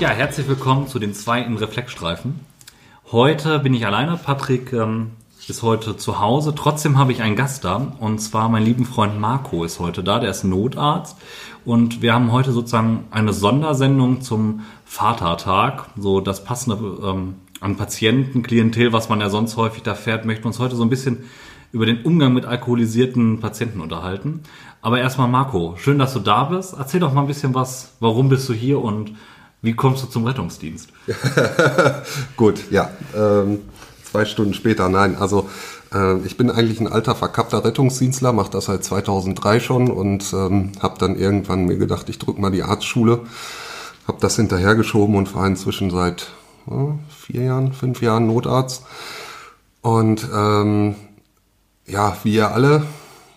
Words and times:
Ja, 0.00 0.08
herzlich 0.08 0.48
willkommen 0.48 0.88
zu 0.88 0.98
den 0.98 1.12
zweiten 1.12 1.58
Reflexstreifen. 1.58 2.40
Heute 3.12 3.58
bin 3.58 3.74
ich 3.74 3.84
alleine. 3.84 4.16
Patrick 4.16 4.72
ähm, 4.72 5.10
ist 5.46 5.62
heute 5.62 5.94
zu 5.94 6.20
Hause. 6.20 6.54
Trotzdem 6.54 6.96
habe 6.96 7.12
ich 7.12 7.20
einen 7.20 7.36
Gast 7.36 7.66
da. 7.66 7.92
Und 8.00 8.18
zwar 8.18 8.48
mein 8.48 8.64
lieben 8.64 8.86
Freund 8.86 9.20
Marco 9.20 9.62
ist 9.62 9.78
heute 9.78 10.02
da. 10.02 10.18
Der 10.18 10.30
ist 10.30 10.42
Notarzt. 10.42 11.18
Und 11.66 12.00
wir 12.00 12.14
haben 12.14 12.32
heute 12.32 12.52
sozusagen 12.52 13.08
eine 13.10 13.34
Sondersendung 13.34 14.22
zum 14.22 14.62
Vatertag. 14.86 15.84
So 15.98 16.22
das 16.22 16.44
passende 16.44 16.78
ähm, 17.04 17.34
an 17.60 17.76
Patienten, 17.76 18.42
Klientel, 18.42 18.94
was 18.94 19.10
man 19.10 19.20
ja 19.20 19.28
sonst 19.28 19.58
häufig 19.58 19.82
da 19.82 19.94
fährt, 19.94 20.24
möchten 20.24 20.44
wir 20.44 20.48
uns 20.48 20.60
heute 20.60 20.76
so 20.76 20.82
ein 20.82 20.88
bisschen 20.88 21.24
über 21.72 21.84
den 21.84 22.04
Umgang 22.04 22.32
mit 22.32 22.46
alkoholisierten 22.46 23.40
Patienten 23.40 23.82
unterhalten. 23.82 24.44
Aber 24.80 24.98
erstmal 24.98 25.28
Marco, 25.28 25.74
schön, 25.76 25.98
dass 25.98 26.14
du 26.14 26.20
da 26.20 26.44
bist. 26.44 26.74
Erzähl 26.78 27.00
doch 27.00 27.12
mal 27.12 27.20
ein 27.20 27.26
bisschen 27.26 27.54
was. 27.54 27.96
Warum 28.00 28.30
bist 28.30 28.48
du 28.48 28.54
hier 28.54 28.80
und 28.80 29.12
wie 29.62 29.74
kommst 29.74 30.02
du 30.02 30.06
zum 30.06 30.24
Rettungsdienst? 30.24 30.88
Gut, 32.36 32.70
ja. 32.70 32.90
Ähm, 33.14 33.60
zwei 34.10 34.24
Stunden 34.24 34.54
später, 34.54 34.88
nein. 34.88 35.16
Also 35.16 35.48
äh, 35.92 36.18
ich 36.20 36.36
bin 36.36 36.50
eigentlich 36.50 36.80
ein 36.80 36.88
alter 36.88 37.14
verkappter 37.14 37.64
Rettungsdienstler, 37.64 38.32
mache 38.32 38.50
das 38.50 38.66
seit 38.66 38.84
2003 38.84 39.60
schon 39.60 39.90
und 39.90 40.32
ähm, 40.32 40.72
habe 40.80 40.98
dann 40.98 41.16
irgendwann 41.16 41.66
mir 41.66 41.76
gedacht, 41.76 42.08
ich 42.08 42.18
drück 42.18 42.38
mal 42.38 42.50
die 42.50 42.62
Arztschule, 42.62 43.20
habe 44.06 44.18
das 44.20 44.36
hinterhergeschoben 44.36 45.14
und 45.14 45.34
war 45.34 45.46
inzwischen 45.46 45.90
seit 45.90 46.28
äh, 46.68 46.92
vier 47.08 47.42
Jahren, 47.44 47.72
fünf 47.72 48.02
Jahren 48.02 48.26
Notarzt. 48.26 48.84
Und 49.82 50.26
ähm, 50.34 50.94
ja, 51.86 52.16
wie 52.22 52.34
ihr 52.34 52.50
alle 52.52 52.82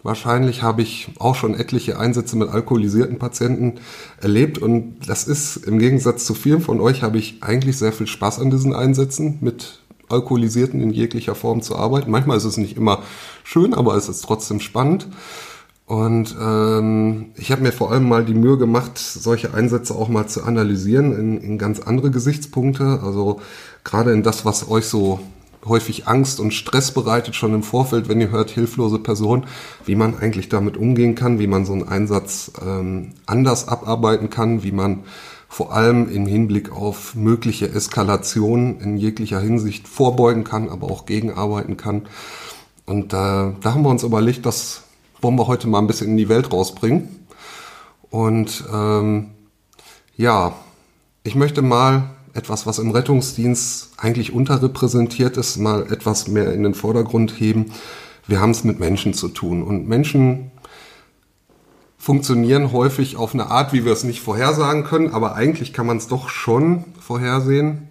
wahrscheinlich 0.04 0.62
habe 0.62 0.82
ich 0.82 1.10
auch 1.18 1.36
schon 1.36 1.56
etliche 1.56 1.98
Einsätze 1.98 2.38
mit 2.38 2.50
alkoholisierten 2.50 3.18
Patienten 3.18 3.80
erlebt 4.22 4.58
und 4.58 5.00
das 5.08 5.28
ist 5.28 5.58
im 5.58 5.80
Gegensatz 5.80 6.26
zu 6.26 6.34
vielen 6.34 6.62
von 6.62 6.80
euch 6.80 7.02
habe 7.02 7.18
ich 7.18 7.42
eigentlich 7.42 7.78
sehr 7.78 7.94
viel 7.94 8.08
Spaß 8.08 8.40
an 8.40 8.52
diesen 8.52 8.76
Einsätzen 8.76 9.40
mit 9.42 9.80
Alkoholisierten 10.10 10.82
in 10.82 10.92
jeglicher 10.92 11.36
Form 11.36 11.62
zu 11.62 11.76
arbeiten. 11.76 12.12
Manchmal 12.12 12.38
ist 12.38 12.44
es 12.44 12.58
nicht 12.58 12.78
immer 12.78 13.00
schön, 13.44 13.74
aber 13.74 13.96
es 13.96 14.10
ist 14.10 14.22
trotzdem 14.22 14.60
spannend. 14.60 15.08
Und 15.86 16.36
ähm, 16.40 17.32
ich 17.36 17.52
habe 17.52 17.62
mir 17.62 17.72
vor 17.72 17.92
allem 17.92 18.08
mal 18.08 18.24
die 18.24 18.34
Mühe 18.34 18.58
gemacht, 18.58 18.98
solche 18.98 19.54
Einsätze 19.54 19.96
auch 19.96 20.08
mal 20.08 20.28
zu 20.28 20.44
analysieren 20.44 21.14
in, 21.18 21.38
in 21.38 21.58
ganz 21.58 21.80
andere 21.80 22.10
Gesichtspunkte. 22.10 23.02
Also 23.04 23.42
gerade 23.84 24.12
in 24.12 24.24
das, 24.24 24.46
was 24.46 24.70
euch 24.70 24.86
so 24.86 25.20
häufig 25.66 26.08
Angst 26.08 26.40
und 26.40 26.54
Stress 26.54 26.92
bereitet, 26.92 27.36
schon 27.36 27.54
im 27.54 27.64
Vorfeld, 27.64 28.10
wenn 28.10 28.22
ihr 28.22 28.32
hört, 28.32 28.50
hilflose 28.50 29.00
Person, 29.00 29.46
wie 29.86 29.96
man 29.96 30.18
eigentlich 30.18 30.50
damit 30.50 30.78
umgehen 30.78 31.16
kann, 31.16 31.40
wie 31.40 31.48
man 31.48 31.66
so 31.66 31.74
einen 31.74 31.88
Einsatz 31.88 32.52
ähm, 32.62 33.14
anders 33.26 33.68
abarbeiten 33.68 34.30
kann, 34.30 34.64
wie 34.64 34.72
man 34.72 35.04
vor 35.48 35.72
allem 35.72 36.12
im 36.12 36.26
Hinblick 36.26 36.72
auf 36.72 37.14
mögliche 37.14 37.70
Eskalationen 37.70 38.80
in 38.80 38.98
jeglicher 38.98 39.40
Hinsicht 39.40 39.88
vorbeugen 39.88 40.44
kann, 40.44 40.70
aber 40.70 40.88
auch 40.90 41.06
gegenarbeiten 41.06 41.78
kann. 41.78 42.08
Und 42.86 43.14
äh, 43.14 43.18
da 43.18 43.54
haben 43.64 43.84
wir 43.84 43.90
uns 43.90 44.04
überlegt, 44.04 44.46
das 44.46 44.84
wollen 45.22 45.38
wir 45.38 45.48
heute 45.48 45.68
mal 45.68 45.80
ein 45.80 45.88
bisschen 45.88 46.10
in 46.10 46.18
die 46.18 46.28
Welt 46.28 46.52
rausbringen. 46.52 47.28
Und 48.10 48.64
ähm, 48.74 49.32
ja, 50.18 50.54
ich 51.24 51.36
möchte 51.36 51.62
mal 51.62 52.10
etwas, 52.34 52.66
was 52.66 52.80
im 52.80 52.92
Rettungsdienst 52.92 53.92
eigentlich 53.98 54.34
unterrepräsentiert 54.34 55.38
ist, 55.38 55.58
mal 55.58 55.92
etwas 55.92 56.28
mehr 56.28 56.54
in 56.54 56.64
den 56.64 56.74
Vordergrund 56.74 57.40
heben. 57.40 57.72
Wir 58.28 58.40
haben 58.40 58.52
es 58.52 58.64
mit 58.64 58.80
Menschen 58.80 59.14
zu 59.14 59.28
tun 59.28 59.64
und 59.64 59.88
Menschen 59.88 60.52
funktionieren 61.98 62.74
häufig 62.74 63.16
auf 63.16 63.34
eine 63.34 63.48
Art, 63.48 63.72
wie 63.72 63.86
wir 63.86 63.94
es 63.94 64.04
nicht 64.04 64.22
vorhersagen 64.22 64.84
können, 64.84 65.14
aber 65.14 65.36
eigentlich 65.36 65.72
kann 65.72 65.86
man 65.86 65.98
es 65.98 66.08
doch 66.08 66.28
schon 66.28 66.84
vorhersehen. 67.00 67.88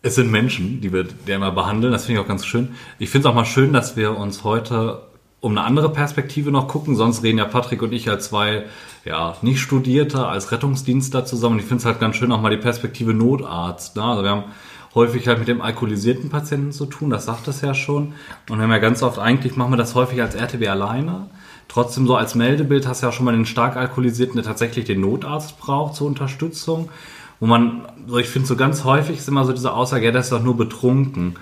Es 0.00 0.14
sind 0.14 0.30
Menschen, 0.30 0.80
die 0.80 0.92
wir 0.92 1.04
die 1.04 1.32
immer 1.32 1.50
behandeln. 1.50 1.92
Das 1.92 2.04
finde 2.04 2.20
ich 2.20 2.24
auch 2.24 2.28
ganz 2.28 2.44
schön. 2.44 2.74
Ich 2.98 3.10
finde 3.10 3.26
es 3.26 3.30
auch 3.30 3.34
mal 3.34 3.44
schön, 3.44 3.72
dass 3.72 3.96
wir 3.96 4.16
uns 4.16 4.44
heute 4.44 5.02
um 5.44 5.50
eine 5.52 5.66
andere 5.66 5.90
Perspektive 5.90 6.50
noch 6.50 6.68
gucken. 6.68 6.96
Sonst 6.96 7.22
reden 7.22 7.36
ja 7.36 7.44
Patrick 7.44 7.82
und 7.82 7.92
ich 7.92 8.08
als 8.08 8.28
zwei, 8.30 8.64
ja, 9.04 9.36
nicht 9.42 9.60
Studierte, 9.60 10.26
als 10.26 10.50
Rettungsdienstler 10.52 11.26
zusammen. 11.26 11.58
Ich 11.58 11.66
finde 11.66 11.82
es 11.82 11.84
halt 11.84 12.00
ganz 12.00 12.16
schön, 12.16 12.32
auch 12.32 12.40
mal 12.40 12.48
die 12.48 12.56
Perspektive 12.56 13.12
Notarzt. 13.12 13.94
Ne? 13.94 14.02
Also 14.02 14.22
wir 14.22 14.30
haben 14.30 14.44
häufig 14.94 15.28
halt 15.28 15.40
mit 15.40 15.48
dem 15.48 15.60
alkoholisierten 15.60 16.30
Patienten 16.30 16.72
zu 16.72 16.86
tun, 16.86 17.10
das 17.10 17.26
sagt 17.26 17.46
es 17.46 17.60
ja 17.60 17.74
schon. 17.74 18.14
Und 18.48 18.56
wir 18.56 18.62
haben 18.62 18.70
ja 18.70 18.78
ganz 18.78 19.02
oft, 19.02 19.18
eigentlich 19.18 19.54
machen 19.54 19.70
wir 19.70 19.76
das 19.76 19.94
häufig 19.94 20.22
als 20.22 20.34
RTW 20.34 20.66
alleine. 20.66 21.28
Trotzdem 21.68 22.06
so 22.06 22.16
als 22.16 22.34
Meldebild 22.34 22.88
hast 22.88 23.02
du 23.02 23.06
ja 23.06 23.12
schon 23.12 23.26
mal 23.26 23.36
den 23.36 23.44
stark 23.44 23.76
alkoholisierten, 23.76 24.36
der 24.36 24.44
tatsächlich 24.44 24.86
den 24.86 25.02
Notarzt 25.02 25.58
braucht 25.58 25.94
zur 25.94 26.06
Unterstützung. 26.06 26.88
Wo 27.38 27.44
man, 27.44 27.82
so 28.06 28.16
ich 28.16 28.30
finde 28.30 28.48
so 28.48 28.56
ganz 28.56 28.84
häufig 28.84 29.18
ist 29.18 29.28
immer 29.28 29.44
so 29.44 29.52
diese 29.52 29.74
Aussage, 29.74 30.06
ja, 30.06 30.10
der 30.10 30.22
ist 30.22 30.32
doch 30.32 30.42
nur 30.42 30.56
betrunken. 30.56 31.34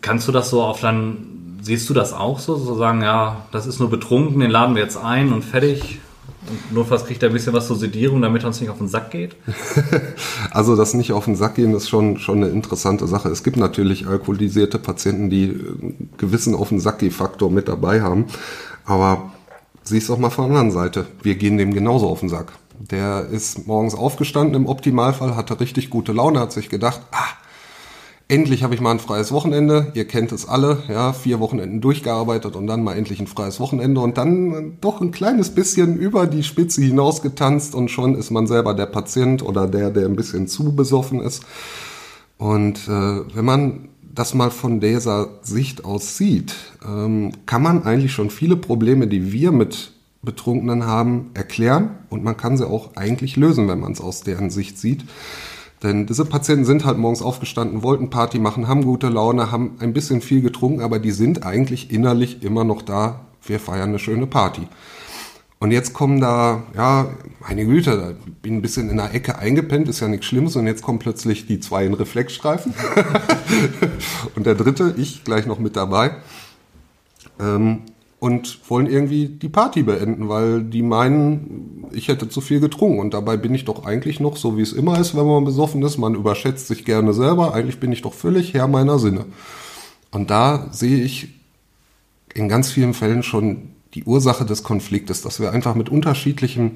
Kannst 0.00 0.26
du 0.26 0.32
das 0.32 0.48
so 0.48 0.62
auf 0.62 0.80
dann 0.80 1.36
Siehst 1.66 1.90
du 1.90 1.94
das 1.94 2.12
auch 2.12 2.38
so? 2.38 2.54
So 2.54 2.76
sagen, 2.76 3.02
ja, 3.02 3.44
das 3.50 3.66
ist 3.66 3.80
nur 3.80 3.90
betrunken, 3.90 4.38
den 4.38 4.52
laden 4.52 4.76
wir 4.76 4.82
jetzt 4.84 4.96
ein 4.96 5.32
und 5.32 5.44
fertig. 5.44 5.98
Und 6.48 6.72
notfalls 6.72 7.06
kriegt 7.06 7.24
er 7.24 7.30
ein 7.30 7.32
bisschen 7.32 7.54
was 7.54 7.66
zur 7.66 7.74
Sedierung, 7.74 8.22
damit 8.22 8.44
er 8.44 8.46
uns 8.46 8.60
nicht 8.60 8.70
auf 8.70 8.78
den 8.78 8.86
Sack 8.86 9.10
geht? 9.10 9.34
also 10.52 10.76
das 10.76 10.94
nicht 10.94 11.10
auf 11.10 11.24
den 11.24 11.34
Sack 11.34 11.56
gehen 11.56 11.74
ist 11.74 11.88
schon, 11.88 12.18
schon 12.18 12.36
eine 12.36 12.52
interessante 12.52 13.08
Sache. 13.08 13.30
Es 13.30 13.42
gibt 13.42 13.56
natürlich 13.56 14.06
alkoholisierte 14.06 14.78
Patienten, 14.78 15.28
die 15.28 15.46
einen 15.46 16.10
gewissen 16.18 16.54
auf 16.54 16.68
den 16.68 16.78
Sack 16.78 17.02
Faktor 17.10 17.50
mit 17.50 17.66
dabei 17.66 18.00
haben. 18.00 18.26
Aber 18.84 19.32
siehst 19.82 20.08
auch 20.08 20.18
mal 20.18 20.30
von 20.30 20.44
der 20.48 20.60
anderen 20.60 20.70
Seite. 20.70 21.06
Wir 21.20 21.34
gehen 21.34 21.58
dem 21.58 21.74
genauso 21.74 22.08
auf 22.08 22.20
den 22.20 22.28
Sack. 22.28 22.52
Der 22.78 23.26
ist 23.26 23.66
morgens 23.66 23.96
aufgestanden 23.96 24.54
im 24.54 24.68
Optimalfall, 24.68 25.34
hatte 25.34 25.58
richtig 25.58 25.90
gute 25.90 26.12
Laune, 26.12 26.38
hat 26.38 26.52
sich 26.52 26.68
gedacht, 26.68 27.00
ah, 27.10 27.26
endlich 28.28 28.62
habe 28.62 28.74
ich 28.74 28.80
mal 28.80 28.90
ein 28.90 28.98
freies 28.98 29.32
Wochenende. 29.32 29.92
Ihr 29.94 30.06
kennt 30.06 30.32
es 30.32 30.48
alle, 30.48 30.82
ja, 30.88 31.12
vier 31.12 31.40
Wochenenden 31.40 31.80
durchgearbeitet 31.80 32.56
und 32.56 32.66
dann 32.66 32.82
mal 32.82 32.96
endlich 32.96 33.20
ein 33.20 33.26
freies 33.26 33.60
Wochenende 33.60 34.00
und 34.00 34.18
dann 34.18 34.78
doch 34.80 35.00
ein 35.00 35.12
kleines 35.12 35.50
bisschen 35.50 35.96
über 35.96 36.26
die 36.26 36.42
Spitze 36.42 36.82
hinausgetanzt 36.82 37.74
und 37.74 37.90
schon 37.90 38.14
ist 38.14 38.30
man 38.30 38.46
selber 38.46 38.74
der 38.74 38.86
Patient 38.86 39.42
oder 39.42 39.66
der, 39.66 39.90
der 39.90 40.06
ein 40.06 40.16
bisschen 40.16 40.48
zu 40.48 40.74
besoffen 40.74 41.20
ist. 41.20 41.44
Und 42.38 42.88
äh, 42.88 43.20
wenn 43.34 43.44
man 43.44 43.88
das 44.14 44.34
mal 44.34 44.50
von 44.50 44.80
dieser 44.80 45.28
Sicht 45.42 45.84
aus 45.84 46.16
sieht, 46.16 46.54
ähm, 46.86 47.32
kann 47.46 47.62
man 47.62 47.84
eigentlich 47.84 48.12
schon 48.12 48.30
viele 48.30 48.56
Probleme, 48.56 49.06
die 49.06 49.32
wir 49.32 49.52
mit 49.52 49.92
Betrunkenen 50.22 50.86
haben, 50.86 51.30
erklären 51.34 51.90
und 52.08 52.24
man 52.24 52.36
kann 52.36 52.56
sie 52.56 52.66
auch 52.66 52.96
eigentlich 52.96 53.36
lösen, 53.36 53.68
wenn 53.68 53.78
man 53.78 53.92
es 53.92 54.00
aus 54.00 54.22
deren 54.22 54.50
Sicht 54.50 54.78
sieht. 54.78 55.04
Denn 55.82 56.06
diese 56.06 56.24
Patienten 56.24 56.64
sind 56.64 56.84
halt 56.84 56.98
morgens 56.98 57.22
aufgestanden, 57.22 57.82
wollten 57.82 58.08
Party 58.08 58.38
machen, 58.38 58.66
haben 58.66 58.84
gute 58.84 59.08
Laune, 59.08 59.50
haben 59.50 59.76
ein 59.80 59.92
bisschen 59.92 60.20
viel 60.22 60.40
getrunken, 60.40 60.80
aber 60.80 60.98
die 60.98 61.10
sind 61.10 61.44
eigentlich 61.44 61.90
innerlich 61.90 62.42
immer 62.42 62.64
noch 62.64 62.82
da. 62.82 63.20
Wir 63.42 63.60
feiern 63.60 63.90
eine 63.90 63.98
schöne 63.98 64.26
Party. 64.26 64.66
Und 65.58 65.70
jetzt 65.70 65.94
kommen 65.94 66.20
da, 66.20 66.64
ja, 66.74 67.08
meine 67.40 67.64
Güte, 67.64 67.96
da 67.96 68.12
bin 68.42 68.56
ein 68.56 68.62
bisschen 68.62 68.90
in 68.90 68.98
der 68.98 69.14
Ecke 69.14 69.38
eingepennt, 69.38 69.88
ist 69.88 70.00
ja 70.00 70.08
nichts 70.08 70.26
Schlimmes. 70.26 70.54
Und 70.56 70.66
jetzt 70.66 70.82
kommen 70.82 70.98
plötzlich 70.98 71.46
die 71.46 71.60
zwei 71.60 71.86
in 71.86 71.94
Reflexstreifen. 71.94 72.74
und 74.36 74.44
der 74.44 74.54
dritte, 74.54 74.94
ich 74.98 75.24
gleich 75.24 75.46
noch 75.46 75.58
mit 75.58 75.76
dabei. 75.76 76.16
Ähm, 77.40 77.82
und 78.18 78.70
wollen 78.70 78.86
irgendwie 78.86 79.26
die 79.26 79.48
Party 79.48 79.82
beenden, 79.82 80.28
weil 80.28 80.62
die 80.62 80.82
meinen, 80.82 81.86
ich 81.92 82.08
hätte 82.08 82.28
zu 82.28 82.40
viel 82.40 82.60
getrunken. 82.60 82.98
Und 82.98 83.12
dabei 83.14 83.36
bin 83.36 83.54
ich 83.54 83.64
doch 83.64 83.84
eigentlich 83.84 84.20
noch, 84.20 84.36
so 84.36 84.56
wie 84.56 84.62
es 84.62 84.72
immer 84.72 84.98
ist, 84.98 85.14
wenn 85.14 85.26
man 85.26 85.44
besoffen 85.44 85.82
ist, 85.82 85.98
man 85.98 86.14
überschätzt 86.14 86.66
sich 86.66 86.84
gerne 86.84 87.12
selber, 87.12 87.54
eigentlich 87.54 87.78
bin 87.78 87.92
ich 87.92 88.02
doch 88.02 88.14
völlig 88.14 88.54
Herr 88.54 88.68
meiner 88.68 88.98
Sinne. 88.98 89.26
Und 90.10 90.30
da 90.30 90.68
sehe 90.72 91.02
ich 91.04 91.28
in 92.32 92.48
ganz 92.48 92.70
vielen 92.70 92.94
Fällen 92.94 93.22
schon 93.22 93.70
die 93.94 94.04
Ursache 94.04 94.44
des 94.44 94.62
Konfliktes, 94.62 95.22
dass 95.22 95.40
wir 95.40 95.52
einfach 95.52 95.74
mit 95.74 95.88
unterschiedlichen 95.88 96.72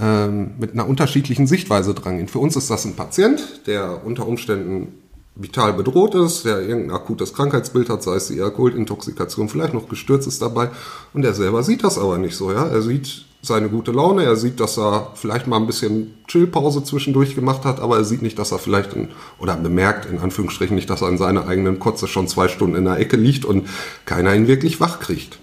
ähm, 0.00 0.54
mit 0.58 0.72
einer 0.72 0.88
unterschiedlichen 0.88 1.46
Sichtweise 1.46 1.94
drangehen. 1.94 2.26
Für 2.26 2.40
uns 2.40 2.56
ist 2.56 2.68
das 2.68 2.84
ein 2.84 2.96
Patient, 2.96 3.60
der 3.66 4.04
unter 4.04 4.26
Umständen 4.26 4.88
vital 5.36 5.72
bedroht 5.72 6.14
ist, 6.14 6.44
der 6.44 6.60
irgendein 6.60 6.96
akutes 6.96 7.34
Krankheitsbild 7.34 7.88
hat, 7.88 8.02
sei 8.02 8.16
es 8.16 8.28
die 8.28 8.40
Alkoholintoxikation, 8.40 9.48
vielleicht 9.48 9.74
noch 9.74 9.88
gestürzt 9.88 10.28
ist 10.28 10.40
dabei. 10.40 10.70
Und 11.12 11.24
er 11.24 11.34
selber 11.34 11.62
sieht 11.62 11.82
das 11.82 11.98
aber 11.98 12.18
nicht 12.18 12.36
so. 12.36 12.52
Ja? 12.52 12.66
Er 12.68 12.82
sieht 12.82 13.24
seine 13.42 13.68
gute 13.68 13.90
Laune, 13.92 14.24
er 14.24 14.36
sieht, 14.36 14.58
dass 14.60 14.78
er 14.78 15.10
vielleicht 15.14 15.46
mal 15.46 15.58
ein 15.58 15.66
bisschen 15.66 16.14
Chillpause 16.28 16.82
zwischendurch 16.82 17.34
gemacht 17.34 17.64
hat, 17.64 17.80
aber 17.80 17.98
er 17.98 18.04
sieht 18.04 18.22
nicht, 18.22 18.38
dass 18.38 18.52
er 18.52 18.58
vielleicht 18.58 18.94
in, 18.94 19.08
oder 19.38 19.56
bemerkt 19.56 20.06
in 20.06 20.18
Anführungsstrichen 20.18 20.74
nicht, 20.74 20.88
dass 20.88 21.02
er 21.02 21.08
in 21.08 21.18
seiner 21.18 21.46
eigenen 21.46 21.78
Kotze 21.78 22.06
schon 22.06 22.28
zwei 22.28 22.48
Stunden 22.48 22.76
in 22.76 22.84
der 22.84 22.98
Ecke 22.98 23.16
liegt 23.16 23.44
und 23.44 23.68
keiner 24.06 24.34
ihn 24.34 24.46
wirklich 24.46 24.80
wach 24.80 25.00
kriegt. 25.00 25.38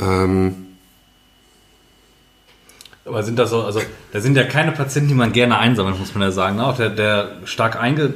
Ähm, 0.00 0.63
aber 3.06 3.22
sind 3.22 3.38
das 3.38 3.50
so, 3.50 3.62
also 3.62 3.80
da 4.12 4.20
sind 4.20 4.36
ja 4.36 4.44
keine 4.44 4.72
Patienten, 4.72 5.08
die 5.08 5.14
man 5.14 5.32
gerne 5.32 5.58
einsammelt, 5.58 5.98
muss 5.98 6.14
man 6.14 6.22
ja 6.22 6.30
sagen. 6.30 6.56
Ne? 6.56 6.66
Auch 6.66 6.76
der, 6.76 6.88
der 6.88 7.32
stark 7.44 7.80
einge, 7.80 8.12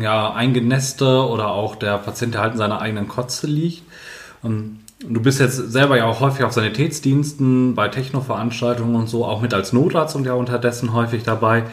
ja, 0.00 0.32
eingenässte 0.32 1.28
oder 1.28 1.48
auch 1.50 1.76
der 1.76 1.98
Patient, 1.98 2.34
der 2.34 2.42
halt 2.42 2.52
in 2.52 2.58
seiner 2.58 2.80
eigenen 2.80 3.08
Kotze 3.08 3.48
liegt. 3.48 3.82
Und 4.42 4.80
du 5.00 5.20
bist 5.20 5.40
jetzt 5.40 5.56
selber 5.56 5.96
ja 5.96 6.04
auch 6.04 6.20
häufig 6.20 6.44
auf 6.44 6.52
Sanitätsdiensten, 6.52 7.74
bei 7.74 7.88
Technoveranstaltungen 7.88 8.94
und 8.94 9.08
so, 9.08 9.24
auch 9.24 9.40
mit 9.40 9.52
als 9.52 9.72
Notarzt 9.72 10.14
und 10.14 10.26
ja 10.26 10.34
unterdessen 10.34 10.92
häufig 10.92 11.24
dabei. 11.24 11.64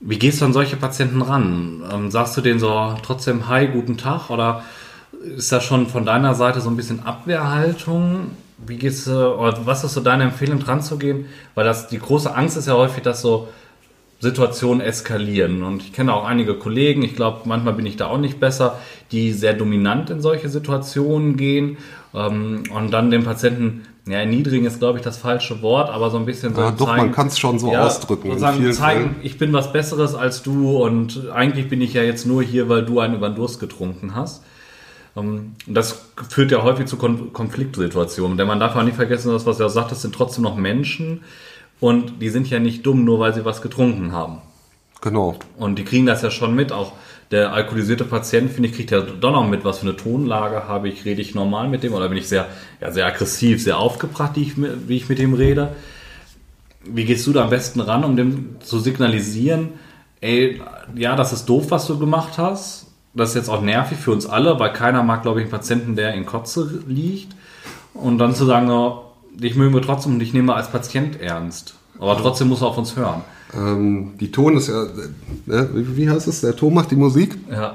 Wie 0.00 0.18
gehst 0.18 0.40
du 0.40 0.46
an 0.46 0.52
solche 0.52 0.76
Patienten 0.76 1.22
ran? 1.22 1.84
Ähm, 1.92 2.10
sagst 2.10 2.36
du 2.36 2.40
denen 2.40 2.58
so 2.58 2.96
trotzdem 3.02 3.48
Hi, 3.48 3.68
guten 3.68 3.96
Tag 3.96 4.28
oder 4.28 4.64
ist 5.36 5.52
das 5.52 5.64
schon 5.64 5.86
von 5.86 6.04
deiner 6.04 6.34
Seite 6.34 6.60
so 6.60 6.68
ein 6.68 6.76
bisschen 6.76 7.06
Abwehrhaltung? 7.06 8.32
Wie 8.58 8.76
gehst 8.76 9.06
du, 9.06 9.34
oder 9.34 9.66
was 9.66 9.84
ist 9.84 9.94
so 9.94 10.00
deine 10.00 10.24
Empfehlung 10.24 10.60
dran 10.60 10.80
zu 10.80 10.96
gehen? 10.96 11.26
Weil 11.54 11.64
das, 11.64 11.88
die 11.88 11.98
große 11.98 12.34
Angst 12.34 12.56
ist 12.56 12.66
ja 12.66 12.74
häufig, 12.74 13.02
dass 13.02 13.20
so 13.20 13.48
Situationen 14.20 14.80
eskalieren. 14.80 15.62
Und 15.62 15.82
ich 15.82 15.92
kenne 15.92 16.14
auch 16.14 16.24
einige 16.24 16.54
Kollegen, 16.54 17.02
ich 17.02 17.14
glaube, 17.14 17.42
manchmal 17.44 17.74
bin 17.74 17.86
ich 17.86 17.96
da 17.96 18.06
auch 18.06 18.18
nicht 18.18 18.40
besser, 18.40 18.78
die 19.12 19.32
sehr 19.32 19.54
dominant 19.54 20.10
in 20.10 20.20
solche 20.20 20.48
Situationen 20.48 21.36
gehen 21.36 21.76
ähm, 22.14 22.64
und 22.74 22.90
dann 22.90 23.10
den 23.10 23.24
Patienten, 23.24 23.82
ja, 24.06 24.18
erniedrigen 24.18 24.66
ist, 24.66 24.80
glaube 24.80 24.98
ich, 24.98 25.04
das 25.04 25.16
falsche 25.16 25.62
Wort, 25.62 25.90
aber 25.90 26.10
so 26.10 26.18
ein 26.18 26.26
bisschen 26.26 26.54
so. 26.54 26.60
Ja, 26.60 26.70
doch, 26.70 26.94
man 26.94 27.12
kann 27.12 27.28
es 27.28 27.38
schon 27.38 27.58
so 27.58 27.72
ja, 27.72 27.86
ausdrücken. 27.86 28.28
Sozusagen 28.28 28.72
zeigen, 28.72 29.16
ich 29.22 29.38
bin 29.38 29.52
was 29.52 29.72
Besseres 29.72 30.14
als 30.14 30.42
du 30.42 30.76
und 30.76 31.30
eigentlich 31.32 31.68
bin 31.68 31.80
ich 31.80 31.94
ja 31.94 32.02
jetzt 32.02 32.26
nur 32.26 32.42
hier, 32.42 32.68
weil 32.68 32.84
du 32.84 33.00
einen 33.00 33.14
über 33.14 33.30
den 33.30 33.36
Durst 33.36 33.60
getrunken 33.60 34.14
hast. 34.14 34.42
Ähm, 35.16 35.54
das 35.66 36.10
führt 36.28 36.50
ja 36.50 36.62
häufig 36.62 36.86
zu 36.86 36.96
Konfliktsituationen. 36.96 38.36
Denn 38.36 38.46
man 38.46 38.60
darf 38.60 38.76
auch 38.76 38.82
nicht 38.82 38.96
vergessen, 38.96 39.32
dass 39.32 39.46
was 39.46 39.60
er 39.60 39.70
sagt, 39.70 39.90
das 39.90 40.02
sind 40.02 40.14
trotzdem 40.14 40.44
noch 40.44 40.56
Menschen 40.56 41.22
und 41.80 42.22
die 42.22 42.30
sind 42.30 42.48
ja 42.48 42.58
nicht 42.58 42.84
dumm, 42.86 43.04
nur 43.04 43.18
weil 43.20 43.34
sie 43.34 43.44
was 43.44 43.62
getrunken 43.62 44.12
haben. 44.12 44.40
Genau. 45.00 45.36
Und 45.58 45.78
die 45.78 45.84
kriegen 45.84 46.06
das 46.06 46.22
ja 46.22 46.30
schon 46.30 46.54
mit. 46.54 46.72
Auch 46.72 46.92
der 47.30 47.52
alkoholisierte 47.52 48.04
Patient, 48.04 48.50
finde 48.50 48.68
ich, 48.68 48.74
kriegt 48.74 48.90
ja 48.90 49.00
doch 49.00 49.32
noch 49.32 49.46
mit, 49.46 49.64
was 49.64 49.78
für 49.78 49.86
eine 49.86 49.96
Tonlage 49.96 50.66
habe 50.66 50.88
ich, 50.88 51.04
rede 51.04 51.20
ich 51.20 51.34
normal 51.34 51.68
mit 51.68 51.82
dem 51.82 51.92
oder 51.92 52.08
bin 52.08 52.18
ich 52.18 52.28
sehr, 52.28 52.48
ja, 52.80 52.90
sehr 52.90 53.06
aggressiv, 53.06 53.62
sehr 53.62 53.78
aufgebracht, 53.78 54.36
wie 54.36 54.42
ich, 54.42 54.56
wie 54.56 54.96
ich 54.96 55.08
mit 55.08 55.18
dem 55.18 55.34
rede. 55.34 55.74
Wie 56.84 57.04
gehst 57.04 57.26
du 57.26 57.32
da 57.32 57.44
am 57.44 57.50
besten 57.50 57.80
ran, 57.80 58.04
um 58.04 58.16
dem 58.16 58.56
zu 58.60 58.78
signalisieren, 58.78 59.70
ey, 60.20 60.62
ja, 60.94 61.16
das 61.16 61.32
ist 61.32 61.46
doof, 61.46 61.66
was 61.70 61.86
du 61.86 61.98
gemacht 61.98 62.38
hast. 62.38 62.83
Das 63.14 63.30
ist 63.30 63.34
jetzt 63.36 63.48
auch 63.48 63.62
nervig 63.62 63.98
für 63.98 64.10
uns 64.10 64.26
alle, 64.26 64.58
weil 64.58 64.72
keiner 64.72 65.02
mag, 65.02 65.22
glaube 65.22 65.40
ich, 65.40 65.44
einen 65.44 65.52
Patienten, 65.52 65.96
der 65.96 66.14
in 66.14 66.26
Kotze 66.26 66.82
liegt. 66.86 67.34
Und 67.94 68.18
dann 68.18 68.34
zu 68.34 68.44
sagen, 68.44 68.68
oh, 68.70 69.02
dich 69.34 69.54
mögen 69.54 69.74
wir 69.74 69.82
trotzdem 69.82 70.14
und 70.14 70.20
ich 70.20 70.32
nehme 70.32 70.54
als 70.54 70.70
Patient 70.70 71.20
ernst. 71.20 71.74
Aber 71.98 72.16
trotzdem 72.16 72.48
muss 72.48 72.60
er 72.60 72.68
auf 72.68 72.78
uns 72.78 72.96
hören. 72.96 73.22
Ähm, 73.54 74.14
die 74.18 74.32
Ton 74.32 74.56
ist 74.56 74.68
ja, 74.68 74.82
äh, 74.82 75.68
wie 75.72 76.10
heißt 76.10 76.26
es, 76.26 76.40
der 76.40 76.56
Ton 76.56 76.74
macht 76.74 76.90
die 76.90 76.96
Musik? 76.96 77.38
Ja. 77.50 77.74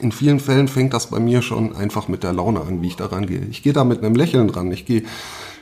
In 0.00 0.10
vielen 0.10 0.40
Fällen 0.40 0.66
fängt 0.66 0.94
das 0.94 1.08
bei 1.08 1.20
mir 1.20 1.42
schon 1.42 1.76
einfach 1.76 2.08
mit 2.08 2.24
der 2.24 2.32
Laune 2.32 2.60
an, 2.62 2.82
wie 2.82 2.88
ich 2.88 2.96
da 2.96 3.06
rangehe. 3.06 3.46
Ich 3.50 3.62
gehe 3.62 3.72
da 3.72 3.84
mit 3.84 4.02
einem 4.02 4.16
Lächeln 4.16 4.48
dran. 4.48 4.72
Ich 4.72 4.84
gehe, 4.84 5.04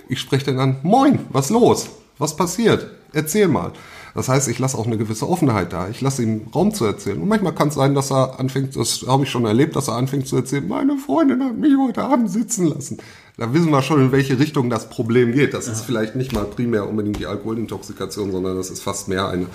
ich 0.08 0.18
spreche 0.18 0.46
dann 0.46 0.60
an, 0.60 0.76
moin, 0.82 1.18
was 1.30 1.50
los? 1.50 1.90
Was 2.16 2.36
passiert? 2.36 2.86
Erzähl 3.12 3.48
mal. 3.48 3.72
Das 4.14 4.28
heißt, 4.28 4.48
ich 4.48 4.58
lasse 4.58 4.76
auch 4.76 4.86
eine 4.86 4.98
gewisse 4.98 5.28
Offenheit 5.28 5.72
da. 5.72 5.88
Ich 5.88 6.00
lasse 6.00 6.22
ihm 6.22 6.42
Raum 6.54 6.74
zu 6.74 6.84
erzählen. 6.84 7.20
Und 7.20 7.28
manchmal 7.28 7.54
kann 7.54 7.68
es 7.68 7.74
sein, 7.74 7.94
dass 7.94 8.10
er 8.10 8.40
anfängt, 8.40 8.76
das 8.76 9.04
habe 9.06 9.24
ich 9.24 9.30
schon 9.30 9.44
erlebt, 9.44 9.76
dass 9.76 9.88
er 9.88 9.94
anfängt 9.94 10.26
zu 10.26 10.36
erzählen, 10.36 10.66
meine 10.66 10.96
Freundin 10.96 11.42
hat 11.44 11.56
mich 11.56 11.72
heute 11.78 12.02
Abend 12.02 12.30
sitzen 12.30 12.66
lassen. 12.66 12.98
Da 13.36 13.54
wissen 13.54 13.70
wir 13.70 13.80
schon, 13.80 14.00
in 14.02 14.12
welche 14.12 14.38
Richtung 14.38 14.68
das 14.68 14.90
Problem 14.90 15.32
geht. 15.32 15.54
Das 15.54 15.66
ja. 15.66 15.72
ist 15.72 15.82
vielleicht 15.82 16.14
nicht 16.14 16.34
mal 16.34 16.44
primär 16.44 16.86
unbedingt 16.86 17.18
die 17.18 17.26
Alkoholintoxikation, 17.26 18.32
sondern 18.32 18.56
das 18.56 18.68
ist 18.68 18.82
fast 18.82 19.08
mehr 19.08 19.28
eine, 19.28 19.46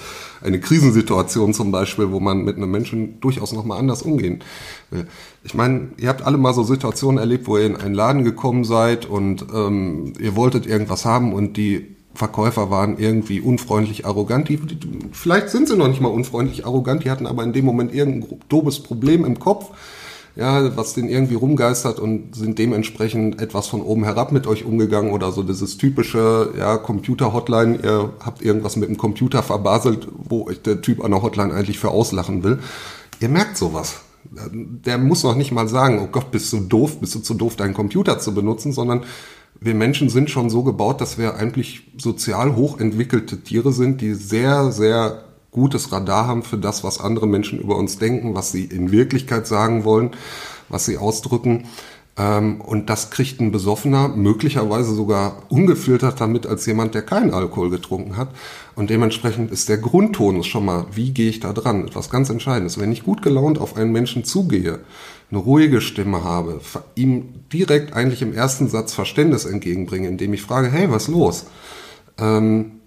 eine 0.42 0.60
Krisensituation 0.60 1.54
zum 1.54 1.72
Beispiel, 1.72 2.12
wo 2.12 2.20
man 2.20 2.44
mit 2.44 2.56
einem 2.58 2.72
Menschen 2.72 3.20
durchaus 3.20 3.54
nochmal 3.54 3.78
anders 3.78 4.02
umgehen 4.02 4.44
will. 4.90 5.06
Ich 5.44 5.54
meine, 5.54 5.90
ihr 5.98 6.10
habt 6.10 6.24
alle 6.24 6.38
mal 6.38 6.54
so 6.54 6.64
Situationen 6.64 7.20
erlebt, 7.20 7.46
wo 7.46 7.58
ihr 7.58 7.66
in 7.68 7.76
einen 7.76 7.94
Laden 7.94 8.24
gekommen 8.24 8.64
seid 8.64 9.06
und 9.06 9.46
ähm, 9.54 10.14
ihr 10.20 10.36
wolltet 10.36 10.66
irgendwas 10.66 11.06
haben 11.06 11.34
und 11.34 11.58
die 11.58 11.95
Verkäufer 12.16 12.72
waren 12.72 12.98
irgendwie 12.98 13.42
unfreundlich 13.42 14.06
arrogant. 14.06 14.50
Die, 14.50 14.58
die, 14.58 15.00
vielleicht 15.12 15.50
sind 15.50 15.68
sie 15.68 15.76
noch 15.76 15.88
nicht 15.88 16.02
mal 16.02 16.10
unfreundlich 16.10 16.66
arrogant, 16.66 17.04
die 17.04 17.12
hatten 17.12 17.28
aber 17.28 17.44
in 17.44 17.54
dem 17.54 17.66
Moment 17.66 17.94
irgendein 17.94 18.40
dobes 18.50 18.80
Problem 18.82 19.26
im 19.26 19.38
Kopf, 19.38 19.72
ja, 20.36 20.76
was 20.76 20.94
den 20.94 21.08
irgendwie 21.08 21.36
rumgeistert 21.36 22.00
und 22.00 22.36
sind 22.36 22.60
dementsprechend 22.60 23.42
etwas 23.42 23.68
von 23.68 23.82
oben 23.82 24.04
herab 24.04 24.32
mit 24.32 24.48
euch 24.48 24.66
umgegangen 24.66 25.12
oder 25.12 25.32
so 25.32 25.44
dieses 25.44 25.78
typische, 25.78 26.54
ja, 26.58 26.78
Computer-Hotline, 26.78 27.80
ihr 27.84 28.14
habt 28.20 28.42
irgendwas 28.42 28.76
mit 28.76 28.90
dem 28.90 28.98
Computer 28.98 29.44
verbaselt, 29.44 30.08
wo 30.12 30.48
euch 30.48 30.62
der 30.62 30.82
Typ 30.82 31.04
an 31.04 31.12
der 31.12 31.22
Hotline 31.22 31.54
eigentlich 31.54 31.80
für 31.80 31.90
auslachen 31.90 32.44
will. 32.44 32.60
Ihr 33.20 33.30
merkt 33.30 33.58
sowas. 33.58 34.02
Der 34.32 34.98
muss 34.98 35.24
noch 35.24 35.36
nicht 35.36 35.52
mal 35.52 35.68
sagen, 35.68 36.02
oh 36.04 36.08
Gott, 36.12 36.32
bist 36.32 36.52
du 36.52 36.60
doof, 36.60 37.00
bist 37.00 37.14
du 37.16 37.20
zu 37.20 37.36
doof, 37.36 37.56
deinen 37.56 37.76
Computer 37.76 38.20
zu 38.20 38.34
benutzen, 38.34 38.74
sondern 38.74 39.04
wir 39.60 39.74
Menschen 39.74 40.10
sind 40.10 40.30
schon 40.30 40.50
so 40.50 40.64
gebaut, 40.64 41.02
dass 41.02 41.18
wir 41.18 41.36
eigentlich 41.36 41.84
sozial 41.98 42.56
hochentwickelte 42.56 43.42
Tiere 43.42 43.72
sind, 43.72 44.02
die 44.02 44.14
sehr, 44.14 44.72
sehr 44.72 45.24
gutes 45.52 45.92
Radar 45.92 46.28
haben 46.28 46.44
für 46.44 46.58
das, 46.58 46.84
was 46.84 47.00
andere 47.00 47.28
Menschen 47.28 47.60
über 47.60 47.78
uns 47.78 47.98
denken, 47.98 48.36
was 48.36 48.52
sie 48.52 48.66
in 48.66 48.92
Wirklichkeit 48.92 49.48
sagen 49.48 49.86
wollen, 49.86 50.12
was 50.68 50.86
sie 50.86 50.98
ausdrücken. 50.98 51.66
Ähm, 52.18 52.62
und 52.62 52.90
das 52.90 53.10
kriegt 53.10 53.42
ein 53.42 53.52
Besoffener 53.52 54.08
möglicherweise 54.08 54.94
sogar 54.96 55.44
ungefilterter 55.50 56.28
mit 56.28 56.46
als 56.46 56.66
jemand, 56.66 56.96
der 56.96 57.02
keinen 57.02 57.34
Alkohol 57.34 57.70
getrunken 57.70 58.16
hat. 58.16 58.30
Und 58.76 58.90
dementsprechend 58.90 59.52
ist 59.52 59.68
der 59.68 59.78
Grundtonus 59.78 60.48
schon 60.48 60.66
mal, 60.66 60.86
wie 60.94 61.12
gehe 61.12 61.30
ich 61.30 61.40
da 61.42 61.52
dran? 61.52 61.88
Etwas 61.88 62.10
ganz 62.10 62.30
Entscheidendes. 62.30 62.80
Wenn 62.80 62.92
ich 62.92 63.04
gut 63.04 63.22
gelaunt 63.22 63.60
auf 63.60 63.76
einen 63.76 63.92
Menschen 63.92 64.24
zugehe, 64.24 64.80
eine 65.30 65.40
ruhige 65.40 65.82
Stimme 65.82 66.24
habe, 66.24 66.62
ihm 66.96 67.34
direkt 67.52 67.94
eigentlich 67.94 68.22
im 68.22 68.34
ersten 68.34 68.70
Satz 68.70 68.94
Verständnis 68.94 69.46
entgegenbringe, 69.46 70.08
indem 70.08 70.34
ich 70.34 70.42
frage, 70.42 70.70
hey, 70.70 70.90
was 70.92 71.08
los? 71.08 71.46
Ähm, 72.18 72.80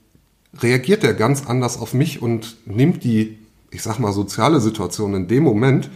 reagiert 0.58 1.04
er 1.04 1.12
ganz 1.12 1.46
anders 1.46 1.78
auf 1.78 1.92
mich 1.92 2.22
und 2.22 2.56
nimmt 2.64 3.04
die, 3.04 3.38
ich 3.70 3.82
sag 3.82 3.98
mal, 3.98 4.12
soziale 4.12 4.60
Situation 4.60 5.14
in 5.14 5.28
dem 5.28 5.42
Moment 5.42 5.90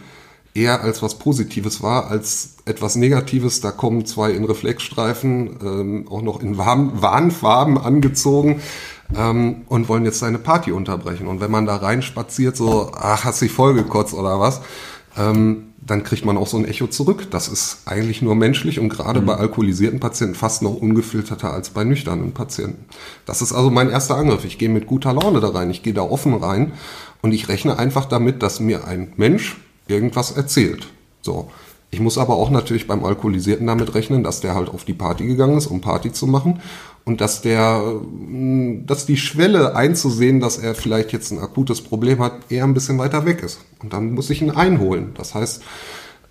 eher 0.54 0.82
als 0.82 1.02
was 1.02 1.19
Positives 1.19 1.82
wahr, 1.82 2.10
als 2.10 2.56
etwas 2.64 2.96
Negatives. 2.96 3.60
Da 3.60 3.70
kommen 3.70 4.04
zwei 4.04 4.32
in 4.32 4.44
Reflexstreifen, 4.44 5.58
ähm, 5.62 6.08
auch 6.10 6.22
noch 6.22 6.40
in 6.43 6.58
Warnfarben 6.58 7.78
angezogen 7.78 8.60
ähm, 9.16 9.62
und 9.69 9.88
wollen 9.88 10.04
jetzt 10.04 10.19
seine 10.19 10.38
Party 10.38 10.72
unterbrechen. 10.72 11.26
Und 11.26 11.40
wenn 11.40 11.50
man 11.50 11.66
da 11.66 11.76
reinspaziert, 11.76 12.56
so, 12.56 12.93
ach, 12.94 13.25
hast 13.25 13.40
dich 13.40 13.52
vollgekotzt 13.52 14.14
oder 14.14 14.40
was, 14.40 14.60
ähm, 15.16 15.69
dann 15.84 16.04
kriegt 16.04 16.25
man 16.25 16.37
auch 16.37 16.46
so 16.46 16.56
ein 16.56 16.64
Echo 16.64 16.87
zurück. 16.87 17.31
Das 17.31 17.49
ist 17.49 17.82
eigentlich 17.87 18.23
nur 18.23 18.37
menschlich 18.37 18.78
und 18.78 18.88
gerade 18.88 19.21
mhm. 19.21 19.26
bei 19.26 19.35
alkoholisierten 19.35 20.00
Patienten 20.00 20.35
fast 20.35 20.62
noch 20.62 20.75
ungefilterter 20.75 21.52
als 21.52 21.71
bei 21.71 21.82
nüchternen 21.82 22.32
Patienten. 22.32 22.85
Das 23.26 23.42
ist 23.42 23.52
also 23.52 23.71
mein 23.71 23.90
erster 23.90 24.16
Angriff. 24.16 24.44
Ich 24.44 24.59
gehe 24.59 24.68
mit 24.68 24.87
guter 24.87 25.12
Laune 25.12 25.40
da 25.40 25.49
rein, 25.49 25.71
ich 25.71 25.82
gehe 25.82 25.94
da 25.94 26.02
offen 26.02 26.35
rein 26.35 26.73
und 27.21 27.32
ich 27.32 27.49
rechne 27.49 27.78
einfach 27.78 28.04
damit, 28.04 28.42
dass 28.42 28.61
mir 28.61 28.87
ein 28.87 29.12
Mensch 29.16 29.56
irgendwas 29.92 30.32
erzählt. 30.32 30.88
So. 31.20 31.50
Ich 31.94 32.00
muss 32.00 32.16
aber 32.16 32.37
auch 32.37 32.49
natürlich 32.49 32.87
beim 32.87 33.04
Alkoholisierten 33.04 33.66
damit 33.66 33.94
rechnen, 33.94 34.25
dass 34.25 34.40
der 34.40 34.54
halt 34.54 34.70
auf 34.70 34.84
die 34.87 34.94
Party 34.94 35.26
gegangen 35.26 35.58
ist, 35.58 35.66
um 35.66 35.82
Party 35.82 36.11
zu 36.11 36.26
machen 36.26 36.61
und 37.04 37.20
dass 37.20 37.42
der, 37.42 38.00
dass 38.87 39.04
die 39.04 39.18
Schwelle 39.18 39.76
einzusehen, 39.76 40.40
dass 40.40 40.56
er 40.56 40.75
vielleicht 40.75 41.12
jetzt 41.12 41.32
ein 41.32 41.38
akutes 41.38 41.82
Problem 41.82 42.20
hat, 42.20 42.50
eher 42.50 42.64
ein 42.64 42.72
bisschen 42.72 42.96
weiter 42.96 43.26
weg 43.26 43.42
ist. 43.42 43.61
Und 43.82 43.92
dann 43.92 44.12
muss 44.12 44.30
ich 44.30 44.40
ihn 44.40 44.50
einholen. 44.50 45.12
Das 45.18 45.34
heißt, 45.34 45.62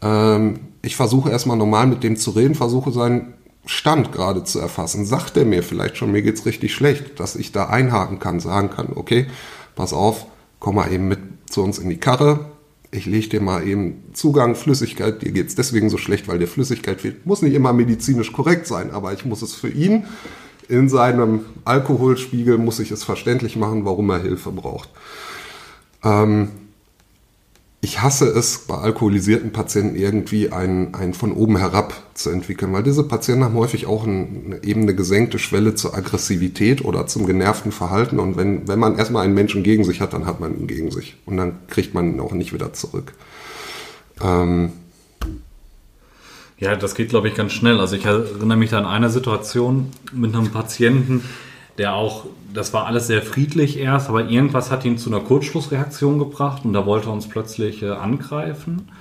ähm, 0.02 0.60
ich 0.82 0.96
versuche 0.96 1.30
erstmal 1.30 1.58
normal 1.58 1.86
mit 1.86 2.04
dem 2.04 2.16
zu 2.16 2.32
reden, 2.32 2.56
versuche 2.56 2.92
seinen 2.92 3.34
Stand 3.66 4.12
gerade 4.12 4.44
zu 4.44 4.60
erfassen. 4.60 5.06
Sagt 5.06 5.38
er 5.38 5.46
mir 5.46 5.62
vielleicht 5.62 5.96
schon, 5.96 6.12
mir 6.12 6.24
geht's 6.24 6.48
richtig 6.48 6.74
schlecht, 6.74 7.20
dass 7.20 7.36
ich 7.36 7.52
da 7.52 7.68
einhaken 7.68 8.18
kann, 8.18 8.40
sagen 8.40 8.72
kann, 8.72 8.94
okay, 8.96 9.28
pass 9.76 9.94
auf, 9.94 10.26
komm 10.60 10.76
mal 10.76 10.92
eben 10.92 11.08
mit 11.08 11.20
zu 11.48 11.62
uns 11.62 11.78
in 11.78 11.90
die 11.90 11.98
Karre, 11.98 12.46
ich 12.92 13.06
lege 13.06 13.30
dir 13.30 13.42
mal 13.42 13.66
eben 13.66 14.04
Zugang, 14.14 14.56
Flüssigkeit, 14.56 15.22
dir 15.22 15.32
geht's 15.32 15.56
deswegen 15.56 15.90
so 15.90 15.98
schlecht, 15.98 16.28
weil 16.28 16.40
dir 16.40 16.48
Flüssigkeit 16.48 17.02
fehlt. 17.02 17.26
Muss 17.26 17.42
nicht 17.42 17.54
immer 17.54 17.74
medizinisch 17.74 18.34
korrekt 18.34 18.68
sein, 18.68 18.92
aber 18.92 19.14
ich 19.14 19.26
muss 19.26 19.42
es 19.42 19.56
für 19.56 19.70
ihn 19.70 20.06
in 20.68 20.90
seinem 20.90 21.46
Alkoholspiegel, 21.66 22.58
muss 22.58 22.80
ich 22.80 22.92
es 22.92 23.04
verständlich 23.04 23.56
machen, 23.56 23.86
warum 23.86 24.10
er 24.10 24.20
Hilfe 24.20 24.52
braucht. 24.52 24.90
Ähm, 26.04 26.50
ich 27.84 28.00
hasse 28.02 28.28
es, 28.28 28.60
bei 28.60 28.76
alkoholisierten 28.76 29.52
Patienten 29.52 29.96
irgendwie 29.96 30.52
ein, 30.52 30.94
ein 30.94 31.16
von 31.16 31.32
oben 31.32 31.58
herab 31.58 31.94
zu 32.14 32.30
entwickeln, 32.30 32.72
weil 32.74 32.84
diese 32.84 33.04
Patienten 33.04 33.44
haben 33.44 33.56
häufig 33.56 33.88
auch 33.88 34.06
ein, 34.06 34.60
eben 34.62 34.84
eine 34.84 34.94
gesenkte 34.94 35.40
Schwelle 35.40 35.74
zur 35.74 35.96
Aggressivität 35.96 36.86
oder 36.86 37.08
zum 37.08 37.26
genervten 37.26 37.72
Verhalten. 37.72 38.20
Und 38.20 38.38
wenn, 38.38 38.68
wenn 38.68 38.78
man 38.78 39.00
erstmal 39.00 39.26
einen 39.26 39.34
Menschen 39.34 39.64
gegen 39.64 39.84
sich 39.84 40.00
hat, 40.00 40.14
dann 40.14 40.28
hat 40.28 40.40
man 40.40 40.60
ihn 40.60 40.68
gegen 40.68 40.92
sich. 40.92 41.16
Und 41.26 41.38
dann 41.38 41.56
kriegt 41.68 41.96
man 41.96 42.14
ihn 42.14 42.20
auch 42.20 42.34
nicht 42.34 42.54
wieder 42.54 42.72
zurück. 42.72 43.14
Ähm 44.22 44.74
ja, 46.60 46.76
das 46.76 46.94
geht, 46.94 47.10
glaube 47.10 47.30
ich, 47.30 47.34
ganz 47.34 47.52
schnell. 47.52 47.80
Also 47.80 47.96
ich 47.96 48.06
erinnere 48.06 48.58
mich 48.58 48.70
da 48.70 48.78
an 48.78 48.86
eine 48.86 49.10
Situation 49.10 49.90
mit 50.14 50.36
einem 50.36 50.52
Patienten, 50.52 51.24
der 51.82 51.96
auch, 51.96 52.26
das 52.54 52.74
war 52.74 52.86
alles 52.86 53.08
sehr 53.08 53.24
friedlich 53.24 53.80
erst, 53.80 54.08
aber 54.08 54.30
irgendwas 54.30 54.70
hat 54.70 54.86
ihn 54.86 55.00
zu 55.00 55.10
einer 55.10 55.20
Kurzschlussreaktion 55.20 56.20
gebracht 56.20 56.64
und 56.64 56.74
da 56.74 56.86
wollte 56.86 57.08
er 57.10 57.14
uns 57.14 57.28
plötzlich 57.28 57.82
äh, 57.82 57.90
angreifen. 57.90 58.92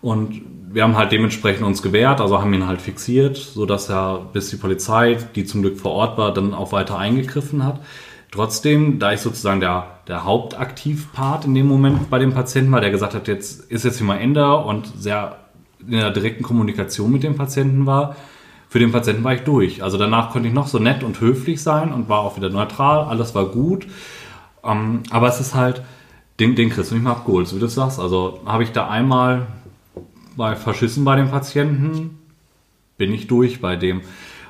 Und 0.00 0.42
wir 0.70 0.84
haben 0.84 0.96
halt 0.96 1.10
dementsprechend 1.10 1.66
uns 1.66 1.82
gewehrt, 1.82 2.20
also 2.20 2.40
haben 2.40 2.54
ihn 2.54 2.68
halt 2.68 2.80
fixiert, 2.80 3.36
so 3.36 3.66
dass 3.66 3.90
er 3.90 4.28
bis 4.32 4.48
die 4.48 4.56
Polizei, 4.56 5.18
die 5.34 5.44
zum 5.44 5.62
Glück 5.62 5.76
vor 5.76 5.90
Ort 5.90 6.18
war, 6.18 6.32
dann 6.32 6.54
auch 6.54 6.70
weiter 6.70 6.96
eingegriffen 6.96 7.64
hat. 7.64 7.80
Trotzdem, 8.30 9.00
da 9.00 9.12
ich 9.12 9.20
sozusagen 9.20 9.58
der, 9.58 9.88
der 10.06 10.24
Hauptaktivpart 10.24 11.46
in 11.46 11.54
dem 11.56 11.66
Moment 11.66 12.10
bei 12.10 12.20
dem 12.20 12.32
Patienten 12.32 12.70
war, 12.70 12.80
der 12.80 12.92
gesagt 12.92 13.14
hat, 13.14 13.26
jetzt 13.26 13.68
ist 13.72 13.84
jetzt 13.84 13.98
hier 13.98 14.06
mal 14.06 14.18
Ende 14.18 14.56
und 14.56 14.86
sehr 14.96 15.36
in 15.80 15.98
der 15.98 16.12
direkten 16.12 16.44
Kommunikation 16.44 17.10
mit 17.10 17.24
dem 17.24 17.34
Patienten 17.34 17.86
war, 17.86 18.14
für 18.70 18.78
den 18.78 18.92
Patienten 18.92 19.24
war 19.24 19.34
ich 19.34 19.40
durch. 19.40 19.82
Also 19.82 19.98
danach 19.98 20.30
konnte 20.30 20.46
ich 20.48 20.54
noch 20.54 20.68
so 20.68 20.78
nett 20.78 21.02
und 21.02 21.20
höflich 21.20 21.60
sein 21.60 21.92
und 21.92 22.08
war 22.08 22.20
auch 22.20 22.36
wieder 22.36 22.50
neutral, 22.50 23.00
alles 23.04 23.34
war 23.34 23.46
gut. 23.46 23.84
Ähm, 24.62 25.02
aber 25.10 25.26
es 25.26 25.40
ist 25.40 25.56
halt, 25.56 25.82
den, 26.38 26.54
den 26.54 26.70
kriegst 26.70 26.92
du 26.92 26.94
nicht 26.94 27.02
mal 27.02 27.10
abgeholt, 27.10 27.48
so 27.48 27.56
wie 27.56 27.60
du 27.60 27.66
sagst. 27.66 27.98
Also 27.98 28.40
habe 28.46 28.62
ich 28.62 28.70
da 28.70 28.88
einmal 28.88 29.48
bei 30.36 30.54
Verschissen 30.54 31.04
bei 31.04 31.16
dem 31.16 31.30
Patienten, 31.32 32.18
bin 32.96 33.12
ich 33.12 33.26
durch 33.26 33.60
bei 33.60 33.74
dem. 33.74 34.02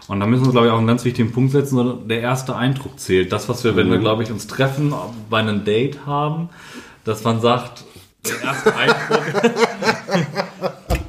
Und 0.07 0.21
da 0.21 0.27
müssen 0.27 0.45
wir, 0.45 0.53
glaube 0.53 0.67
ich, 0.67 0.73
auch 0.75 0.79
einen 0.79 0.87
ganz 0.87 1.07
wichtigen 1.07 1.33
Punkt 1.33 1.53
setzen. 1.53 2.07
Der 2.07 2.21
erste 2.21 2.55
Eindruck 2.55 3.01
zählt. 3.01 3.33
Das, 3.33 3.49
was 3.49 3.65
wir, 3.65 3.75
wenn 3.75 3.91
wir, 3.91 3.97
mhm. 3.97 4.03
glaube 4.03 4.23
ich, 4.23 4.31
uns 4.31 4.47
treffen, 4.47 4.93
bei 5.31 5.39
einem 5.39 5.65
Date 5.65 6.05
haben, 6.05 6.51
dass 7.07 7.25
man 7.25 7.41
sagt, 7.41 7.85
der 8.27 8.43
erste 8.43 8.77
Eindruck, 8.77 9.23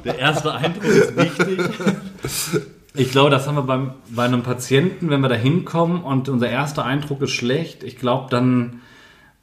der 0.06 0.18
erste 0.18 0.54
Eindruck 0.54 0.84
ist 0.84 1.14
wichtig. 1.14 1.60
Ich 2.94 3.10
glaube, 3.10 3.30
das 3.30 3.46
haben 3.46 3.54
wir 3.54 3.62
beim, 3.62 3.94
bei 4.10 4.24
einem 4.24 4.42
Patienten, 4.42 5.08
wenn 5.08 5.20
wir 5.20 5.28
da 5.28 5.34
hinkommen 5.34 6.02
und 6.02 6.28
unser 6.28 6.50
erster 6.50 6.84
Eindruck 6.84 7.22
ist 7.22 7.30
schlecht, 7.30 7.82
ich 7.84 7.96
glaube, 7.96 8.28
dann 8.30 8.82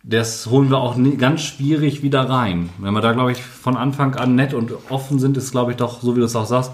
das 0.03 0.47
holen 0.47 0.69
wir 0.69 0.77
auch 0.77 0.95
nie, 0.95 1.17
ganz 1.17 1.41
schwierig 1.41 2.03
wieder 2.03 2.29
rein. 2.29 2.69
Wenn 2.77 2.93
wir 2.93 3.01
da, 3.01 3.11
glaube 3.11 3.31
ich, 3.31 3.41
von 3.41 3.75
Anfang 3.75 4.15
an 4.15 4.35
nett 4.35 4.53
und 4.53 4.73
offen 4.89 5.19
sind, 5.19 5.35
ist, 5.35 5.51
glaube 5.51 5.71
ich, 5.71 5.77
doch, 5.77 6.01
so 6.01 6.15
wie 6.15 6.19
du 6.19 6.25
es 6.25 6.35
auch 6.35 6.45
sagst, 6.45 6.71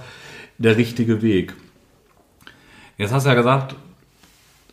der 0.57 0.77
richtige 0.77 1.21
Weg. 1.21 1.55
Jetzt 2.97 3.11
hast 3.11 3.25
du 3.25 3.29
ja 3.29 3.35
gesagt, 3.35 3.75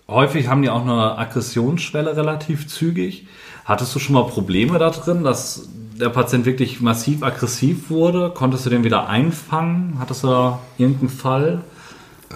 häufig 0.06 0.48
haben 0.48 0.62
die 0.62 0.70
auch 0.70 0.82
eine 0.82 1.18
Aggressionsschwelle 1.18 2.16
relativ 2.16 2.68
zügig. 2.68 3.26
Hattest 3.64 3.94
du 3.94 3.98
schon 3.98 4.14
mal 4.14 4.24
Probleme 4.24 4.78
da 4.78 4.90
drin, 4.90 5.24
dass 5.24 5.68
der 5.98 6.10
Patient 6.10 6.44
wirklich 6.44 6.80
massiv 6.80 7.22
aggressiv 7.22 7.90
wurde? 7.90 8.30
Konntest 8.34 8.66
du 8.66 8.70
den 8.70 8.84
wieder 8.84 9.08
einfangen? 9.08 9.96
Hattest 9.98 10.24
du 10.24 10.28
da 10.28 10.58
irgendeinen 10.78 11.08
Fall? 11.08 11.64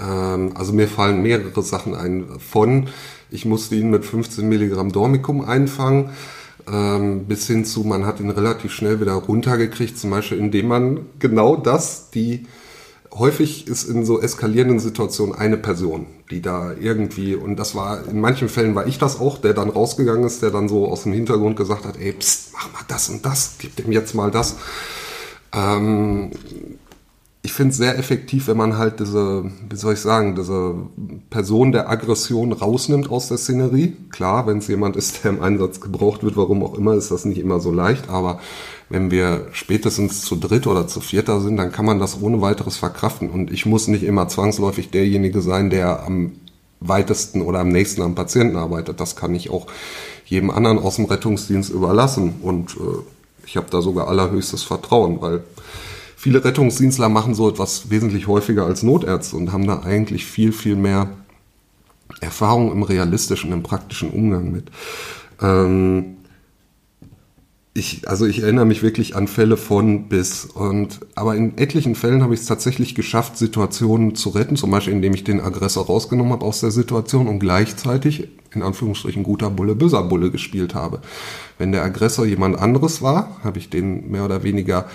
Ähm, 0.00 0.52
also 0.54 0.72
mir 0.72 0.88
fallen 0.88 1.22
mehrere 1.22 1.62
Sachen 1.62 1.94
ein. 1.94 2.26
Von, 2.38 2.88
ich 3.30 3.44
musste 3.44 3.74
ihn 3.74 3.90
mit 3.90 4.04
15 4.04 4.48
Milligramm 4.48 4.92
Dormicum 4.92 5.44
einfangen, 5.44 6.10
ähm, 6.70 7.24
bis 7.26 7.46
hin 7.46 7.64
zu, 7.64 7.84
man 7.84 8.06
hat 8.06 8.20
ihn 8.20 8.30
relativ 8.30 8.72
schnell 8.72 9.00
wieder 9.00 9.12
runtergekriegt, 9.12 9.98
zum 9.98 10.10
Beispiel 10.10 10.38
indem 10.38 10.68
man 10.68 11.00
genau 11.18 11.56
das, 11.56 12.10
die 12.10 12.46
häufig 13.18 13.66
ist 13.66 13.84
in 13.84 14.04
so 14.04 14.20
eskalierenden 14.20 14.78
Situationen 14.78 15.34
eine 15.34 15.56
Person, 15.56 16.06
die 16.30 16.42
da 16.42 16.72
irgendwie, 16.78 17.34
und 17.34 17.56
das 17.56 17.74
war, 17.74 18.06
in 18.08 18.20
manchen 18.20 18.48
Fällen 18.48 18.74
war 18.74 18.86
ich 18.86 18.98
das 18.98 19.20
auch, 19.20 19.38
der 19.38 19.54
dann 19.54 19.70
rausgegangen 19.70 20.24
ist, 20.24 20.42
der 20.42 20.50
dann 20.50 20.68
so 20.68 20.88
aus 20.88 21.04
dem 21.04 21.12
Hintergrund 21.12 21.56
gesagt 21.56 21.86
hat, 21.86 21.98
ey, 21.98 22.12
pst, 22.12 22.52
mach 22.52 22.72
mal 22.72 22.84
das 22.88 23.08
und 23.08 23.24
das, 23.24 23.54
gib 23.58 23.76
dem 23.76 23.92
jetzt 23.92 24.14
mal 24.14 24.30
das. 24.30 24.56
Ähm, 25.52 26.30
ich 27.46 27.52
finde 27.52 27.70
es 27.70 27.76
sehr 27.76 27.96
effektiv, 27.96 28.48
wenn 28.48 28.56
man 28.56 28.76
halt 28.76 28.98
diese, 28.98 29.44
wie 29.70 29.76
soll 29.76 29.94
ich 29.94 30.00
sagen, 30.00 30.34
diese 30.34 30.74
Person 31.30 31.70
der 31.70 31.88
Aggression 31.88 32.52
rausnimmt 32.52 33.08
aus 33.08 33.28
der 33.28 33.38
Szenerie. 33.38 33.96
Klar, 34.10 34.48
wenn 34.48 34.58
es 34.58 34.66
jemand 34.66 34.96
ist, 34.96 35.22
der 35.22 35.30
im 35.30 35.40
Einsatz 35.40 35.80
gebraucht 35.80 36.24
wird, 36.24 36.36
warum 36.36 36.64
auch 36.64 36.74
immer, 36.74 36.94
ist 36.94 37.12
das 37.12 37.24
nicht 37.24 37.38
immer 37.38 37.60
so 37.60 37.70
leicht, 37.70 38.10
aber 38.10 38.40
wenn 38.88 39.12
wir 39.12 39.46
spätestens 39.52 40.22
zu 40.22 40.34
dritt 40.34 40.66
oder 40.66 40.88
zu 40.88 41.00
vierter 41.00 41.40
sind, 41.40 41.56
dann 41.56 41.70
kann 41.70 41.84
man 41.84 42.00
das 42.00 42.20
ohne 42.20 42.40
weiteres 42.40 42.78
verkraften. 42.78 43.30
Und 43.30 43.52
ich 43.52 43.64
muss 43.64 43.86
nicht 43.86 44.02
immer 44.02 44.26
zwangsläufig 44.26 44.90
derjenige 44.90 45.40
sein, 45.40 45.70
der 45.70 46.04
am 46.04 46.32
weitesten 46.80 47.42
oder 47.42 47.60
am 47.60 47.68
nächsten 47.68 48.02
am 48.02 48.16
Patienten 48.16 48.56
arbeitet. 48.56 48.98
Das 48.98 49.14
kann 49.14 49.36
ich 49.36 49.50
auch 49.50 49.68
jedem 50.24 50.50
anderen 50.50 50.80
aus 50.80 50.96
dem 50.96 51.04
Rettungsdienst 51.04 51.70
überlassen. 51.70 52.40
Und 52.42 52.72
äh, 52.72 53.46
ich 53.46 53.56
habe 53.56 53.68
da 53.70 53.82
sogar 53.82 54.08
allerhöchstes 54.08 54.64
Vertrauen, 54.64 55.20
weil 55.20 55.44
viele 56.16 56.42
Rettungsdienstler 56.42 57.08
machen 57.08 57.34
so 57.34 57.48
etwas 57.48 57.90
wesentlich 57.90 58.26
häufiger 58.26 58.64
als 58.64 58.82
Notärzte 58.82 59.36
und 59.36 59.52
haben 59.52 59.66
da 59.66 59.82
eigentlich 59.82 60.24
viel, 60.26 60.50
viel 60.50 60.74
mehr 60.74 61.10
Erfahrung 62.20 62.72
im 62.72 62.82
realistischen, 62.82 63.52
im 63.52 63.62
praktischen 63.62 64.10
Umgang 64.10 64.50
mit. 64.50 64.70
Ähm, 65.40 66.16
ich, 67.74 68.08
also 68.08 68.24
ich 68.24 68.42
erinnere 68.42 68.64
mich 68.64 68.82
wirklich 68.82 69.16
an 69.16 69.28
Fälle 69.28 69.58
von 69.58 70.08
bis 70.08 70.46
und 70.46 71.00
aber 71.14 71.36
in 71.36 71.58
etlichen 71.58 71.94
Fällen 71.94 72.22
habe 72.22 72.32
ich 72.32 72.40
es 72.40 72.46
tatsächlich 72.46 72.94
geschafft, 72.94 73.36
Situationen 73.36 74.14
zu 74.14 74.30
retten, 74.30 74.56
zum 74.56 74.70
Beispiel 74.70 74.94
indem 74.94 75.12
ich 75.12 75.24
den 75.24 75.42
Aggressor 75.42 75.84
rausgenommen 75.84 76.32
habe 76.32 76.46
aus 76.46 76.60
der 76.60 76.70
Situation 76.70 77.28
und 77.28 77.38
gleichzeitig 77.38 78.28
in 78.54 78.62
Anführungsstrichen 78.62 79.22
guter 79.22 79.50
Bulle, 79.50 79.74
böser 79.74 80.02
Bulle 80.04 80.30
gespielt 80.30 80.74
habe. 80.74 81.02
Wenn 81.58 81.72
der 81.72 81.84
Aggressor 81.84 82.24
jemand 82.24 82.58
anderes 82.58 83.02
war, 83.02 83.36
habe 83.44 83.58
ich 83.58 83.68
den 83.68 84.10
mehr 84.10 84.24
oder 84.24 84.42
weniger 84.42 84.88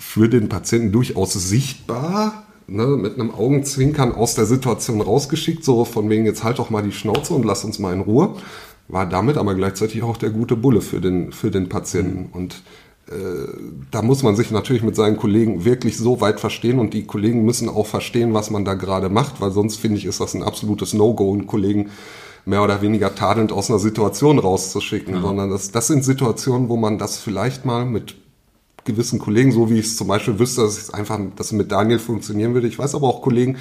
für 0.00 0.28
den 0.28 0.48
Patienten 0.48 0.90
durchaus 0.90 1.34
sichtbar 1.34 2.44
ne, 2.66 2.86
mit 2.86 3.14
einem 3.14 3.30
Augenzwinkern 3.30 4.12
aus 4.12 4.34
der 4.34 4.46
Situation 4.46 5.00
rausgeschickt, 5.00 5.62
so 5.62 5.84
von 5.84 6.10
wegen 6.10 6.26
jetzt 6.26 6.42
halt 6.42 6.58
doch 6.58 6.70
mal 6.70 6.82
die 6.82 6.92
Schnauze 6.92 7.34
und 7.34 7.44
lass 7.44 7.64
uns 7.64 7.78
mal 7.78 7.94
in 7.94 8.00
Ruhe 8.00 8.34
war 8.92 9.06
damit 9.06 9.36
aber 9.36 9.54
gleichzeitig 9.54 10.02
auch 10.02 10.16
der 10.16 10.30
gute 10.30 10.56
Bulle 10.56 10.80
für 10.80 11.00
den, 11.00 11.32
für 11.32 11.50
den 11.50 11.68
Patienten. 11.68 12.28
Und 12.32 12.62
äh, 13.08 13.14
da 13.90 14.02
muss 14.02 14.22
man 14.22 14.36
sich 14.36 14.50
natürlich 14.50 14.82
mit 14.82 14.96
seinen 14.96 15.16
Kollegen 15.16 15.64
wirklich 15.64 15.96
so 15.96 16.20
weit 16.20 16.40
verstehen 16.40 16.78
und 16.78 16.94
die 16.94 17.04
Kollegen 17.04 17.44
müssen 17.44 17.68
auch 17.68 17.86
verstehen, 17.86 18.34
was 18.34 18.50
man 18.50 18.64
da 18.64 18.74
gerade 18.74 19.08
macht, 19.08 19.40
weil 19.40 19.50
sonst 19.50 19.76
finde 19.76 19.98
ich, 19.98 20.06
ist 20.06 20.20
das 20.20 20.34
ein 20.34 20.42
absolutes 20.42 20.94
No-Go, 20.94 21.32
einen 21.32 21.46
Kollegen 21.46 21.90
mehr 22.44 22.62
oder 22.62 22.82
weniger 22.82 23.14
tadelnd 23.14 23.52
aus 23.52 23.70
einer 23.70 23.78
Situation 23.78 24.38
rauszuschicken, 24.38 25.16
ja. 25.16 25.20
sondern 25.20 25.50
das, 25.50 25.70
das 25.72 25.86
sind 25.86 26.04
Situationen, 26.04 26.68
wo 26.68 26.76
man 26.76 26.98
das 26.98 27.18
vielleicht 27.18 27.64
mal 27.64 27.84
mit 27.84 28.16
gewissen 28.84 29.18
Kollegen, 29.18 29.52
so 29.52 29.70
wie 29.70 29.78
ich 29.78 29.86
es 29.86 29.96
zum 29.96 30.08
Beispiel 30.08 30.38
wüsste, 30.38 30.62
dass 30.62 30.78
es 30.78 30.92
einfach, 30.92 31.18
dass 31.36 31.52
mit 31.52 31.70
Daniel 31.70 31.98
funktionieren 31.98 32.54
würde. 32.54 32.66
Ich 32.66 32.78
weiß 32.78 32.94
aber 32.94 33.08
auch 33.08 33.22
Kollegen, 33.22 33.58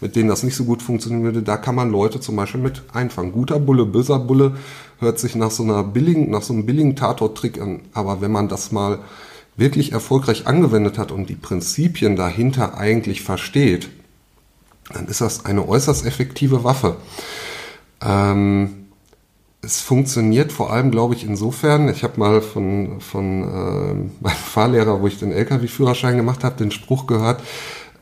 mit 0.00 0.16
denen 0.16 0.28
das 0.28 0.42
nicht 0.42 0.56
so 0.56 0.64
gut 0.64 0.82
funktionieren 0.82 1.24
würde. 1.24 1.42
Da 1.42 1.56
kann 1.56 1.74
man 1.74 1.90
Leute 1.90 2.20
zum 2.20 2.36
Beispiel 2.36 2.60
mit 2.60 2.82
einfangen. 2.92 3.32
Guter 3.32 3.58
Bulle, 3.58 3.86
böser 3.86 4.18
Bulle 4.18 4.56
hört 4.98 5.18
sich 5.18 5.34
nach 5.34 5.50
so 5.50 5.62
einer 5.62 5.82
billigen, 5.84 6.30
nach 6.30 6.42
so 6.42 6.52
einem 6.52 6.66
billigen 6.66 6.96
Tatort-Trick 6.96 7.60
an. 7.60 7.80
Aber 7.92 8.20
wenn 8.20 8.32
man 8.32 8.48
das 8.48 8.72
mal 8.72 9.00
wirklich 9.56 9.92
erfolgreich 9.92 10.46
angewendet 10.46 10.98
hat 10.98 11.12
und 11.12 11.28
die 11.28 11.34
Prinzipien 11.34 12.16
dahinter 12.16 12.78
eigentlich 12.78 13.22
versteht, 13.22 13.90
dann 14.92 15.06
ist 15.06 15.20
das 15.20 15.44
eine 15.44 15.68
äußerst 15.68 16.06
effektive 16.06 16.64
Waffe. 16.64 16.96
Ähm, 18.00 18.81
es 19.64 19.80
funktioniert 19.80 20.52
vor 20.52 20.72
allem, 20.72 20.90
glaube 20.90 21.14
ich, 21.14 21.24
insofern. 21.24 21.88
Ich 21.88 22.02
habe 22.02 22.18
mal 22.18 22.42
von, 22.42 23.00
von 23.00 23.42
äh, 23.42 23.94
meinem 24.20 24.36
Fahrlehrer, 24.36 25.00
wo 25.00 25.06
ich 25.06 25.18
den 25.18 25.32
Lkw-Führerschein 25.32 26.16
gemacht 26.16 26.44
habe, 26.44 26.56
den 26.56 26.72
Spruch 26.72 27.06
gehört, 27.06 27.42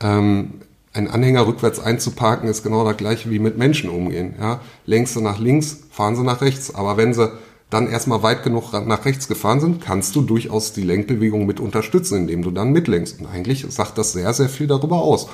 ähm, 0.00 0.54
ein 0.92 1.08
Anhänger 1.08 1.46
rückwärts 1.46 1.78
einzuparken 1.78 2.48
ist 2.48 2.64
genau 2.64 2.84
das 2.84 2.96
gleiche 2.96 3.30
wie 3.30 3.38
mit 3.38 3.56
Menschen 3.56 3.90
umgehen. 3.90 4.34
Ja? 4.40 4.60
Längst 4.86 5.14
sie 5.14 5.22
nach 5.22 5.38
links, 5.38 5.84
fahren 5.90 6.16
sie 6.16 6.24
nach 6.24 6.40
rechts. 6.40 6.74
Aber 6.74 6.96
wenn 6.96 7.14
sie 7.14 7.30
dann 7.68 7.86
erstmal 7.86 8.24
weit 8.24 8.42
genug 8.42 8.72
nach 8.72 9.04
rechts 9.04 9.28
gefahren 9.28 9.60
sind, 9.60 9.80
kannst 9.80 10.16
du 10.16 10.22
durchaus 10.22 10.72
die 10.72 10.82
Lenkbewegung 10.82 11.46
mit 11.46 11.60
unterstützen, 11.60 12.18
indem 12.18 12.42
du 12.42 12.50
dann 12.50 12.72
mitlenkst. 12.72 13.20
Und 13.20 13.26
eigentlich 13.26 13.64
sagt 13.68 13.98
das 13.98 14.12
sehr, 14.12 14.32
sehr 14.32 14.48
viel 14.48 14.66
darüber 14.66 14.96
aus. 14.96 15.28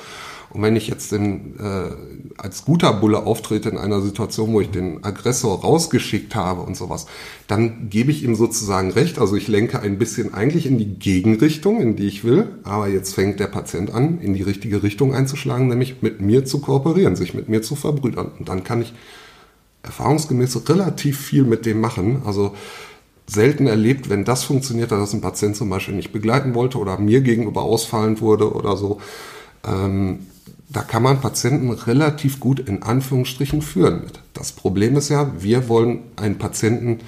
Und 0.50 0.62
wenn 0.62 0.76
ich 0.76 0.88
jetzt 0.88 1.12
den, 1.12 1.59
äh, 1.59 1.91
als 2.37 2.65
guter 2.65 2.93
Bulle 2.93 3.25
auftrete 3.25 3.69
in 3.69 3.79
einer 3.79 4.00
Situation, 4.00 4.53
wo 4.53 4.61
ich 4.61 4.71
den 4.71 5.05
Aggressor 5.05 5.61
rausgeschickt 5.61 6.35
habe 6.35 6.62
und 6.62 6.76
sowas, 6.76 7.07
dann 7.47 7.88
gebe 7.91 8.11
ich 8.11 8.23
ihm 8.23 8.35
sozusagen 8.35 8.91
recht. 8.91 9.19
Also 9.19 9.37
ich 9.37 9.49
lenke 9.49 9.81
ein 9.81 9.99
bisschen 9.99 10.35
eigentlich 10.35 10.67
in 10.67 10.79
die 10.79 10.99
Gegenrichtung, 10.99 11.81
in 11.81 11.97
die 11.97 12.07
ich 12.07 12.25
will. 12.25 12.49
Aber 12.62 12.88
jetzt 12.88 13.15
fängt 13.15 13.41
der 13.41 13.49
Patient 13.49 13.93
an, 13.93 14.21
in 14.21 14.35
die 14.35 14.43
richtige 14.43 14.83
Richtung 14.83 15.15
einzuschlagen, 15.15 15.69
nämlich 15.69 16.03
mit 16.03 16.21
mir 16.21 16.45
zu 16.45 16.61
kooperieren, 16.61 17.17
sich 17.17 17.35
mit 17.35 17.49
mir 17.49 17.62
zu 17.62 17.75
verbrüdern. 17.75 18.31
Und 18.38 18.49
dann 18.49 18.65
kann 18.65 18.83
ich 18.83 18.95
erfahrungsgemäß 19.83 20.69
relativ 20.69 21.21
viel 21.21 21.45
mit 21.45 21.67
dem 21.67 21.81
machen. 21.81 22.23
Also 22.25 22.55
selten 23.26 23.67
erlebt, 23.67 24.09
wenn 24.09 24.25
das 24.25 24.45
funktioniert 24.45 24.93
hat, 24.93 25.00
dass 25.00 25.12
ein 25.12 25.21
Patient 25.21 25.57
zum 25.57 25.69
Beispiel 25.69 25.95
nicht 25.95 26.12
begleiten 26.12 26.55
wollte 26.55 26.79
oder 26.79 26.99
mir 26.99 27.21
gegenüber 27.21 27.62
ausfallend 27.62 28.21
wurde 28.21 28.53
oder 28.53 28.76
so. 28.76 29.00
Ähm, 29.67 30.21
da 30.69 30.83
kann 30.83 31.03
man 31.03 31.21
Patienten 31.21 31.71
relativ 31.71 32.41
gut 32.41 32.61
in 32.61 32.83
Anführungsstrichen 32.83 33.63
führen 33.63 34.03
mit. 34.05 34.21
Das 34.35 34.53
Problem 34.53 34.97
ist 34.97 35.09
ja, 35.09 35.31
wir 35.39 35.69
wollen 35.69 36.01
einen 36.17 36.39
Patienten 36.39 37.01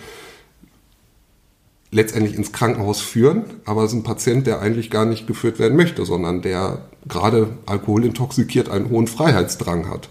letztendlich 1.91 2.37
ins 2.37 2.53
Krankenhaus 2.53 3.01
führen, 3.01 3.45
aber 3.65 3.83
es 3.83 3.93
ist 3.93 3.99
ein 3.99 4.03
Patient, 4.03 4.47
der 4.47 4.61
eigentlich 4.61 4.91
gar 4.91 5.07
nicht 5.07 5.27
geführt 5.27 5.59
werden 5.59 5.77
möchte, 5.77 6.05
sondern 6.05 6.43
der 6.43 6.83
gerade 7.07 7.49
alkoholintoxikiert 7.67 8.69
einen 8.69 8.91
hohen 8.91 9.07
Freiheitsdrang 9.07 9.89
hat 9.89 10.09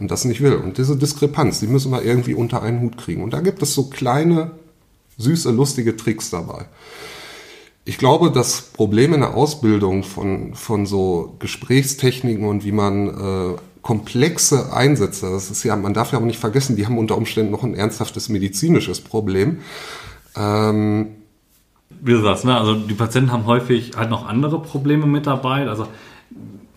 und 0.00 0.10
das 0.10 0.24
nicht 0.24 0.40
will. 0.40 0.54
Und 0.54 0.78
diese 0.78 0.96
Diskrepanz, 0.96 1.60
die 1.60 1.68
müssen 1.68 1.92
wir 1.92 2.02
irgendwie 2.02 2.34
unter 2.34 2.62
einen 2.62 2.80
Hut 2.80 2.96
kriegen. 2.96 3.22
Und 3.22 3.32
da 3.32 3.40
gibt 3.40 3.62
es 3.62 3.74
so 3.74 3.84
kleine, 3.84 4.50
süße, 5.18 5.50
lustige 5.52 5.96
Tricks 5.96 6.30
dabei. 6.30 6.66
Ich 7.84 7.98
glaube, 7.98 8.30
das 8.30 8.62
Problem 8.62 9.14
in 9.14 9.20
der 9.20 9.34
Ausbildung 9.34 10.02
von, 10.02 10.54
von 10.54 10.86
so 10.86 11.36
Gesprächstechniken 11.38 12.46
und 12.46 12.64
wie 12.64 12.72
man 12.72 13.08
äh, 13.08 13.56
komplexe 13.82 14.72
Einsätze, 14.72 15.30
das 15.30 15.50
ist 15.50 15.64
ja, 15.64 15.74
man 15.76 15.94
darf 15.94 16.12
ja 16.12 16.18
auch 16.18 16.24
nicht 16.24 16.38
vergessen, 16.38 16.76
die 16.76 16.86
haben 16.86 16.98
unter 16.98 17.16
Umständen 17.16 17.50
noch 17.50 17.62
ein 17.62 17.74
ernsthaftes 17.74 18.28
medizinisches 18.28 19.00
Problem. 19.00 19.60
Ähm, 20.36 21.16
wie 22.02 22.12
du 22.12 22.20
sagst, 22.20 22.44
ne? 22.44 22.56
also 22.56 22.74
die 22.74 22.94
Patienten 22.94 23.32
haben 23.32 23.46
häufig 23.46 23.92
halt 23.96 24.10
noch 24.10 24.26
andere 24.26 24.60
Probleme 24.60 25.06
mit 25.06 25.26
dabei. 25.26 25.68
Also 25.68 25.86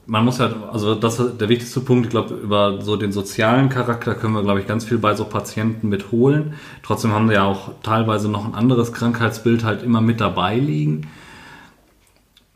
man 0.05 0.25
muss 0.25 0.37
ja, 0.37 0.51
also 0.71 0.95
das 0.95 1.19
ist 1.19 1.39
der 1.39 1.49
wichtigste 1.49 1.79
Punkt, 1.79 2.05
ich 2.05 2.11
glaube, 2.11 2.35
über 2.35 2.81
so 2.81 2.97
den 2.97 3.11
sozialen 3.11 3.69
Charakter 3.69 4.15
können 4.15 4.33
wir, 4.33 4.43
glaube 4.43 4.59
ich, 4.59 4.67
ganz 4.67 4.83
viel 4.85 4.97
bei 4.97 5.15
so 5.15 5.25
Patienten 5.25 5.87
mitholen. 5.89 6.55
Trotzdem 6.81 7.13
haben 7.13 7.29
wir 7.29 7.35
ja 7.35 7.45
auch 7.45 7.71
teilweise 7.83 8.29
noch 8.29 8.45
ein 8.45 8.53
anderes 8.53 8.91
Krankheitsbild 8.91 9.63
halt 9.63 9.81
immer 9.81 10.01
mit 10.01 10.19
dabei 10.19 10.57
liegen. 10.57 11.07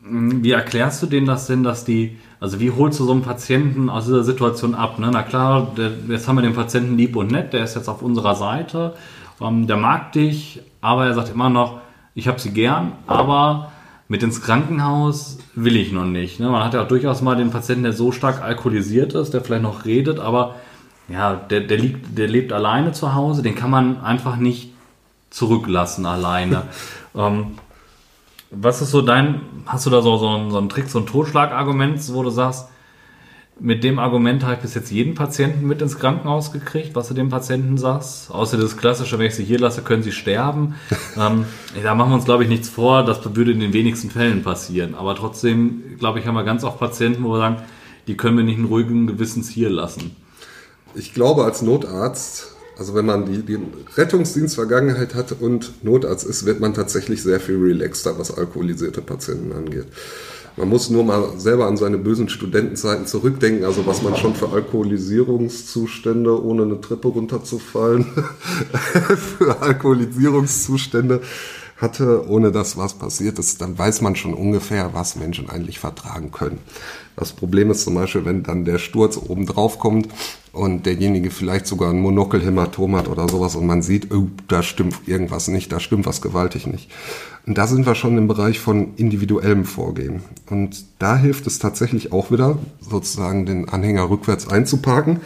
Wie 0.00 0.52
erklärst 0.52 1.02
du 1.02 1.06
denen 1.06 1.26
das 1.26 1.46
denn, 1.46 1.62
dass 1.62 1.84
die, 1.84 2.18
also 2.40 2.60
wie 2.60 2.70
holst 2.70 3.00
du 3.00 3.04
so 3.04 3.12
einen 3.12 3.22
Patienten 3.22 3.88
aus 3.90 4.06
dieser 4.06 4.24
Situation 4.24 4.74
ab? 4.74 4.98
Ne? 4.98 5.10
Na 5.12 5.22
klar, 5.22 5.72
der, 5.76 5.92
jetzt 6.08 6.28
haben 6.28 6.36
wir 6.36 6.42
den 6.42 6.54
Patienten 6.54 6.96
lieb 6.96 7.16
und 7.16 7.30
nett, 7.30 7.52
der 7.52 7.64
ist 7.64 7.76
jetzt 7.76 7.88
auf 7.88 8.02
unserer 8.02 8.34
Seite, 8.34 8.94
ähm, 9.40 9.66
der 9.66 9.76
mag 9.76 10.12
dich, 10.12 10.60
aber 10.80 11.06
er 11.06 11.14
sagt 11.14 11.30
immer 11.30 11.50
noch, 11.50 11.80
ich 12.14 12.28
habe 12.28 12.38
sie 12.38 12.50
gern, 12.50 12.92
aber 13.06 13.70
mit 14.08 14.22
ins 14.22 14.40
Krankenhaus 14.40 15.38
will 15.54 15.76
ich 15.76 15.92
noch 15.92 16.06
nicht. 16.06 16.40
Ne? 16.40 16.48
Man 16.48 16.64
hat 16.64 16.74
ja 16.74 16.82
auch 16.82 16.88
durchaus 16.88 17.20
mal 17.20 17.36
den 17.36 17.50
Patienten, 17.50 17.84
der 17.84 17.92
so 17.92 18.10
stark 18.10 18.42
alkoholisiert 18.42 19.14
ist, 19.14 19.34
der 19.34 19.42
vielleicht 19.42 19.62
noch 19.62 19.84
redet, 19.84 20.18
aber 20.18 20.56
ja, 21.08 21.34
der, 21.34 21.60
der, 21.60 21.78
liegt, 21.78 22.18
der 22.18 22.26
lebt 22.26 22.52
alleine 22.52 22.92
zu 22.92 23.14
Hause, 23.14 23.42
den 23.42 23.54
kann 23.54 23.70
man 23.70 24.00
einfach 24.00 24.36
nicht 24.36 24.72
zurücklassen 25.30 26.06
alleine. 26.06 26.64
ähm, 27.14 27.58
was 28.50 28.80
ist 28.80 28.90
so 28.90 29.02
dein, 29.02 29.42
hast 29.66 29.84
du 29.84 29.90
da 29.90 30.00
so, 30.00 30.16
so, 30.16 30.28
einen, 30.28 30.50
so 30.50 30.58
einen 30.58 30.70
Trick, 30.70 30.88
so 30.88 30.98
ein 30.98 31.06
Totschlagargument, 31.06 32.00
wo 32.14 32.22
du 32.22 32.30
sagst, 32.30 32.68
mit 33.60 33.82
dem 33.82 33.98
Argument 33.98 34.44
habe 34.44 34.54
ich 34.54 34.60
bis 34.60 34.74
jetzt 34.74 34.90
jeden 34.90 35.14
Patienten 35.14 35.66
mit 35.66 35.82
ins 35.82 35.98
Krankenhaus 35.98 36.52
gekriegt, 36.52 36.94
was 36.94 37.08
du 37.08 37.14
dem 37.14 37.28
Patienten 37.28 37.76
sagst. 37.76 38.30
Außer 38.30 38.56
das 38.56 38.76
klassische, 38.76 39.18
wenn 39.18 39.26
ich 39.26 39.34
sie 39.34 39.44
hier 39.44 39.58
lasse, 39.58 39.82
können 39.82 40.02
sie 40.02 40.12
sterben. 40.12 40.76
ähm, 41.16 41.44
da 41.82 41.94
machen 41.94 42.10
wir 42.10 42.14
uns, 42.14 42.24
glaube 42.24 42.44
ich, 42.44 42.48
nichts 42.48 42.68
vor. 42.68 43.04
Das 43.04 43.20
würde 43.34 43.52
in 43.52 43.60
den 43.60 43.72
wenigsten 43.72 44.10
Fällen 44.10 44.42
passieren. 44.42 44.94
Aber 44.94 45.14
trotzdem, 45.16 45.82
glaube 45.98 46.20
ich, 46.20 46.26
haben 46.26 46.34
wir 46.34 46.44
ganz 46.44 46.62
oft 46.62 46.78
Patienten, 46.78 47.24
wo 47.24 47.32
wir 47.32 47.38
sagen, 47.38 47.56
die 48.06 48.16
können 48.16 48.36
wir 48.36 48.44
nicht 48.44 48.58
in 48.58 48.66
ruhigen 48.66 49.06
Gewissens 49.06 49.48
hier 49.48 49.70
lassen. 49.70 50.16
Ich 50.94 51.12
glaube, 51.12 51.44
als 51.44 51.60
Notarzt, 51.60 52.54
also 52.78 52.94
wenn 52.94 53.06
man 53.06 53.26
die, 53.26 53.42
die 53.42 53.58
Rettungsdienstvergangenheit 53.96 55.14
hat 55.14 55.32
und 55.32 55.84
Notarzt 55.84 56.24
ist, 56.24 56.46
wird 56.46 56.60
man 56.60 56.74
tatsächlich 56.74 57.22
sehr 57.22 57.40
viel 57.40 57.56
relaxter, 57.56 58.18
was 58.18 58.36
alkoholisierte 58.36 59.02
Patienten 59.02 59.52
angeht. 59.52 59.86
Man 60.58 60.68
muss 60.68 60.90
nur 60.90 61.04
mal 61.04 61.38
selber 61.38 61.66
an 61.66 61.76
seine 61.76 61.98
bösen 61.98 62.28
Studentenzeiten 62.28 63.06
zurückdenken, 63.06 63.64
also 63.64 63.86
was 63.86 64.02
man 64.02 64.16
schon 64.16 64.34
für 64.34 64.48
Alkoholisierungszustände, 64.48 66.42
ohne 66.42 66.64
eine 66.64 66.80
Treppe 66.80 67.08
runterzufallen, 67.08 68.04
für 69.38 69.62
Alkoholisierungszustände 69.62 71.20
hatte, 71.78 72.28
ohne 72.28 72.50
dass 72.50 72.76
was 72.76 72.94
passiert 72.94 73.38
ist, 73.38 73.60
dann 73.60 73.78
weiß 73.78 74.00
man 74.00 74.16
schon 74.16 74.34
ungefähr, 74.34 74.94
was 74.94 75.16
Menschen 75.16 75.48
eigentlich 75.48 75.78
vertragen 75.78 76.32
können. 76.32 76.58
Das 77.16 77.32
Problem 77.32 77.70
ist 77.70 77.84
zum 77.84 77.94
Beispiel, 77.94 78.24
wenn 78.24 78.42
dann 78.42 78.64
der 78.64 78.78
Sturz 78.78 79.16
oben 79.16 79.46
drauf 79.46 79.78
kommt 79.78 80.08
und 80.52 80.86
derjenige 80.86 81.30
vielleicht 81.30 81.66
sogar 81.66 81.90
ein 81.90 82.00
Monokelhämatom 82.00 82.96
hat 82.96 83.08
oder 83.08 83.28
sowas 83.28 83.56
und 83.56 83.66
man 83.66 83.82
sieht, 83.82 84.12
oh, 84.12 84.28
da 84.48 84.62
stimmt 84.62 85.06
irgendwas 85.06 85.48
nicht, 85.48 85.72
da 85.72 85.80
stimmt 85.80 86.06
was 86.06 86.20
gewaltig 86.20 86.66
nicht. 86.66 86.90
Und 87.46 87.56
da 87.56 87.66
sind 87.66 87.86
wir 87.86 87.94
schon 87.94 88.18
im 88.18 88.28
Bereich 88.28 88.58
von 88.58 88.94
individuellem 88.96 89.64
Vorgehen. 89.64 90.22
Und 90.50 90.84
da 90.98 91.16
hilft 91.16 91.46
es 91.46 91.58
tatsächlich 91.58 92.12
auch 92.12 92.30
wieder, 92.30 92.58
sozusagen 92.80 93.46
den 93.46 93.68
Anhänger 93.68 94.10
rückwärts 94.10 94.48
einzuparken. 94.48 95.20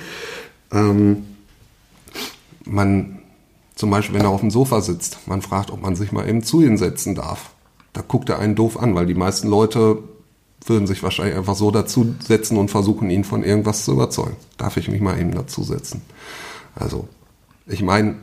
Ähm, 0.70 1.24
man 2.64 3.21
zum 3.82 3.90
Beispiel, 3.90 4.14
wenn 4.14 4.24
er 4.24 4.30
auf 4.30 4.42
dem 4.42 4.52
Sofa 4.52 4.80
sitzt, 4.80 5.26
man 5.26 5.42
fragt, 5.42 5.72
ob 5.72 5.82
man 5.82 5.96
sich 5.96 6.12
mal 6.12 6.28
eben 6.28 6.44
zu 6.44 6.62
ihm 6.62 6.76
setzen 6.76 7.16
darf. 7.16 7.50
Da 7.92 8.00
guckt 8.00 8.28
er 8.28 8.38
einen 8.38 8.54
doof 8.54 8.78
an, 8.78 8.94
weil 8.94 9.06
die 9.06 9.14
meisten 9.14 9.48
Leute 9.48 9.98
würden 10.64 10.86
sich 10.86 11.02
wahrscheinlich 11.02 11.34
einfach 11.34 11.56
so 11.56 11.72
dazusetzen 11.72 12.58
und 12.58 12.70
versuchen, 12.70 13.10
ihn 13.10 13.24
von 13.24 13.42
irgendwas 13.42 13.84
zu 13.84 13.94
überzeugen. 13.94 14.36
Darf 14.56 14.76
ich 14.76 14.88
mich 14.88 15.00
mal 15.00 15.18
eben 15.18 15.32
dazusetzen? 15.32 16.02
Also, 16.76 17.08
ich 17.66 17.82
meine, 17.82 18.18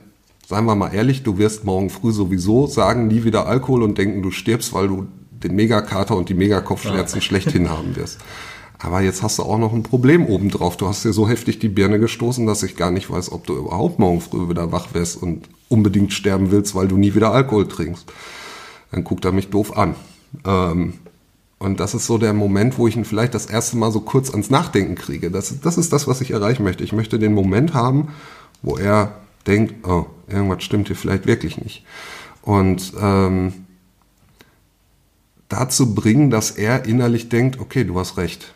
seien 0.48 0.64
wir 0.64 0.76
mal 0.76 0.94
ehrlich, 0.94 1.24
du 1.24 1.38
wirst 1.38 1.66
morgen 1.66 1.90
früh 1.90 2.14
sowieso 2.14 2.66
sagen, 2.66 3.10
nie 3.10 3.26
wieder 3.26 3.46
Alkohol 3.46 3.84
und 3.84 3.98
denken, 3.98 4.22
du 4.22 4.32
stirbst, 4.32 4.72
weil 4.72 4.88
du 4.88 5.08
den 5.44 5.56
Megakater 5.58 6.16
und 6.16 6.30
die 6.30 6.36
Megakopfschmerzen 6.36 7.18
ja. 7.18 7.22
schlechthin 7.22 7.70
haben 7.70 7.98
wirst. 7.98 8.20
Aber 8.80 9.02
jetzt 9.02 9.22
hast 9.22 9.40
du 9.40 9.44
auch 9.44 9.58
noch 9.58 9.74
ein 9.74 9.84
Problem 9.84 10.26
obendrauf. 10.26 10.78
Du 10.78 10.88
hast 10.88 11.04
dir 11.04 11.12
so 11.12 11.28
heftig 11.28 11.60
die 11.60 11.68
Birne 11.68 12.00
gestoßen, 12.00 12.48
dass 12.48 12.64
ich 12.64 12.78
gar 12.78 12.92
nicht 12.92 13.10
weiß, 13.10 13.32
ob 13.34 13.46
du 13.46 13.58
überhaupt 13.58 14.00
morgen 14.00 14.22
früh 14.22 14.50
wieder 14.50 14.72
wach 14.72 14.94
wirst 14.94 15.22
und 15.22 15.50
unbedingt 15.68 16.14
sterben 16.14 16.50
willst, 16.52 16.76
weil 16.76 16.88
du 16.88 16.98
nie 16.98 17.14
wieder 17.14 17.34
Alkohol 17.34 17.68
trinkst. 17.68 18.06
Dann 18.92 19.04
guckt 19.04 19.26
er 19.26 19.34
mich 19.34 19.50
doof 19.50 19.78
an. 19.78 19.96
Ähm, 20.46 20.94
und 21.60 21.82
das 21.82 21.94
ist 21.94 22.08
so 22.08 22.18
der 22.18 22.34
Moment, 22.34 22.78
wo 22.78 22.88
ich 22.88 22.96
ihn 22.96 23.04
vielleicht 23.04 23.34
das 23.34 23.46
erste 23.46 23.76
Mal 23.76 23.92
so 23.92 24.00
kurz 24.00 24.32
ans 24.32 24.50
Nachdenken 24.50 24.96
kriege. 24.96 25.30
Das, 25.30 25.60
das 25.60 25.78
ist 25.78 25.92
das, 25.92 26.08
was 26.08 26.22
ich 26.22 26.32
erreichen 26.32 26.64
möchte. 26.64 26.86
Ich 26.86 26.94
möchte 26.94 27.20
den 27.20 27.34
Moment 27.34 27.74
haben, 27.74 28.14
wo 28.62 28.78
er 28.78 29.20
denkt, 29.46 29.86
oh, 29.86 30.06
irgendwas 30.30 30.64
stimmt 30.64 30.88
hier 30.88 30.96
vielleicht 30.96 31.28
wirklich 31.28 31.62
nicht. 31.62 31.84
Und 32.44 32.94
ähm, 33.02 33.66
dazu 35.50 35.94
bringen, 35.94 36.30
dass 36.30 36.52
er 36.52 36.86
innerlich 36.86 37.28
denkt, 37.28 37.60
okay, 37.60 37.84
du 37.84 38.00
hast 38.00 38.16
recht. 38.16 38.54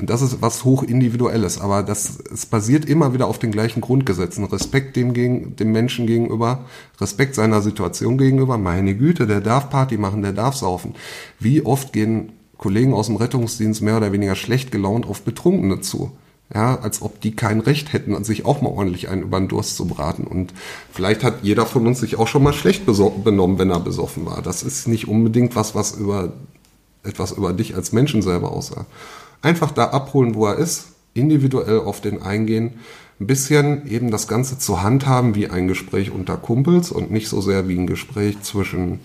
Und 0.00 0.10
das 0.10 0.22
ist 0.22 0.40
was 0.40 0.64
hoch 0.64 0.82
individuelles, 0.82 1.60
aber 1.60 1.82
das, 1.82 2.18
es 2.32 2.46
basiert 2.46 2.86
immer 2.86 3.12
wieder 3.12 3.26
auf 3.26 3.38
den 3.38 3.52
gleichen 3.52 3.80
Grundgesetzen. 3.80 4.44
Respekt 4.44 4.96
dem, 4.96 5.12
gegen, 5.12 5.56
dem 5.56 5.72
Menschen 5.72 6.06
gegenüber, 6.06 6.64
Respekt 7.00 7.34
seiner 7.34 7.60
Situation 7.60 8.16
gegenüber. 8.16 8.58
Meine 8.58 8.94
Güte, 8.96 9.26
der 9.26 9.40
darf 9.40 9.70
Party 9.70 9.98
machen, 9.98 10.22
der 10.22 10.32
darf 10.32 10.56
saufen. 10.56 10.94
Wie 11.38 11.64
oft 11.64 11.92
gehen 11.92 12.32
Kollegen 12.56 12.94
aus 12.94 13.06
dem 13.06 13.16
Rettungsdienst 13.16 13.82
mehr 13.82 13.98
oder 13.98 14.12
weniger 14.12 14.34
schlecht 14.34 14.72
gelaunt 14.72 15.06
auf 15.06 15.22
Betrunkene 15.22 15.80
zu? 15.80 16.12
Ja, 16.52 16.80
als 16.80 17.00
ob 17.00 17.20
die 17.20 17.36
kein 17.36 17.60
Recht 17.60 17.92
hätten, 17.92 18.24
sich 18.24 18.44
auch 18.44 18.60
mal 18.60 18.70
ordentlich 18.70 19.08
einen 19.08 19.22
über 19.22 19.38
den 19.38 19.46
Durst 19.46 19.76
zu 19.76 19.84
braten. 19.84 20.24
Und 20.24 20.52
vielleicht 20.90 21.22
hat 21.22 21.42
jeder 21.42 21.64
von 21.64 21.86
uns 21.86 22.00
sich 22.00 22.18
auch 22.18 22.26
schon 22.26 22.42
mal 22.42 22.52
schlecht 22.52 22.86
benommen, 22.86 23.58
wenn 23.58 23.70
er 23.70 23.78
besoffen 23.78 24.26
war. 24.26 24.42
Das 24.42 24.64
ist 24.64 24.88
nicht 24.88 25.06
unbedingt 25.06 25.54
was, 25.54 25.76
was 25.76 25.92
über 25.92 26.32
etwas 27.04 27.32
über 27.32 27.52
dich 27.52 27.74
als 27.76 27.92
Menschen 27.92 28.20
selber 28.20 28.52
aussagt. 28.52 28.86
Einfach 29.42 29.70
da 29.70 29.86
abholen, 29.86 30.34
wo 30.34 30.46
er 30.46 30.56
ist, 30.56 30.88
individuell 31.14 31.80
auf 31.80 32.00
den 32.00 32.22
eingehen, 32.22 32.74
ein 33.20 33.26
bisschen 33.26 33.86
eben 33.90 34.10
das 34.10 34.28
Ganze 34.28 34.58
zur 34.58 34.82
Hand 34.82 35.06
haben 35.06 35.34
wie 35.34 35.48
ein 35.48 35.68
Gespräch 35.68 36.10
unter 36.10 36.36
Kumpels 36.36 36.90
und 36.90 37.10
nicht 37.10 37.28
so 37.28 37.40
sehr 37.40 37.68
wie 37.68 37.78
ein 37.78 37.86
Gespräch 37.86 38.40
zwischen 38.42 39.00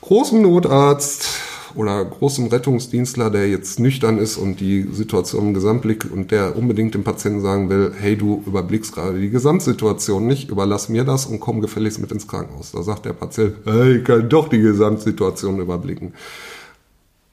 großem 0.00 0.42
Notarzt 0.42 1.28
oder 1.74 2.04
großem 2.04 2.46
Rettungsdienstler, 2.46 3.30
der 3.30 3.48
jetzt 3.48 3.78
nüchtern 3.78 4.18
ist 4.18 4.38
und 4.38 4.58
die 4.58 4.88
Situation 4.90 5.48
im 5.48 5.54
Gesamtblick 5.54 6.10
und 6.10 6.30
der 6.32 6.56
unbedingt 6.56 6.94
dem 6.94 7.04
Patienten 7.04 7.40
sagen 7.40 7.68
will, 7.68 7.92
hey, 7.96 8.16
du 8.16 8.42
überblickst 8.46 8.94
gerade 8.94 9.20
die 9.20 9.30
Gesamtsituation 9.30 10.26
nicht, 10.26 10.50
überlass 10.50 10.88
mir 10.88 11.04
das 11.04 11.26
und 11.26 11.38
komm 11.38 11.60
gefälligst 11.60 12.00
mit 12.00 12.10
ins 12.10 12.26
Krankenhaus. 12.26 12.72
Da 12.72 12.82
sagt 12.82 13.04
der 13.04 13.12
Patient, 13.12 13.54
hey, 13.64 13.98
ich 13.98 14.04
kann 14.04 14.28
doch 14.28 14.48
die 14.48 14.60
Gesamtsituation 14.60 15.60
überblicken 15.60 16.14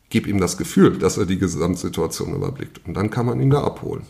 gib 0.10 0.28
ihm 0.28 0.40
das 0.40 0.58
Gefühl, 0.58 0.98
dass 0.98 1.18
er 1.18 1.26
die 1.26 1.38
Gesamtsituation 1.38 2.36
überblickt. 2.36 2.82
Und 2.86 2.96
dann 2.96 3.10
kann 3.10 3.26
man 3.26 3.40
ihn 3.40 3.50
da 3.50 3.64
abholen. 3.64 4.04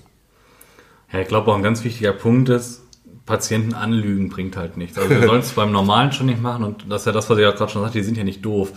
Ja, 1.12 1.20
ich 1.20 1.28
glaube 1.28 1.52
auch 1.52 1.56
ein 1.56 1.64
ganz 1.64 1.84
wichtiger 1.84 2.14
Punkt 2.14 2.50
ist, 2.50 2.82
Patienten 3.26 3.74
anlügen 3.74 4.30
bringt 4.30 4.56
halt 4.56 4.78
nichts. 4.78 4.98
Also 4.98 5.10
wir 5.10 5.24
sollen 5.28 5.40
es 5.40 5.52
beim 5.52 5.72
Normalen 5.72 6.12
schon 6.12 6.28
nicht 6.28 6.42
machen 6.42 6.64
und 6.64 6.86
das 6.90 7.02
ist 7.02 7.06
ja 7.08 7.12
das, 7.12 7.30
was 7.30 7.38
ich 7.38 7.44
ja 7.44 7.52
gerade 7.52 7.72
schon 7.72 7.82
sagte, 7.82 7.98
die 7.98 8.04
sind 8.04 8.18
ja 8.18 8.24
nicht 8.24 8.46
doof. 8.46 8.72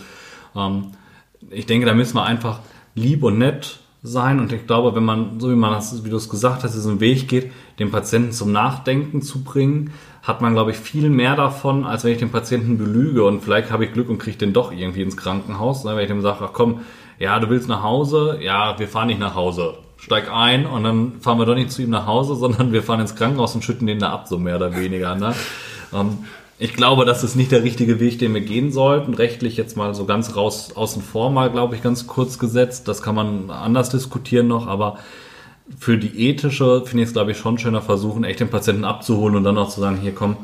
Ähm, 0.55 0.91
ich 1.49 1.65
denke, 1.65 1.85
da 1.85 1.93
müssen 1.93 2.15
wir 2.15 2.23
einfach 2.23 2.59
lieb 2.95 3.23
und 3.23 3.37
nett 3.37 3.79
sein 4.01 4.39
und 4.39 4.53
ich 4.53 4.65
glaube, 4.65 4.95
wenn 4.95 5.03
man, 5.03 5.39
so 5.39 5.51
wie 5.51 5.55
man 5.55 5.73
das, 5.73 6.05
wie 6.05 6.09
du 6.09 6.15
es 6.15 6.29
gesagt 6.29 6.63
hast, 6.63 6.73
diesen 6.73 6.99
Weg 6.99 7.27
geht, 7.27 7.51
den 7.79 7.91
Patienten 7.91 8.31
zum 8.31 8.51
Nachdenken 8.51 9.21
zu 9.21 9.43
bringen, 9.43 9.91
hat 10.23 10.41
man, 10.41 10.53
glaube 10.53 10.71
ich, 10.71 10.77
viel 10.77 11.09
mehr 11.09 11.35
davon, 11.35 11.85
als 11.85 12.03
wenn 12.03 12.13
ich 12.13 12.19
den 12.19 12.31
Patienten 12.31 12.77
belüge 12.77 13.23
und 13.23 13.41
vielleicht 13.41 13.71
habe 13.71 13.85
ich 13.85 13.93
Glück 13.93 14.09
und 14.09 14.17
kriege 14.17 14.37
den 14.37 14.53
doch 14.53 14.71
irgendwie 14.71 15.01
ins 15.01 15.17
Krankenhaus, 15.17 15.83
ne, 15.83 15.95
wenn 15.95 16.03
ich 16.03 16.07
dem 16.07 16.21
sage, 16.21 16.39
ach 16.41 16.53
komm, 16.53 16.81
ja, 17.19 17.39
du 17.39 17.49
willst 17.49 17.67
nach 17.67 17.83
Hause, 17.83 18.39
ja, 18.41 18.79
wir 18.79 18.87
fahren 18.87 19.07
nicht 19.07 19.19
nach 19.19 19.35
Hause. 19.35 19.75
Steig 19.97 20.31
ein 20.31 20.65
und 20.65 20.83
dann 20.83 21.19
fahren 21.19 21.37
wir 21.37 21.45
doch 21.45 21.55
nicht 21.55 21.71
zu 21.71 21.81
ihm 21.81 21.89
nach 21.89 22.07
Hause, 22.07 22.35
sondern 22.35 22.71
wir 22.71 22.81
fahren 22.81 23.01
ins 23.01 23.15
Krankenhaus 23.15 23.53
und 23.53 23.63
schütten 23.63 23.85
den 23.85 23.99
da 23.99 24.11
ab, 24.11 24.27
so 24.27 24.37
mehr 24.39 24.55
oder 24.55 24.75
weniger. 24.75 25.15
Ne? 25.15 25.35
Ähm, 25.93 26.19
ich 26.57 26.73
glaube, 26.73 27.05
das 27.05 27.23
ist 27.23 27.35
nicht 27.35 27.51
der 27.51 27.63
richtige 27.63 27.99
Weg, 27.99 28.19
den 28.19 28.33
wir 28.33 28.41
gehen 28.41 28.71
sollten. 28.71 29.13
Rechtlich 29.13 29.57
jetzt 29.57 29.75
mal 29.75 29.93
so 29.93 30.05
ganz 30.05 30.35
raus 30.35 30.71
außen 30.75 31.01
vor 31.01 31.29
mal, 31.29 31.49
glaube 31.51 31.75
ich, 31.75 31.83
ganz 31.83 32.07
kurz 32.07 32.39
gesetzt. 32.39 32.87
Das 32.87 33.01
kann 33.01 33.15
man 33.15 33.49
anders 33.49 33.89
diskutieren 33.89 34.47
noch, 34.47 34.67
aber 34.67 34.97
für 35.77 35.97
die 35.97 36.27
ethische 36.27 36.85
finde 36.85 37.03
ich 37.03 37.09
es, 37.09 37.13
glaube 37.13 37.31
ich, 37.31 37.37
schon 37.37 37.57
schöner 37.57 37.81
versuchen, 37.81 38.23
echt 38.23 38.39
den 38.39 38.49
Patienten 38.49 38.85
abzuholen 38.85 39.35
und 39.35 39.43
dann 39.43 39.57
auch 39.57 39.69
zu 39.69 39.81
sagen, 39.81 39.97
hier 40.01 40.15
komm, 40.15 40.35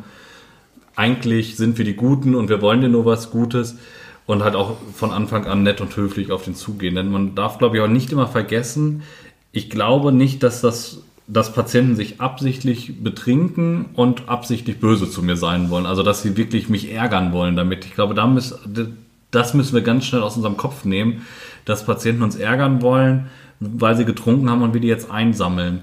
eigentlich 0.96 1.58
sind 1.58 1.78
wir 1.78 1.86
die 1.86 1.96
Guten 1.96 2.36
und 2.36 2.48
wir 2.50 2.62
wollen 2.62 2.82
dir 2.82 2.90
nur 2.90 3.06
was 3.06 3.32
Gutes. 3.32 3.78
Und 4.26 4.44
halt 4.44 4.56
auch 4.56 4.78
von 4.94 5.12
Anfang 5.12 5.46
an 5.46 5.64
nett 5.64 5.82
und 5.82 5.96
höflich 5.96 6.32
auf 6.32 6.44
den 6.44 6.56
zugehen. 6.56 6.96
Denn 6.96 7.12
man 7.12 7.36
darf, 7.36 7.58
glaube 7.58 7.78
ich, 7.78 7.84
auch 7.84 7.88
nicht 7.88 8.12
immer 8.12 8.28
vergessen, 8.28 9.04
ich 9.52 9.70
glaube 9.70 10.12
nicht, 10.12 10.44
dass 10.44 10.62
das 10.62 11.02
dass 11.28 11.54
Patienten 11.54 11.96
sich 11.96 12.22
absichtlich 12.22 13.04
betrinken 13.04 13.86
und 13.96 14.30
absichtlich 14.30 14.80
böse 14.80 15.10
zu 15.10 15.24
mir 15.24 15.38
sein 15.38 15.70
wollen. 15.70 15.86
Also 15.86 16.04
dass 16.04 16.22
sie 16.22 16.38
wirklich 16.38 16.70
mich 16.70 16.92
ärgern 16.92 17.34
wollen 17.34 17.56
damit. 17.56 17.86
Ich 17.86 17.96
glaube, 17.96 18.14
da 18.14 18.28
müssen, 18.28 18.98
das 19.32 19.54
müssen 19.54 19.74
wir 19.74 19.82
ganz 19.82 20.06
schnell 20.06 20.22
aus 20.22 20.36
unserem 20.36 20.58
Kopf 20.58 20.86
nehmen, 20.86 21.26
dass 21.66 21.86
Patienten 21.86 22.22
uns 22.22 22.36
ärgern 22.36 22.82
wollen, 22.82 23.28
weil 23.60 23.98
sie 23.98 24.06
getrunken 24.06 24.50
haben 24.50 24.62
und 24.62 24.74
wir 24.74 24.82
die 24.82 24.88
jetzt 24.88 25.10
einsammeln. 25.10 25.82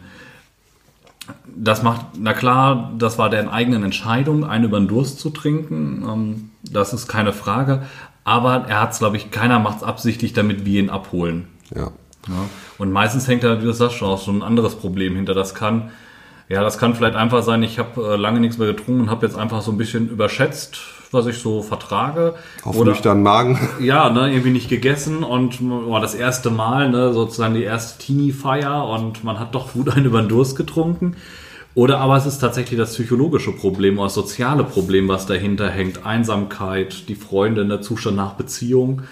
Das 1.54 1.82
macht, 1.82 2.06
na 2.18 2.34
klar, 2.34 2.92
das 2.98 3.18
war 3.18 3.28
deren 3.28 3.48
eigenen 3.48 3.82
Entscheidung, 3.82 4.44
einen 4.44 4.64
über 4.64 4.78
den 4.78 4.88
Durst 4.88 5.18
zu 5.18 5.30
trinken. 5.30 6.04
Ähm, 6.08 6.50
das 6.62 6.92
ist 6.92 7.08
keine 7.08 7.32
Frage. 7.32 7.82
Aber 8.24 8.66
er 8.68 8.80
hat 8.80 8.92
es, 8.92 8.98
glaube 8.98 9.16
ich, 9.16 9.30
keiner 9.30 9.58
macht 9.58 9.78
es 9.78 9.82
absichtlich, 9.82 10.32
damit 10.32 10.64
wir 10.64 10.80
ihn 10.80 10.90
abholen. 10.90 11.48
Ja. 11.74 11.92
Ja. 12.28 12.48
Und 12.78 12.92
meistens 12.92 13.26
hängt 13.26 13.42
da, 13.42 13.60
wie 13.60 13.64
du 13.64 13.72
sagst, 13.72 13.96
schon 13.96 14.08
auch 14.08 14.20
so 14.20 14.30
ein 14.30 14.42
anderes 14.42 14.76
Problem 14.76 15.16
hinter. 15.16 15.34
Das 15.34 15.54
kann, 15.54 15.90
ja, 16.48 16.62
das 16.62 16.78
kann 16.78 16.94
vielleicht 16.94 17.16
einfach 17.16 17.42
sein, 17.42 17.62
ich 17.62 17.78
habe 17.78 18.14
äh, 18.14 18.16
lange 18.16 18.40
nichts 18.40 18.58
mehr 18.58 18.68
getrunken 18.68 19.02
und 19.02 19.10
habe 19.10 19.26
jetzt 19.26 19.36
einfach 19.36 19.62
so 19.62 19.72
ein 19.72 19.76
bisschen 19.76 20.08
überschätzt, 20.08 20.78
was 21.10 21.26
ich 21.26 21.38
so 21.38 21.62
vertrage. 21.62 22.34
Auf 22.62 22.76
Oder, 22.76 22.92
nüchternen 22.92 23.22
Magen. 23.22 23.58
Ja, 23.80 24.08
ne, 24.10 24.30
irgendwie 24.30 24.50
nicht 24.50 24.68
gegessen 24.68 25.24
und 25.24 25.58
war 25.60 26.00
das 26.00 26.14
erste 26.14 26.50
Mal, 26.50 26.90
ne, 26.90 27.12
sozusagen 27.12 27.54
die 27.54 27.64
erste 27.64 28.02
Teenie-Feier 28.04 28.86
und 28.86 29.24
man 29.24 29.40
hat 29.40 29.54
doch 29.54 29.72
gut 29.72 29.90
einen 29.90 30.06
über 30.06 30.20
den 30.20 30.28
Durst 30.28 30.56
getrunken. 30.56 31.16
Oder 31.74 32.00
aber 32.00 32.16
es 32.16 32.26
ist 32.26 32.38
tatsächlich 32.38 32.78
das 32.78 32.92
psychologische 32.92 33.52
Problem 33.52 33.98
oder 33.98 34.06
das 34.06 34.14
soziale 34.14 34.64
Problem, 34.64 35.08
was 35.08 35.26
dahinter 35.26 35.70
hängt. 35.70 36.04
Einsamkeit, 36.04 37.08
die 37.08 37.14
Freunde, 37.14 37.66
der 37.66 37.80
Zustand 37.80 38.16
nach 38.16 38.34
Beziehung 38.34 39.02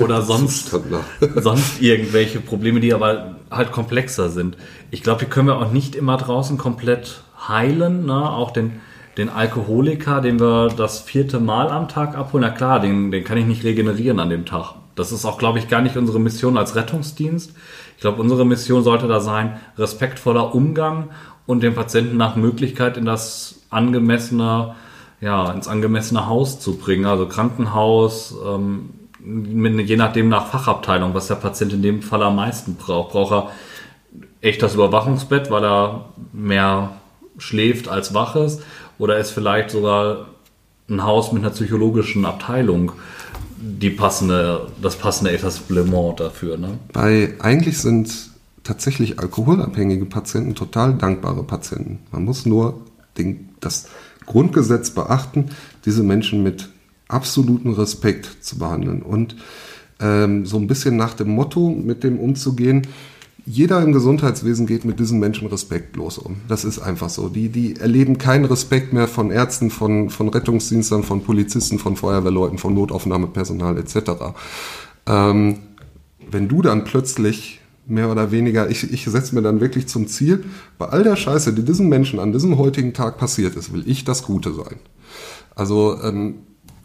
oder 0.00 0.22
sonst, 0.22 0.70
sonst 1.36 1.82
irgendwelche 1.82 2.40
Probleme, 2.40 2.80
die 2.80 2.94
aber 2.94 3.36
halt 3.50 3.72
komplexer 3.72 4.30
sind. 4.30 4.56
Ich 4.90 5.02
glaube, 5.02 5.24
die 5.24 5.30
können 5.30 5.48
wir 5.48 5.58
auch 5.58 5.70
nicht 5.70 5.94
immer 5.94 6.16
draußen 6.16 6.56
komplett 6.56 7.22
heilen. 7.46 8.06
Ne? 8.06 8.30
Auch 8.30 8.52
den, 8.52 8.80
den 9.18 9.28
Alkoholiker, 9.28 10.22
den 10.22 10.40
wir 10.40 10.68
das 10.68 11.00
vierte 11.00 11.40
Mal 11.40 11.68
am 11.68 11.88
Tag 11.88 12.16
abholen, 12.16 12.44
na 12.48 12.56
klar, 12.56 12.80
den, 12.80 13.10
den 13.10 13.24
kann 13.24 13.36
ich 13.36 13.46
nicht 13.46 13.64
regenerieren 13.64 14.18
an 14.18 14.30
dem 14.30 14.46
Tag. 14.46 14.76
Das 14.94 15.12
ist 15.12 15.26
auch, 15.26 15.38
glaube 15.38 15.58
ich, 15.58 15.68
gar 15.68 15.82
nicht 15.82 15.96
unsere 15.96 16.18
Mission 16.18 16.56
als 16.56 16.74
Rettungsdienst. 16.74 17.52
Ich 17.96 18.00
glaube, 18.00 18.20
unsere 18.20 18.46
Mission 18.46 18.82
sollte 18.82 19.06
da 19.06 19.20
sein, 19.20 19.60
respektvoller 19.76 20.54
Umgang 20.54 21.10
und 21.48 21.62
den 21.62 21.74
Patienten 21.74 22.18
nach 22.18 22.36
Möglichkeit 22.36 22.98
in 22.98 23.06
das 23.06 23.54
angemessene, 23.70 24.74
ja, 25.22 25.50
ins 25.50 25.66
angemessene 25.66 26.26
Haus 26.26 26.60
zu 26.60 26.76
bringen. 26.76 27.06
Also 27.06 27.26
Krankenhaus, 27.26 28.34
ähm, 28.46 28.90
je 29.24 29.96
nachdem 29.96 30.28
nach 30.28 30.48
Fachabteilung, 30.48 31.14
was 31.14 31.28
der 31.28 31.36
Patient 31.36 31.72
in 31.72 31.80
dem 31.80 32.02
Fall 32.02 32.22
am 32.22 32.36
meisten 32.36 32.74
braucht. 32.74 33.12
Braucht 33.12 33.32
er 33.32 33.50
echt 34.42 34.62
das 34.62 34.74
Überwachungsbett, 34.74 35.50
weil 35.50 35.64
er 35.64 36.10
mehr 36.34 36.90
schläft 37.38 37.88
als 37.88 38.12
wach 38.12 38.36
ist? 38.36 38.62
Oder 38.98 39.16
ist 39.16 39.30
vielleicht 39.30 39.70
sogar 39.70 40.26
ein 40.90 41.02
Haus 41.02 41.32
mit 41.32 41.42
einer 41.42 41.52
psychologischen 41.52 42.26
Abteilung 42.26 42.92
die 43.56 43.90
passende, 43.90 44.66
das 44.82 44.96
passende 44.96 45.32
Etablissement 45.32 46.20
dafür? 46.20 46.58
Ne? 46.58 46.78
Bei, 46.92 47.32
eigentlich 47.40 47.78
sind 47.78 48.27
tatsächlich 48.68 49.18
alkoholabhängige 49.18 50.04
Patienten 50.04 50.54
total 50.54 50.92
dankbare 50.92 51.42
Patienten. 51.42 52.00
Man 52.12 52.26
muss 52.26 52.44
nur 52.44 52.82
den, 53.16 53.48
das 53.60 53.88
Grundgesetz 54.26 54.90
beachten, 54.90 55.46
diese 55.86 56.02
Menschen 56.02 56.42
mit 56.42 56.68
absoluten 57.08 57.72
Respekt 57.72 58.28
zu 58.42 58.58
behandeln 58.58 59.00
und 59.00 59.36
ähm, 60.00 60.44
so 60.44 60.58
ein 60.58 60.66
bisschen 60.66 60.98
nach 60.98 61.14
dem 61.14 61.30
Motto 61.30 61.70
mit 61.70 62.04
dem 62.04 62.18
umzugehen. 62.18 62.86
Jeder 63.46 63.82
im 63.82 63.94
Gesundheitswesen 63.94 64.66
geht 64.66 64.84
mit 64.84 65.00
diesen 65.00 65.18
Menschen 65.18 65.48
respektlos 65.48 66.18
um. 66.18 66.36
Das 66.46 66.66
ist 66.66 66.78
einfach 66.78 67.08
so. 67.08 67.30
Die, 67.30 67.48
die 67.48 67.76
erleben 67.76 68.18
keinen 68.18 68.44
Respekt 68.44 68.92
mehr 68.92 69.08
von 69.08 69.30
Ärzten, 69.30 69.70
von, 69.70 70.10
von 70.10 70.28
Rettungsdienstern, 70.28 71.04
von 71.04 71.24
Polizisten, 71.24 71.78
von 71.78 71.96
Feuerwehrleuten, 71.96 72.58
von 72.58 72.74
Notaufnahmepersonal 72.74 73.78
etc. 73.78 74.10
Ähm, 75.06 75.60
wenn 76.30 76.48
du 76.48 76.60
dann 76.60 76.84
plötzlich 76.84 77.62
mehr 77.88 78.10
oder 78.10 78.30
weniger, 78.30 78.70
ich, 78.70 78.92
ich 78.92 79.04
setze 79.04 79.34
mir 79.34 79.42
dann 79.42 79.60
wirklich 79.60 79.88
zum 79.88 80.06
Ziel, 80.06 80.44
bei 80.76 80.86
all 80.86 81.02
der 81.02 81.16
Scheiße, 81.16 81.52
die 81.54 81.64
diesen 81.64 81.88
Menschen 81.88 82.20
an 82.20 82.32
diesem 82.32 82.58
heutigen 82.58 82.92
Tag 82.92 83.18
passiert 83.18 83.56
ist, 83.56 83.72
will 83.72 83.82
ich 83.86 84.04
das 84.04 84.22
Gute 84.22 84.52
sein. 84.52 84.76
Also 85.54 85.98
ähm, 86.02 86.34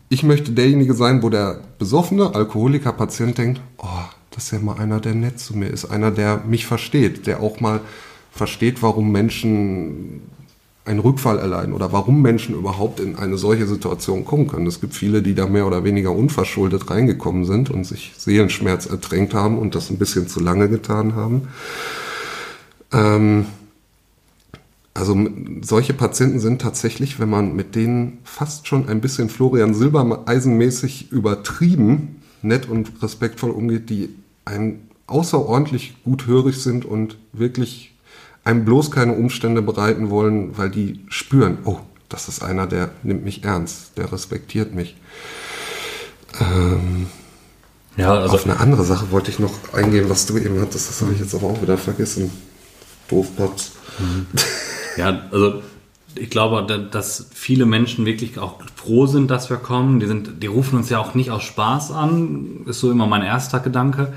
ich 0.10 0.24
möchte 0.24 0.52
derjenige 0.52 0.94
sein, 0.94 1.22
wo 1.22 1.30
der 1.30 1.60
besoffene 1.78 2.34
Alkoholiker-Patient 2.34 3.38
denkt, 3.38 3.62
oh, 3.78 3.88
das 4.32 4.46
ist 4.46 4.52
ja 4.52 4.60
mal 4.60 4.78
einer, 4.78 5.00
der 5.00 5.14
nett 5.14 5.40
zu 5.40 5.56
mir 5.56 5.68
ist, 5.68 5.86
einer, 5.86 6.12
der 6.12 6.44
mich 6.48 6.66
versteht, 6.66 7.28
der 7.28 7.42
auch 7.42 7.60
mal 7.60 7.82
versteht, 8.32 8.82
warum 8.82 9.12
Menschen 9.12 10.22
einen 10.86 11.00
Rückfall 11.00 11.40
erleiden 11.40 11.74
oder 11.74 11.94
warum 11.94 12.22
Menschen 12.22 12.56
überhaupt 12.56 13.00
in 13.00 13.16
eine 13.16 13.38
solche 13.38 13.68
Situation 13.68 14.26
kommen 14.26 14.48
können. 14.48 14.68
Es 14.68 14.82
gibt 14.82 14.94
viele, 14.94 15.22
die 15.22 15.34
da 15.34 15.48
mehr 15.48 15.66
oder 15.66 15.84
weniger 15.84 16.12
unverschuldet 16.12 16.90
reingekommen 16.90 17.46
sind 17.46 17.70
und 17.70 17.86
sich 17.86 18.14
Seelenschmerz 18.18 18.86
ertränkt 18.86 19.34
haben 19.34 19.58
und 19.58 19.76
das 19.76 19.90
ein 19.90 19.98
bisschen 19.98 20.28
zu 20.28 20.42
lange 20.42 20.68
getan 20.68 21.16
haben. 21.16 21.48
Ähm, 22.92 23.46
also 24.94 25.18
solche 25.62 25.94
Patienten 25.94 26.40
sind 26.40 26.62
tatsächlich, 26.62 27.20
wenn 27.20 27.30
man 27.30 27.56
mit 27.56 27.76
denen 27.76 28.20
fast 28.24 28.68
schon 28.68 28.88
ein 28.90 29.02
bisschen 29.02 29.30
Florian 29.30 29.74
Silbereisenmäßig 29.74 31.12
übertrieben, 31.12 32.22
nett 32.42 32.70
und 32.70 33.02
respektvoll 33.02 33.52
umgeht, 33.52 33.90
die 33.90 34.10
einem 34.46 34.82
außerordentlich 35.08 35.96
gut 36.04 36.28
hörig 36.28 36.62
sind 36.62 36.86
und 36.86 37.18
wirklich 37.32 37.93
einem 38.44 38.66
bloß 38.66 38.92
keine 38.92 39.14
Umstände 39.14 39.62
bereiten 39.62 40.10
wollen, 40.10 40.58
weil 40.58 40.70
die 40.70 41.04
spüren, 41.08 41.60
oh, 41.66 41.80
das 42.10 42.28
ist 42.28 42.44
einer, 42.44 42.68
der 42.68 42.92
nimmt 43.04 43.24
mich 43.24 43.44
ernst, 43.44 43.98
der 43.98 44.12
respektiert 44.12 44.74
mich. 44.74 44.96
Ähm, 46.40 47.08
ja, 47.98 48.14
also 48.14 48.36
auf 48.36 48.46
eine 48.46 48.60
andere 48.60 48.84
Sache 48.84 49.12
wollte 49.12 49.32
ich 49.32 49.40
noch 49.40 49.74
eingehen, 49.74 50.10
was 50.10 50.26
du 50.26 50.38
eben 50.38 50.60
hattest, 50.60 50.90
das 50.90 51.02
habe 51.02 51.14
ich 51.14 51.20
jetzt 51.20 51.36
aber 51.36 51.48
auch 51.48 51.62
wieder 51.62 51.78
vergessen. 51.78 52.32
Doofpops. 53.10 53.74
Mhm. 54.00 54.26
Ja, 54.98 55.22
also 55.32 55.62
ich 56.16 56.30
glaube, 56.30 56.88
dass 56.92 57.28
viele 57.34 57.66
Menschen 57.66 58.06
wirklich 58.06 58.38
auch 58.38 58.60
froh 58.76 59.08
sind, 59.08 59.32
dass 59.32 59.50
wir 59.50 59.58
kommen. 59.58 60.00
Die, 60.00 60.06
sind, 60.06 60.44
die 60.44 60.48
rufen 60.48 60.78
uns 60.78 60.90
ja 60.90 61.00
auch 61.00 61.16
nicht 61.16 61.32
aus 61.32 61.44
Spaß 61.44 61.92
an, 61.92 62.62
ist 62.66 62.80
so 62.80 62.92
immer 62.92 63.08
mein 63.08 63.24
erster 63.24 63.60
Gedanke. 63.60 64.14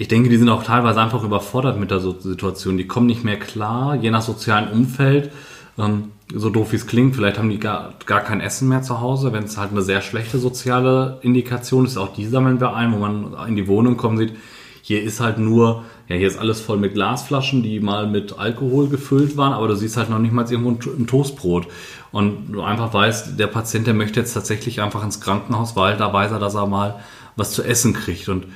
Ich 0.00 0.08
denke, 0.08 0.30
die 0.30 0.38
sind 0.38 0.48
auch 0.48 0.62
teilweise 0.62 0.98
einfach 0.98 1.22
überfordert 1.24 1.78
mit 1.78 1.90
der 1.90 2.00
Situation. 2.00 2.78
Die 2.78 2.86
kommen 2.86 3.06
nicht 3.06 3.22
mehr 3.22 3.38
klar, 3.38 3.96
je 3.96 4.10
nach 4.10 4.22
sozialen 4.22 4.72
Umfeld. 4.72 5.30
Ähm, 5.76 6.12
so 6.34 6.48
doof 6.48 6.72
wie 6.72 6.76
es 6.76 6.86
klingt, 6.86 7.14
vielleicht 7.14 7.36
haben 7.36 7.50
die 7.50 7.58
gar, 7.58 7.92
gar 8.06 8.22
kein 8.22 8.40
Essen 8.40 8.66
mehr 8.70 8.80
zu 8.80 9.02
Hause. 9.02 9.34
Wenn 9.34 9.44
es 9.44 9.58
halt 9.58 9.72
eine 9.72 9.82
sehr 9.82 10.00
schlechte 10.00 10.38
soziale 10.38 11.18
Indikation 11.20 11.84
ist, 11.84 11.98
auch 11.98 12.14
die 12.14 12.24
sammeln 12.24 12.60
wir 12.60 12.74
ein, 12.74 12.94
wo 12.94 12.96
man 12.96 13.36
in 13.46 13.56
die 13.56 13.68
Wohnung 13.68 13.98
kommt 13.98 14.18
und 14.18 14.28
sieht, 14.28 14.38
hier 14.80 15.02
ist 15.02 15.20
halt 15.20 15.36
nur 15.36 15.84
ja, 16.08 16.16
hier 16.16 16.28
ist 16.28 16.38
alles 16.38 16.62
voll 16.62 16.78
mit 16.78 16.94
Glasflaschen, 16.94 17.62
die 17.62 17.78
mal 17.78 18.06
mit 18.06 18.38
Alkohol 18.38 18.88
gefüllt 18.88 19.36
waren, 19.36 19.52
aber 19.52 19.68
du 19.68 19.76
siehst 19.76 19.98
halt 19.98 20.08
noch 20.08 20.18
nicht 20.18 20.32
mal 20.32 20.50
irgendwo 20.50 20.70
ein 20.70 21.06
Toastbrot. 21.06 21.66
Und 22.10 22.52
du 22.52 22.62
einfach 22.62 22.94
weißt, 22.94 23.38
der 23.38 23.48
Patient, 23.48 23.86
der 23.86 23.94
möchte 23.94 24.18
jetzt 24.18 24.32
tatsächlich 24.32 24.80
einfach 24.80 25.04
ins 25.04 25.20
Krankenhaus, 25.20 25.76
weil 25.76 25.98
da 25.98 26.10
weiß 26.10 26.32
er, 26.32 26.38
dass 26.38 26.54
er 26.54 26.66
mal 26.66 27.00
was 27.36 27.52
zu 27.52 27.62
essen 27.62 27.92
kriegt. 27.92 28.28
Und 28.30 28.46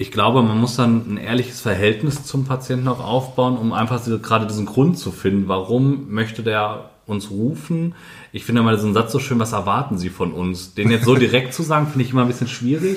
ich 0.00 0.10
glaube, 0.10 0.42
man 0.42 0.58
muss 0.58 0.76
dann 0.76 1.12
ein 1.12 1.16
ehrliches 1.18 1.60
Verhältnis 1.60 2.24
zum 2.24 2.46
Patienten 2.46 2.88
auch 2.88 3.04
aufbauen, 3.04 3.58
um 3.58 3.74
einfach 3.74 4.02
gerade 4.22 4.46
diesen 4.46 4.64
Grund 4.64 4.96
zu 4.96 5.12
finden, 5.12 5.46
warum 5.46 6.10
möchte 6.10 6.42
der 6.42 6.88
uns 7.04 7.30
rufen. 7.30 7.94
Ich 8.32 8.46
finde 8.46 8.62
mal 8.62 8.74
diesen 8.76 8.94
Satz 8.94 9.12
so 9.12 9.18
schön, 9.18 9.38
was 9.38 9.52
erwarten 9.52 9.98
Sie 9.98 10.08
von 10.08 10.32
uns? 10.32 10.72
Den 10.72 10.90
jetzt 10.90 11.04
so 11.04 11.16
direkt 11.16 11.52
zu 11.52 11.62
sagen, 11.62 11.86
finde 11.86 12.04
ich 12.04 12.12
immer 12.12 12.22
ein 12.22 12.28
bisschen 12.28 12.48
schwierig. 12.48 12.96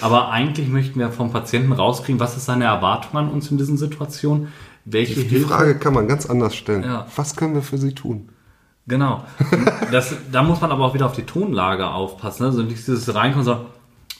Aber 0.00 0.30
eigentlich 0.30 0.68
möchten 0.68 1.00
wir 1.00 1.10
vom 1.10 1.32
Patienten 1.32 1.72
rauskriegen, 1.72 2.20
was 2.20 2.36
ist 2.36 2.44
seine 2.44 2.66
Erwartung 2.66 3.18
an 3.18 3.30
uns 3.30 3.50
in 3.50 3.58
diesen 3.58 3.76
Situationen? 3.76 4.52
Welche 4.84 5.22
die, 5.22 5.26
die 5.26 5.40
Frage 5.40 5.76
kann 5.76 5.92
man 5.92 6.06
ganz 6.06 6.24
anders 6.24 6.54
stellen. 6.54 6.84
Ja. 6.84 7.08
Was 7.16 7.34
können 7.34 7.54
wir 7.54 7.62
für 7.62 7.78
Sie 7.78 7.94
tun? 7.94 8.28
Genau. 8.86 9.24
Das, 9.90 10.14
da 10.30 10.44
muss 10.44 10.60
man 10.60 10.70
aber 10.70 10.84
auch 10.84 10.94
wieder 10.94 11.06
auf 11.06 11.16
die 11.16 11.22
Tonlage 11.24 11.88
aufpassen. 11.88 12.44
Ne? 12.44 12.50
Also 12.50 12.62
nicht 12.62 12.78
dieses 12.78 13.12
Reinkommen 13.12 13.44
so, 13.44 13.66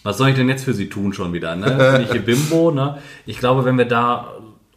was 0.04 0.18
soll 0.18 0.28
ich 0.28 0.36
denn 0.36 0.48
jetzt 0.48 0.64
für 0.64 0.74
Sie 0.74 0.88
tun 0.88 1.12
schon 1.12 1.32
wieder? 1.32 1.56
Ne? 1.56 1.66
Bin 1.96 2.02
ich 2.02 2.12
hier 2.12 2.24
Bimbo? 2.24 2.70
Ne? 2.70 2.98
Ich 3.26 3.38
glaube, 3.38 3.64
wenn 3.64 3.76
wir 3.76 3.86
da 3.86 4.34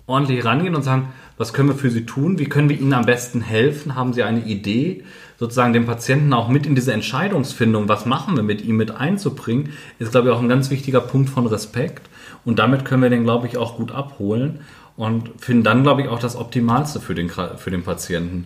ordentlich 0.08 0.44
rangehen 0.44 0.74
und 0.74 0.84
sagen, 0.84 1.10
was 1.38 1.54
können 1.54 1.70
wir 1.70 1.76
für 1.76 1.92
Sie 1.92 2.06
tun? 2.06 2.40
Wie 2.40 2.46
können 2.46 2.70
wir 2.70 2.80
Ihnen 2.80 2.94
am 2.94 3.06
besten 3.06 3.42
helfen? 3.42 3.96
Haben 3.96 4.13
Sie 4.13 4.24
eine 4.24 4.44
Idee? 4.46 5.04
Sozusagen 5.38 5.74
den 5.74 5.86
Patienten 5.86 6.34
auch 6.34 6.48
mit 6.48 6.66
in 6.66 6.74
diese 6.74 6.94
Entscheidungsfindung, 6.94 7.88
was 7.88 8.08
machen 8.08 8.36
wir 8.36 8.42
mit 8.42 8.63
ihm 8.63 8.78
mit 8.78 8.90
einzubringen, 8.90 9.74
ist, 10.00 10.12
glaube 10.12 10.30
ich, 10.30 10.34
auch 10.34 10.42
ein 10.42 10.50
ganz 10.50 10.72
wichtiger 10.72 11.02
Punkt 11.02 11.30
von 11.30 11.46
Respekt. 11.46 12.10
Und 12.44 12.58
damit 12.58 12.86
können 12.86 13.04
wir 13.04 13.12
den, 13.12 13.24
glaube 13.24 13.46
ich, 13.46 13.58
auch 13.58 13.78
gut 13.78 13.92
abholen 13.92 14.62
und 14.96 15.30
finden 15.38 15.63
dann, 15.63 15.84
glaube 15.84 16.02
ich, 16.02 16.08
auch 16.08 16.20
das 16.20 16.36
Optimalste 16.36 17.00
für 17.00 17.13
den, 17.13 17.30
für 17.30 17.70
den 17.70 17.84
Patienten. 17.84 18.46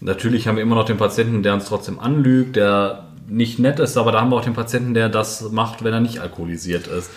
Natürlich 0.00 0.48
haben 0.48 0.56
wir 0.56 0.62
immer 0.62 0.76
noch 0.76 0.86
den 0.86 0.96
Patienten, 0.96 1.42
der 1.42 1.54
uns 1.54 1.66
trotzdem 1.66 2.00
anlügt, 2.00 2.56
der 2.56 3.09
nicht 3.30 3.58
nett 3.58 3.78
ist, 3.78 3.96
aber 3.96 4.12
da 4.12 4.20
haben 4.20 4.30
wir 4.30 4.36
auch 4.36 4.44
den 4.44 4.54
Patienten, 4.54 4.94
der 4.94 5.08
das 5.08 5.50
macht, 5.50 5.84
wenn 5.84 5.92
er 5.92 6.00
nicht 6.00 6.20
alkoholisiert 6.20 6.86
ist. 6.86 7.10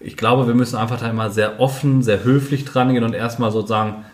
Ich 0.00 0.16
glaube, 0.16 0.46
wir 0.46 0.54
müssen 0.54 0.76
einfach 0.76 0.98
da 0.98 1.08
immer 1.08 1.30
sehr 1.30 1.60
offen, 1.60 2.02
sehr 2.02 2.24
höflich 2.24 2.64
dran 2.64 2.92
gehen 2.92 3.04
und 3.04 3.14
erstmal 3.14 3.52
sozusagen, 3.52 4.04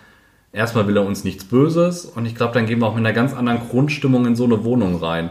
erstmal 0.52 0.86
will 0.86 0.96
er 0.96 1.06
uns 1.06 1.24
nichts 1.24 1.44
Böses 1.44 2.04
und 2.04 2.26
ich 2.26 2.34
glaube, 2.34 2.54
dann 2.54 2.66
gehen 2.66 2.80
wir 2.80 2.86
auch 2.86 2.94
mit 2.94 3.04
einer 3.04 3.14
ganz 3.14 3.34
anderen 3.34 3.60
Grundstimmung 3.68 4.26
in 4.26 4.36
so 4.36 4.44
eine 4.44 4.64
Wohnung 4.64 4.96
rein. 4.96 5.30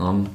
Ähm, 0.00 0.26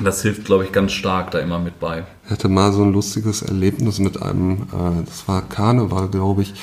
das 0.00 0.22
hilft, 0.22 0.44
glaube 0.44 0.64
ich, 0.64 0.72
ganz 0.72 0.92
stark 0.92 1.30
da 1.32 1.40
immer 1.40 1.58
mit 1.58 1.80
bei. 1.80 2.04
Ich 2.24 2.30
hatte 2.30 2.48
mal 2.48 2.72
so 2.72 2.82
ein 2.82 2.92
lustiges 2.92 3.42
Erlebnis 3.42 3.98
mit 3.98 4.22
einem, 4.22 4.68
äh, 4.72 5.04
das 5.04 5.26
war 5.26 5.42
Karneval, 5.42 6.08
glaube 6.08 6.42
ich, 6.42 6.54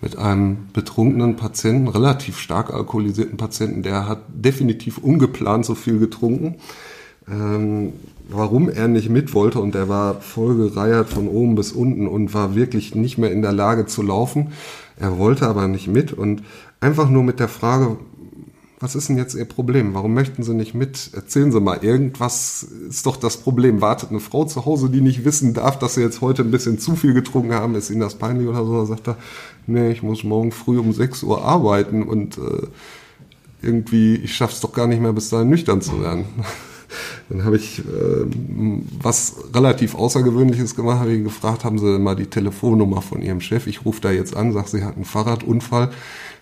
mit 0.00 0.18
einem 0.18 0.68
betrunkenen 0.72 1.36
Patienten, 1.36 1.88
relativ 1.88 2.38
stark 2.38 2.74
alkoholisierten 2.74 3.36
Patienten, 3.36 3.82
der 3.82 4.08
hat 4.08 4.22
definitiv 4.28 4.98
ungeplant 4.98 5.64
so 5.64 5.74
viel 5.74 5.98
getrunken. 5.98 6.56
Ähm, 7.30 7.92
warum 8.28 8.68
er 8.68 8.88
nicht 8.88 9.10
mit 9.10 9.34
wollte 9.34 9.60
und 9.60 9.74
er 9.74 9.88
war 9.88 10.20
vollgereiert 10.20 11.08
von 11.08 11.28
oben 11.28 11.54
bis 11.54 11.72
unten 11.72 12.06
und 12.06 12.34
war 12.34 12.54
wirklich 12.54 12.94
nicht 12.94 13.18
mehr 13.18 13.30
in 13.30 13.42
der 13.42 13.52
Lage 13.52 13.86
zu 13.86 14.02
laufen. 14.02 14.52
Er 14.96 15.18
wollte 15.18 15.46
aber 15.46 15.68
nicht 15.68 15.88
mit 15.88 16.12
und 16.12 16.42
einfach 16.80 17.08
nur 17.08 17.22
mit 17.22 17.40
der 17.40 17.48
Frage, 17.48 17.96
was 18.82 18.96
ist 18.96 19.08
denn 19.08 19.16
jetzt 19.16 19.34
Ihr 19.34 19.44
Problem? 19.44 19.94
Warum 19.94 20.12
möchten 20.12 20.42
Sie 20.42 20.54
nicht 20.54 20.74
mit? 20.74 21.10
Erzählen 21.14 21.52
Sie 21.52 21.60
mal, 21.60 21.84
irgendwas 21.84 22.64
ist 22.88 23.06
doch 23.06 23.16
das 23.16 23.36
Problem. 23.36 23.80
Wartet 23.80 24.10
eine 24.10 24.18
Frau 24.18 24.44
zu 24.44 24.66
Hause, 24.66 24.90
die 24.90 25.00
nicht 25.00 25.24
wissen 25.24 25.54
darf, 25.54 25.78
dass 25.78 25.94
Sie 25.94 26.00
jetzt 26.00 26.20
heute 26.20 26.42
ein 26.42 26.50
bisschen 26.50 26.80
zu 26.80 26.96
viel 26.96 27.14
getrunken 27.14 27.54
haben? 27.54 27.76
Ist 27.76 27.90
Ihnen 27.90 28.00
das 28.00 28.16
peinlich 28.16 28.48
oder 28.48 28.64
so? 28.64 28.80
Da 28.80 28.86
sagt 28.86 29.06
er, 29.06 29.16
nee, 29.68 29.92
ich 29.92 30.02
muss 30.02 30.24
morgen 30.24 30.50
früh 30.50 30.80
um 30.80 30.92
6 30.92 31.22
Uhr 31.22 31.44
arbeiten 31.44 32.02
und 32.02 32.38
äh, 32.38 32.66
irgendwie, 33.62 34.16
ich 34.16 34.34
schaff's 34.34 34.60
doch 34.60 34.72
gar 34.72 34.88
nicht 34.88 35.00
mehr 35.00 35.12
bis 35.12 35.28
dahin 35.28 35.50
nüchtern 35.50 35.80
zu 35.80 36.02
werden. 36.02 36.24
Dann 37.28 37.44
habe 37.44 37.56
ich 37.56 37.80
äh, 37.80 37.82
was 39.02 39.36
relativ 39.54 39.94
Außergewöhnliches 39.94 40.74
gemacht, 40.74 41.00
habe 41.00 41.12
ich 41.12 41.24
gefragt, 41.24 41.64
haben 41.64 41.78
Sie 41.78 41.98
mal 41.98 42.16
die 42.16 42.26
Telefonnummer 42.26 43.02
von 43.02 43.22
Ihrem 43.22 43.40
Chef? 43.40 43.66
Ich 43.66 43.84
rufe 43.84 44.00
da 44.00 44.10
jetzt 44.10 44.36
an, 44.36 44.52
sage, 44.52 44.68
Sie 44.68 44.84
hatten 44.84 44.96
einen 44.96 45.04
Fahrradunfall 45.04 45.90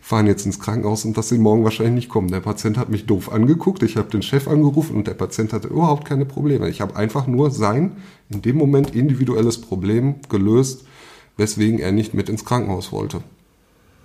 fahren 0.01 0.27
jetzt 0.27 0.47
ins 0.47 0.59
Krankenhaus 0.59 1.05
und 1.05 1.17
dass 1.17 1.29
sie 1.29 1.39
morgen 1.39 1.63
wahrscheinlich 1.63 1.95
nicht 1.95 2.09
kommen. 2.09 2.33
Der 2.33 2.41
Patient 2.41 2.77
hat 2.79 2.89
mich 2.89 3.07
doof 3.07 3.31
angeguckt, 3.31 3.83
ich 3.83 3.97
habe 3.97 4.11
den 4.11 4.23
Chef 4.23 4.49
angerufen 4.49 4.97
und 4.97 5.07
der 5.07 5.15
Patient 5.15 5.53
hatte 5.53 5.69
überhaupt 5.69 6.05
keine 6.05 6.25
Probleme. 6.25 6.69
Ich 6.69 6.81
habe 6.81 6.97
einfach 6.97 7.27
nur 7.27 7.51
sein, 7.51 7.93
in 8.29 8.43
dem 8.43 8.57
Moment 8.57 8.95
individuelles 8.95 9.61
Problem 9.61 10.17
gelöst, 10.29 10.85
weswegen 11.37 11.79
er 11.79 11.93
nicht 11.93 12.15
mit 12.15 12.29
ins 12.29 12.45
Krankenhaus 12.45 12.93
wollte. 12.93 13.23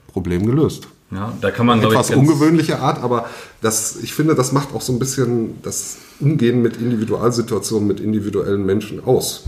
Problem 0.07 0.45
gelöst. 0.45 0.89
Ja, 1.11 1.33
da 1.39 1.51
kann 1.51 1.65
man, 1.65 1.81
Etwas 1.81 2.09
ich, 2.09 2.15
ungewöhnliche 2.15 2.79
Art, 2.79 3.01
aber 3.03 3.29
das, 3.61 3.97
ich 4.01 4.13
finde, 4.13 4.33
das 4.35 4.51
macht 4.51 4.73
auch 4.73 4.81
so 4.81 4.91
ein 4.91 4.99
bisschen 4.99 5.61
das 5.61 5.97
Umgehen 6.19 6.61
mit 6.61 6.77
Individualsituationen, 6.77 7.87
mit 7.87 7.99
individuellen 7.99 8.65
Menschen 8.65 9.03
aus. 9.03 9.43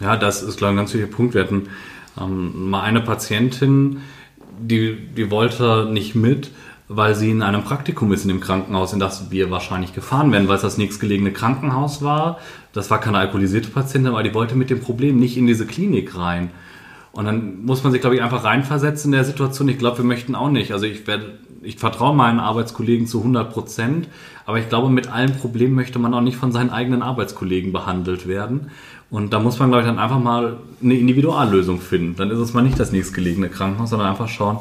Ja, 0.00 0.16
das 0.16 0.42
ist, 0.42 0.56
glaube 0.56 0.72
ich, 0.72 0.74
ein 0.74 0.76
ganz 0.78 0.94
wichtiger 0.94 1.14
Punkt. 1.14 1.34
Wir 1.34 1.42
hatten 1.42 1.68
ähm, 2.20 2.70
mal 2.70 2.82
eine 2.82 3.02
Patientin, 3.02 3.98
die, 4.58 4.96
die 4.96 5.30
wollte 5.30 5.88
nicht 5.90 6.14
mit, 6.14 6.50
weil 6.88 7.14
sie 7.14 7.30
in 7.30 7.42
einem 7.42 7.62
Praktikum 7.62 8.12
ist 8.12 8.22
in 8.22 8.28
dem 8.28 8.40
Krankenhaus, 8.40 8.92
in 8.92 8.98
das 8.98 9.30
wir 9.30 9.50
wahrscheinlich 9.50 9.94
gefahren 9.94 10.32
werden, 10.32 10.48
weil 10.48 10.56
es 10.56 10.62
das 10.62 10.78
nächstgelegene 10.78 11.32
Krankenhaus 11.32 12.02
war. 12.02 12.38
Das 12.72 12.90
war 12.90 13.00
keine 13.00 13.18
alkoholisierte 13.18 13.68
Patientin, 13.68 14.12
aber 14.12 14.22
die 14.22 14.34
wollte 14.34 14.56
mit 14.56 14.70
dem 14.70 14.80
Problem 14.80 15.18
nicht 15.18 15.36
in 15.36 15.46
diese 15.46 15.66
Klinik 15.66 16.16
rein. 16.16 16.50
Und 17.12 17.26
dann 17.26 17.64
muss 17.64 17.82
man 17.84 17.92
sich, 17.92 18.00
glaube 18.00 18.16
ich, 18.16 18.22
einfach 18.22 18.44
reinversetzen 18.44 19.12
in 19.12 19.16
der 19.16 19.24
Situation. 19.24 19.68
Ich 19.68 19.78
glaube, 19.78 19.98
wir 19.98 20.04
möchten 20.04 20.34
auch 20.34 20.48
nicht. 20.48 20.72
Also 20.72 20.86
ich 20.86 21.06
werde, 21.06 21.38
ich 21.62 21.76
vertraue 21.76 22.16
meinen 22.16 22.40
Arbeitskollegen 22.40 23.06
zu 23.06 23.18
100 23.18 23.52
Prozent, 23.52 24.08
aber 24.46 24.58
ich 24.58 24.68
glaube, 24.68 24.88
mit 24.88 25.12
allen 25.12 25.36
Problemen 25.36 25.74
möchte 25.74 25.98
man 25.98 26.14
auch 26.14 26.22
nicht 26.22 26.36
von 26.36 26.52
seinen 26.52 26.70
eigenen 26.70 27.02
Arbeitskollegen 27.02 27.70
behandelt 27.72 28.26
werden. 28.26 28.70
Und 29.10 29.34
da 29.34 29.40
muss 29.40 29.58
man, 29.58 29.68
glaube 29.68 29.82
ich, 29.82 29.88
dann 29.88 29.98
einfach 29.98 30.18
mal 30.18 30.56
eine 30.82 30.94
Individuallösung 30.94 31.80
finden. 31.80 32.16
Dann 32.16 32.30
ist 32.30 32.38
es 32.38 32.54
mal 32.54 32.62
nicht 32.62 32.80
das 32.80 32.92
nächstgelegene 32.92 33.50
Krankenhaus, 33.50 33.90
sondern 33.90 34.08
einfach 34.08 34.28
schauen, 34.28 34.60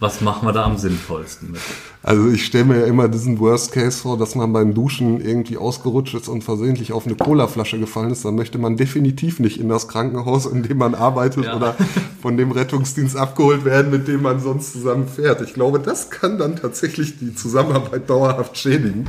was 0.00 0.22
machen 0.22 0.48
wir 0.48 0.52
da 0.52 0.64
am 0.64 0.78
sinnvollsten 0.78 1.52
mit? 1.52 1.60
Also 2.02 2.30
ich 2.30 2.46
stelle 2.46 2.64
mir 2.64 2.80
ja 2.80 2.86
immer 2.86 3.06
diesen 3.06 3.38
Worst 3.38 3.72
Case 3.72 4.00
vor, 4.00 4.16
dass 4.16 4.34
man 4.34 4.50
beim 4.50 4.72
Duschen 4.72 5.20
irgendwie 5.20 5.58
ausgerutscht 5.58 6.14
ist 6.14 6.28
und 6.28 6.42
versehentlich 6.42 6.92
auf 6.92 7.06
eine 7.06 7.16
Colaflasche 7.16 7.78
gefallen 7.78 8.10
ist. 8.10 8.24
Dann 8.24 8.34
möchte 8.34 8.56
man 8.56 8.78
definitiv 8.78 9.40
nicht 9.40 9.60
in 9.60 9.68
das 9.68 9.88
Krankenhaus, 9.88 10.46
in 10.46 10.62
dem 10.62 10.78
man 10.78 10.94
arbeitet 10.94 11.44
ja. 11.44 11.54
oder 11.54 11.76
von 12.22 12.38
dem 12.38 12.50
Rettungsdienst 12.50 13.14
abgeholt 13.14 13.66
werden, 13.66 13.90
mit 13.90 14.08
dem 14.08 14.22
man 14.22 14.40
sonst 14.40 14.72
zusammen 14.72 15.06
fährt. 15.06 15.42
Ich 15.42 15.52
glaube, 15.52 15.78
das 15.78 16.08
kann 16.08 16.38
dann 16.38 16.56
tatsächlich 16.56 17.18
die 17.18 17.34
Zusammenarbeit 17.34 18.08
dauerhaft 18.08 18.56
schädigen. 18.56 19.06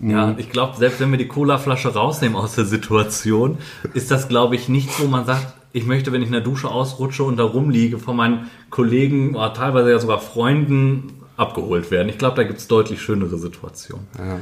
Ja, 0.00 0.28
mhm. 0.28 0.38
ich 0.38 0.48
glaube, 0.48 0.78
selbst 0.78 1.00
wenn 1.00 1.10
wir 1.10 1.18
die 1.18 1.28
Colaflasche 1.28 1.92
rausnehmen 1.92 2.36
aus 2.36 2.54
der 2.54 2.64
Situation, 2.64 3.58
ist 3.92 4.10
das, 4.10 4.28
glaube 4.28 4.56
ich, 4.56 4.70
nichts, 4.70 4.98
wo 4.98 5.06
man 5.08 5.26
sagt, 5.26 5.59
ich 5.72 5.86
möchte, 5.86 6.12
wenn 6.12 6.22
ich 6.22 6.28
in 6.28 6.32
der 6.32 6.40
Dusche 6.40 6.68
ausrutsche 6.68 7.22
und 7.22 7.36
da 7.36 7.44
rumliege, 7.44 7.98
von 7.98 8.16
meinen 8.16 8.50
Kollegen 8.70 9.34
oder 9.34 9.54
teilweise 9.54 9.90
ja 9.90 9.98
sogar 9.98 10.18
Freunden 10.18 11.12
abgeholt 11.36 11.90
werden. 11.90 12.08
Ich 12.08 12.18
glaube, 12.18 12.36
da 12.36 12.42
gibt 12.42 12.58
es 12.58 12.68
deutlich 12.68 13.00
schönere 13.00 13.38
Situationen. 13.38 14.06
Ja. 14.18 14.40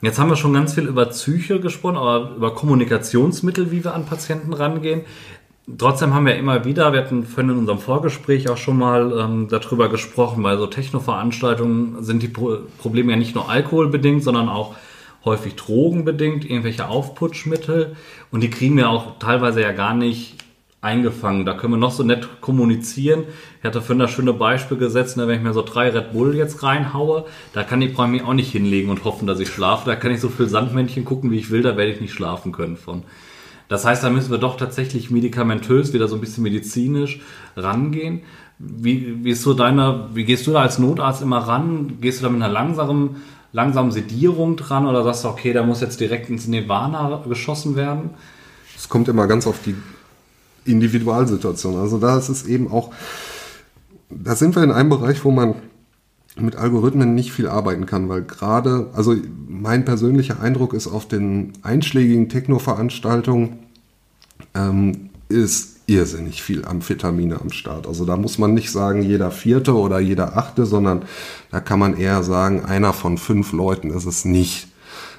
Jetzt 0.00 0.18
haben 0.18 0.30
wir 0.30 0.36
schon 0.36 0.52
ganz 0.52 0.74
viel 0.74 0.88
über 0.88 1.06
Psyche 1.06 1.60
gesprochen, 1.60 1.96
aber 1.96 2.32
über 2.36 2.54
Kommunikationsmittel, 2.54 3.70
wie 3.70 3.84
wir 3.84 3.94
an 3.94 4.04
Patienten 4.04 4.52
rangehen. 4.52 5.02
Trotzdem 5.78 6.12
haben 6.12 6.26
wir 6.26 6.34
immer 6.34 6.64
wieder, 6.64 6.92
wir 6.92 7.00
hatten 7.00 7.24
vorhin 7.24 7.52
in 7.52 7.58
unserem 7.58 7.78
Vorgespräch 7.78 8.48
auch 8.48 8.56
schon 8.56 8.78
mal 8.78 9.16
ähm, 9.16 9.46
darüber 9.48 9.88
gesprochen, 9.88 10.42
bei 10.42 10.56
so 10.56 10.66
Techno-Veranstaltungen 10.66 12.02
sind 12.02 12.20
die 12.20 12.28
Pro 12.28 12.58
Probleme 12.78 13.12
ja 13.12 13.16
nicht 13.16 13.36
nur 13.36 13.48
alkoholbedingt, 13.48 14.24
sondern 14.24 14.48
auch 14.48 14.74
häufig 15.24 15.54
drogenbedingt, 15.54 16.44
irgendwelche 16.44 16.88
Aufputschmittel. 16.88 17.94
Und 18.32 18.40
die 18.40 18.50
kriegen 18.50 18.76
wir 18.76 18.90
auch 18.90 19.20
teilweise 19.20 19.62
ja 19.62 19.70
gar 19.70 19.94
nicht 19.94 20.41
eingefangen. 20.82 21.46
Da 21.46 21.54
können 21.54 21.72
wir 21.72 21.78
noch 21.78 21.92
so 21.92 22.02
nett 22.02 22.28
kommunizieren. 22.40 23.24
Ich 23.58 23.64
hatte 23.64 23.80
für 23.80 23.94
ein 23.94 24.08
schöne 24.08 24.34
Beispiel 24.34 24.76
gesetzt, 24.76 25.16
ne, 25.16 25.28
wenn 25.28 25.38
ich 25.38 25.42
mir 25.42 25.54
so 25.54 25.62
drei 25.62 25.88
Red 25.88 26.12
Bull 26.12 26.34
jetzt 26.34 26.62
reinhaue, 26.62 27.24
da 27.54 27.62
kann 27.62 27.80
ich 27.80 27.96
bei 27.96 28.06
mir 28.06 28.26
auch 28.26 28.34
nicht 28.34 28.52
hinlegen 28.52 28.90
und 28.90 29.04
hoffen, 29.04 29.26
dass 29.26 29.40
ich 29.40 29.48
schlafe. 29.48 29.88
Da 29.88 29.96
kann 29.96 30.12
ich 30.12 30.20
so 30.20 30.28
viel 30.28 30.48
Sandmännchen 30.48 31.04
gucken, 31.04 31.30
wie 31.30 31.38
ich 31.38 31.50
will, 31.50 31.62
da 31.62 31.76
werde 31.76 31.92
ich 31.92 32.00
nicht 32.00 32.12
schlafen 32.12 32.52
können 32.52 32.76
von. 32.76 33.04
Das 33.68 33.84
heißt, 33.84 34.02
da 34.02 34.10
müssen 34.10 34.32
wir 34.32 34.38
doch 34.38 34.56
tatsächlich 34.56 35.10
medikamentös, 35.10 35.92
wieder 35.92 36.08
so 36.08 36.16
ein 36.16 36.20
bisschen 36.20 36.42
medizinisch 36.42 37.20
rangehen. 37.56 38.22
Wie, 38.58 39.24
wie 39.24 39.30
ist 39.30 39.42
so 39.42 39.54
deine, 39.54 40.10
wie 40.12 40.24
gehst 40.24 40.46
du 40.46 40.52
da 40.52 40.62
als 40.62 40.78
Notarzt 40.78 41.22
immer 41.22 41.38
ran? 41.38 41.98
Gehst 42.00 42.20
du 42.20 42.24
da 42.24 42.30
mit 42.30 42.42
einer 42.42 42.52
langsamen 42.52 43.22
langsam 43.52 43.92
Sedierung 43.92 44.56
dran 44.56 44.86
oder 44.86 45.04
sagst 45.04 45.24
du, 45.24 45.28
okay, 45.28 45.52
da 45.52 45.62
muss 45.62 45.80
jetzt 45.80 46.00
direkt 46.00 46.28
ins 46.28 46.48
Nirvana 46.48 47.22
geschossen 47.28 47.76
werden? 47.76 48.10
Es 48.76 48.88
kommt 48.88 49.08
immer 49.08 49.26
ganz 49.26 49.46
auf 49.46 49.62
die 49.64 49.76
Individualsituation. 50.64 51.76
Also 51.76 51.98
da 51.98 52.18
ist 52.18 52.28
es 52.28 52.46
eben 52.46 52.70
auch, 52.70 52.92
da 54.10 54.34
sind 54.36 54.56
wir 54.56 54.62
in 54.62 54.70
einem 54.70 54.88
Bereich, 54.88 55.24
wo 55.24 55.30
man 55.30 55.54
mit 56.36 56.56
Algorithmen 56.56 57.14
nicht 57.14 57.32
viel 57.32 57.48
arbeiten 57.48 57.86
kann, 57.86 58.08
weil 58.08 58.22
gerade, 58.22 58.88
also 58.94 59.14
mein 59.48 59.84
persönlicher 59.84 60.40
Eindruck 60.40 60.72
ist 60.72 60.86
auf 60.86 61.06
den 61.06 61.52
einschlägigen 61.62 62.28
Techno-Veranstaltungen 62.28 63.58
ähm, 64.54 65.10
ist 65.28 65.80
irrsinnig 65.86 66.42
viel 66.42 66.64
Amphetamine 66.64 67.40
am 67.40 67.50
Start. 67.50 67.86
Also 67.86 68.04
da 68.04 68.16
muss 68.16 68.38
man 68.38 68.54
nicht 68.54 68.70
sagen, 68.70 69.02
jeder 69.02 69.30
vierte 69.30 69.74
oder 69.74 69.98
jeder 69.98 70.36
achte, 70.36 70.64
sondern 70.64 71.02
da 71.50 71.60
kann 71.60 71.78
man 71.78 71.96
eher 71.96 72.22
sagen, 72.22 72.64
einer 72.64 72.92
von 72.92 73.18
fünf 73.18 73.52
Leuten 73.52 73.90
ist 73.90 74.06
es 74.06 74.24
nicht. 74.24 74.68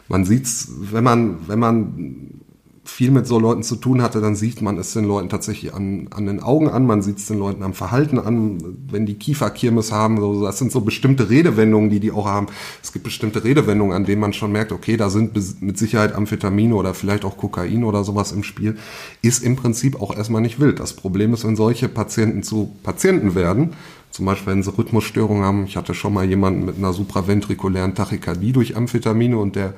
Man 0.07 0.25
sieht's, 0.25 0.69
wenn 0.91 1.03
man, 1.03 1.47
wenn 1.47 1.59
man 1.59 2.41
viel 2.85 3.11
mit 3.11 3.25
so 3.25 3.39
Leuten 3.39 3.63
zu 3.63 3.77
tun 3.77 4.01
hatte, 4.01 4.19
dann 4.19 4.35
sieht 4.35 4.61
man 4.61 4.77
es 4.77 4.91
den 4.91 5.05
Leuten 5.05 5.29
tatsächlich 5.29 5.73
an, 5.73 6.09
an 6.13 6.25
den 6.25 6.41
Augen 6.41 6.67
an, 6.67 6.85
man 6.85 7.01
sieht 7.01 7.17
es 7.17 7.27
den 7.27 7.39
Leuten 7.39 7.63
am 7.63 7.73
Verhalten 7.73 8.19
an, 8.19 8.57
wenn 8.89 9.05
die 9.05 9.13
Kieferkirmes 9.13 9.93
haben, 9.93 10.19
so, 10.19 10.43
das 10.43 10.59
sind 10.59 10.71
so 10.71 10.81
bestimmte 10.81 11.29
Redewendungen, 11.29 11.89
die 11.89 12.01
die 12.01 12.11
auch 12.11 12.25
haben. 12.25 12.47
Es 12.81 12.91
gibt 12.91 13.05
bestimmte 13.05 13.43
Redewendungen, 13.43 13.95
an 13.95 14.03
denen 14.03 14.19
man 14.19 14.33
schon 14.33 14.51
merkt, 14.51 14.73
okay, 14.73 14.97
da 14.97 15.09
sind 15.09 15.33
mit 15.61 15.77
Sicherheit 15.77 16.13
Amphetamine 16.13 16.75
oder 16.75 16.93
vielleicht 16.93 17.23
auch 17.23 17.37
Kokain 17.37 17.85
oder 17.85 18.03
sowas 18.03 18.33
im 18.33 18.43
Spiel, 18.43 18.77
ist 19.21 19.43
im 19.43 19.55
Prinzip 19.55 20.01
auch 20.01 20.15
erstmal 20.15 20.41
nicht 20.41 20.59
wild. 20.59 20.81
Das 20.81 20.93
Problem 20.93 21.33
ist, 21.33 21.45
wenn 21.45 21.55
solche 21.55 21.87
Patienten 21.87 22.43
zu 22.43 22.75
Patienten 22.83 23.33
werden, 23.33 23.71
zum 24.13 24.27
Beispiel 24.27 24.53
wenn 24.53 24.61
sie 24.61 24.77
Rhythmusstörungen 24.77 25.43
haben, 25.43 25.65
ich 25.65 25.75
hatte 25.75 25.95
schon 25.95 26.13
mal 26.13 26.23
jemanden 26.23 26.65
mit 26.65 26.77
einer 26.77 26.93
supraventrikulären 26.93 27.95
Tachykardie 27.95 28.51
durch 28.51 28.77
Amphetamine 28.77 29.39
und 29.39 29.55
der 29.55 29.73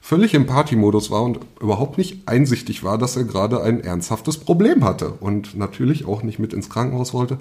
völlig 0.00 0.32
im 0.32 0.46
Partymodus 0.46 1.10
war 1.10 1.24
und 1.24 1.40
überhaupt 1.60 1.98
nicht 1.98 2.28
einsichtig 2.28 2.84
war, 2.84 2.98
dass 2.98 3.16
er 3.16 3.24
gerade 3.24 3.60
ein 3.62 3.80
ernsthaftes 3.82 4.38
Problem 4.38 4.84
hatte 4.84 5.14
und 5.18 5.56
natürlich 5.56 6.06
auch 6.06 6.22
nicht 6.22 6.38
mit 6.38 6.52
ins 6.52 6.70
Krankenhaus 6.70 7.12
wollte. 7.12 7.38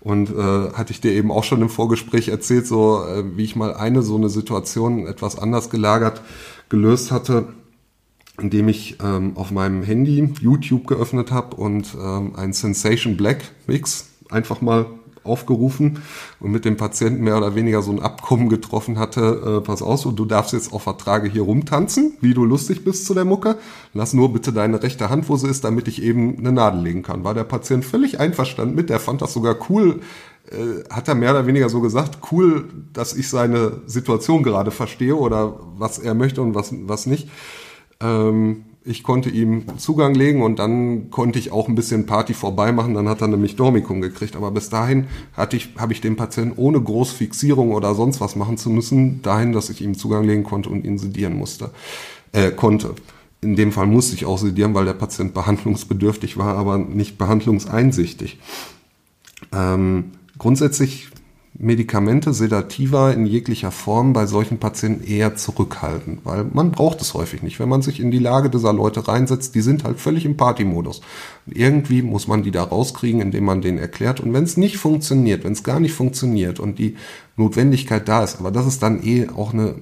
Und 0.00 0.28
äh, 0.30 0.72
hatte 0.74 0.92
ich 0.92 1.00
dir 1.00 1.12
eben 1.12 1.32
auch 1.32 1.42
schon 1.42 1.62
im 1.62 1.70
Vorgespräch 1.70 2.28
erzählt, 2.28 2.66
so 2.66 3.02
äh, 3.02 3.24
wie 3.36 3.44
ich 3.44 3.56
mal 3.56 3.72
eine 3.72 4.02
so 4.02 4.16
eine 4.16 4.28
Situation 4.28 5.06
etwas 5.06 5.38
anders 5.38 5.70
gelagert 5.70 6.20
gelöst 6.68 7.10
hatte, 7.10 7.48
indem 8.38 8.68
ich 8.68 8.98
ähm, 9.02 9.32
auf 9.36 9.50
meinem 9.50 9.82
Handy 9.82 10.34
YouTube 10.38 10.86
geöffnet 10.86 11.32
habe 11.32 11.56
und 11.56 11.96
ähm, 11.98 12.36
ein 12.36 12.52
Sensation 12.52 13.16
Black 13.16 13.38
Mix 13.66 14.10
einfach 14.28 14.60
mal 14.60 14.86
aufgerufen 15.28 16.02
und 16.40 16.50
mit 16.50 16.64
dem 16.64 16.76
Patienten 16.76 17.22
mehr 17.22 17.36
oder 17.36 17.54
weniger 17.54 17.82
so 17.82 17.92
ein 17.92 18.00
Abkommen 18.00 18.48
getroffen 18.48 18.98
hatte, 18.98 19.58
äh, 19.58 19.60
pass 19.64 19.82
auf, 19.82 20.02
du 20.02 20.24
darfst 20.24 20.52
jetzt 20.52 20.72
auf 20.72 20.82
Vertrage 20.82 21.28
hier 21.28 21.42
rumtanzen, 21.42 22.14
wie 22.20 22.34
du 22.34 22.44
lustig 22.44 22.84
bist 22.84 23.06
zu 23.06 23.14
der 23.14 23.24
Mucke. 23.24 23.56
Lass 23.94 24.14
nur 24.14 24.32
bitte 24.32 24.52
deine 24.52 24.82
rechte 24.82 25.10
Hand, 25.10 25.28
wo 25.28 25.36
sie 25.36 25.48
ist, 25.48 25.64
damit 25.64 25.88
ich 25.88 26.02
eben 26.02 26.38
eine 26.38 26.52
Nadel 26.52 26.82
legen 26.82 27.02
kann. 27.02 27.24
War 27.24 27.34
der 27.34 27.44
Patient 27.44 27.84
völlig 27.84 28.20
einverstanden 28.20 28.74
mit, 28.74 28.90
der 28.90 29.00
fand 29.00 29.22
das 29.22 29.32
sogar 29.32 29.56
cool, 29.68 30.00
äh, 30.50 30.84
hat 30.92 31.08
er 31.08 31.14
mehr 31.14 31.32
oder 31.32 31.46
weniger 31.46 31.68
so 31.68 31.80
gesagt, 31.80 32.18
cool, 32.32 32.68
dass 32.92 33.14
ich 33.14 33.28
seine 33.28 33.82
Situation 33.86 34.42
gerade 34.42 34.70
verstehe 34.70 35.16
oder 35.16 35.58
was 35.76 35.98
er 35.98 36.14
möchte 36.14 36.40
und 36.42 36.54
was, 36.54 36.72
was 36.86 37.06
nicht. 37.06 37.28
Ähm, 38.00 38.64
ich 38.84 39.02
konnte 39.02 39.28
ihm 39.28 39.64
Zugang 39.76 40.14
legen 40.14 40.42
und 40.42 40.58
dann 40.58 41.10
konnte 41.10 41.38
ich 41.38 41.52
auch 41.52 41.68
ein 41.68 41.74
bisschen 41.74 42.06
Party 42.06 42.32
vorbei 42.32 42.72
machen. 42.72 42.94
Dann 42.94 43.08
hat 43.08 43.20
er 43.20 43.28
nämlich 43.28 43.56
Dormicum 43.56 44.00
gekriegt. 44.00 44.34
Aber 44.34 44.50
bis 44.50 44.70
dahin 44.70 45.08
hatte 45.34 45.56
ich, 45.56 45.70
habe 45.76 45.92
ich 45.92 46.00
den 46.00 46.16
Patienten 46.16 46.54
ohne 46.56 46.80
Großfixierung 46.80 47.72
oder 47.72 47.94
sonst 47.94 48.20
was 48.20 48.36
machen 48.36 48.56
zu 48.56 48.70
müssen, 48.70 49.20
dahin, 49.22 49.52
dass 49.52 49.68
ich 49.68 49.82
ihm 49.82 49.96
Zugang 49.96 50.24
legen 50.24 50.44
konnte 50.44 50.70
und 50.70 50.84
ihn 50.84 50.98
sedieren 50.98 51.36
musste, 51.36 51.70
äh, 52.32 52.50
konnte. 52.50 52.94
In 53.40 53.56
dem 53.56 53.72
Fall 53.72 53.86
musste 53.86 54.14
ich 54.14 54.24
auch 54.24 54.38
sedieren, 54.38 54.74
weil 54.74 54.84
der 54.84 54.94
Patient 54.94 55.34
behandlungsbedürftig 55.34 56.36
war, 56.38 56.56
aber 56.56 56.78
nicht 56.78 57.18
behandlungseinsichtig. 57.18 58.38
Ähm, 59.52 60.12
grundsätzlich 60.38 61.08
Medikamente, 61.60 62.32
Sedativa 62.32 63.10
in 63.10 63.26
jeglicher 63.26 63.72
Form 63.72 64.12
bei 64.12 64.26
solchen 64.26 64.58
Patienten 64.58 65.04
eher 65.04 65.34
zurückhalten, 65.34 66.18
weil 66.22 66.44
man 66.44 66.70
braucht 66.70 67.00
es 67.00 67.14
häufig 67.14 67.42
nicht. 67.42 67.58
Wenn 67.58 67.68
man 67.68 67.82
sich 67.82 67.98
in 67.98 68.12
die 68.12 68.20
Lage 68.20 68.48
dieser 68.48 68.72
Leute 68.72 69.08
reinsetzt, 69.08 69.56
die 69.56 69.60
sind 69.60 69.82
halt 69.82 69.98
völlig 69.98 70.24
im 70.24 70.36
Partymodus. 70.36 71.00
irgendwie 71.46 72.02
muss 72.02 72.28
man 72.28 72.44
die 72.44 72.52
da 72.52 72.62
rauskriegen, 72.62 73.20
indem 73.20 73.44
man 73.44 73.60
denen 73.60 73.78
erklärt. 73.78 74.20
Und 74.20 74.32
wenn 74.32 74.44
es 74.44 74.56
nicht 74.56 74.76
funktioniert, 74.76 75.42
wenn 75.42 75.52
es 75.52 75.64
gar 75.64 75.80
nicht 75.80 75.94
funktioniert 75.94 76.60
und 76.60 76.78
die 76.78 76.94
Notwendigkeit 77.36 78.06
da 78.06 78.22
ist, 78.22 78.38
aber 78.38 78.52
das 78.52 78.66
ist 78.68 78.80
dann 78.84 79.02
eh 79.02 79.28
auch 79.28 79.52
eine, 79.52 79.74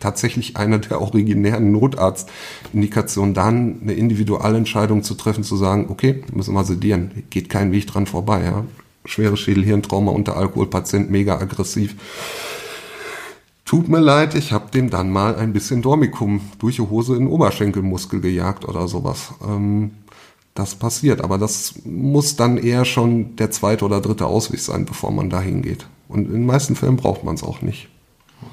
tatsächlich 0.00 0.56
eine 0.56 0.80
der 0.80 1.02
originären 1.02 1.72
Notarztindikationen, 1.72 3.34
dann 3.34 3.80
eine 3.82 3.92
Individualentscheidung 3.92 5.02
zu 5.02 5.14
treffen, 5.14 5.44
zu 5.44 5.56
sagen, 5.56 5.86
okay, 5.90 6.22
müssen 6.32 6.54
wir 6.54 6.64
sedieren, 6.64 7.24
geht 7.28 7.50
kein 7.50 7.70
Weg 7.70 7.86
dran 7.86 8.06
vorbei. 8.06 8.44
Ja 8.44 8.64
schwere 9.04 9.36
Schädelhirntrauma 9.36 10.12
unter 10.12 10.36
Alkoholpatient, 10.36 11.10
mega 11.10 11.38
aggressiv. 11.38 11.96
Tut 13.64 13.88
mir 13.88 14.00
leid, 14.00 14.34
ich 14.34 14.52
habe 14.52 14.70
dem 14.70 14.90
dann 14.90 15.10
mal 15.10 15.36
ein 15.36 15.52
bisschen 15.52 15.82
Dormicum 15.82 16.40
durch 16.58 16.76
die 16.76 16.82
Hose 16.82 17.14
in 17.14 17.20
den 17.20 17.28
Oberschenkelmuskel 17.28 18.20
gejagt 18.20 18.66
oder 18.66 18.86
sowas. 18.86 19.32
Ähm, 19.42 19.92
das 20.54 20.74
passiert, 20.74 21.22
aber 21.22 21.38
das 21.38 21.74
muss 21.84 22.36
dann 22.36 22.58
eher 22.58 22.84
schon 22.84 23.36
der 23.36 23.50
zweite 23.50 23.86
oder 23.86 24.02
dritte 24.02 24.26
Ausweg 24.26 24.60
sein, 24.60 24.84
bevor 24.84 25.10
man 25.10 25.30
dahin 25.30 25.62
geht. 25.62 25.86
Und 26.08 26.26
in 26.26 26.32
den 26.32 26.46
meisten 26.46 26.76
Fällen 26.76 26.96
braucht 26.96 27.24
man 27.24 27.36
es 27.36 27.42
auch 27.42 27.62
nicht. 27.62 27.88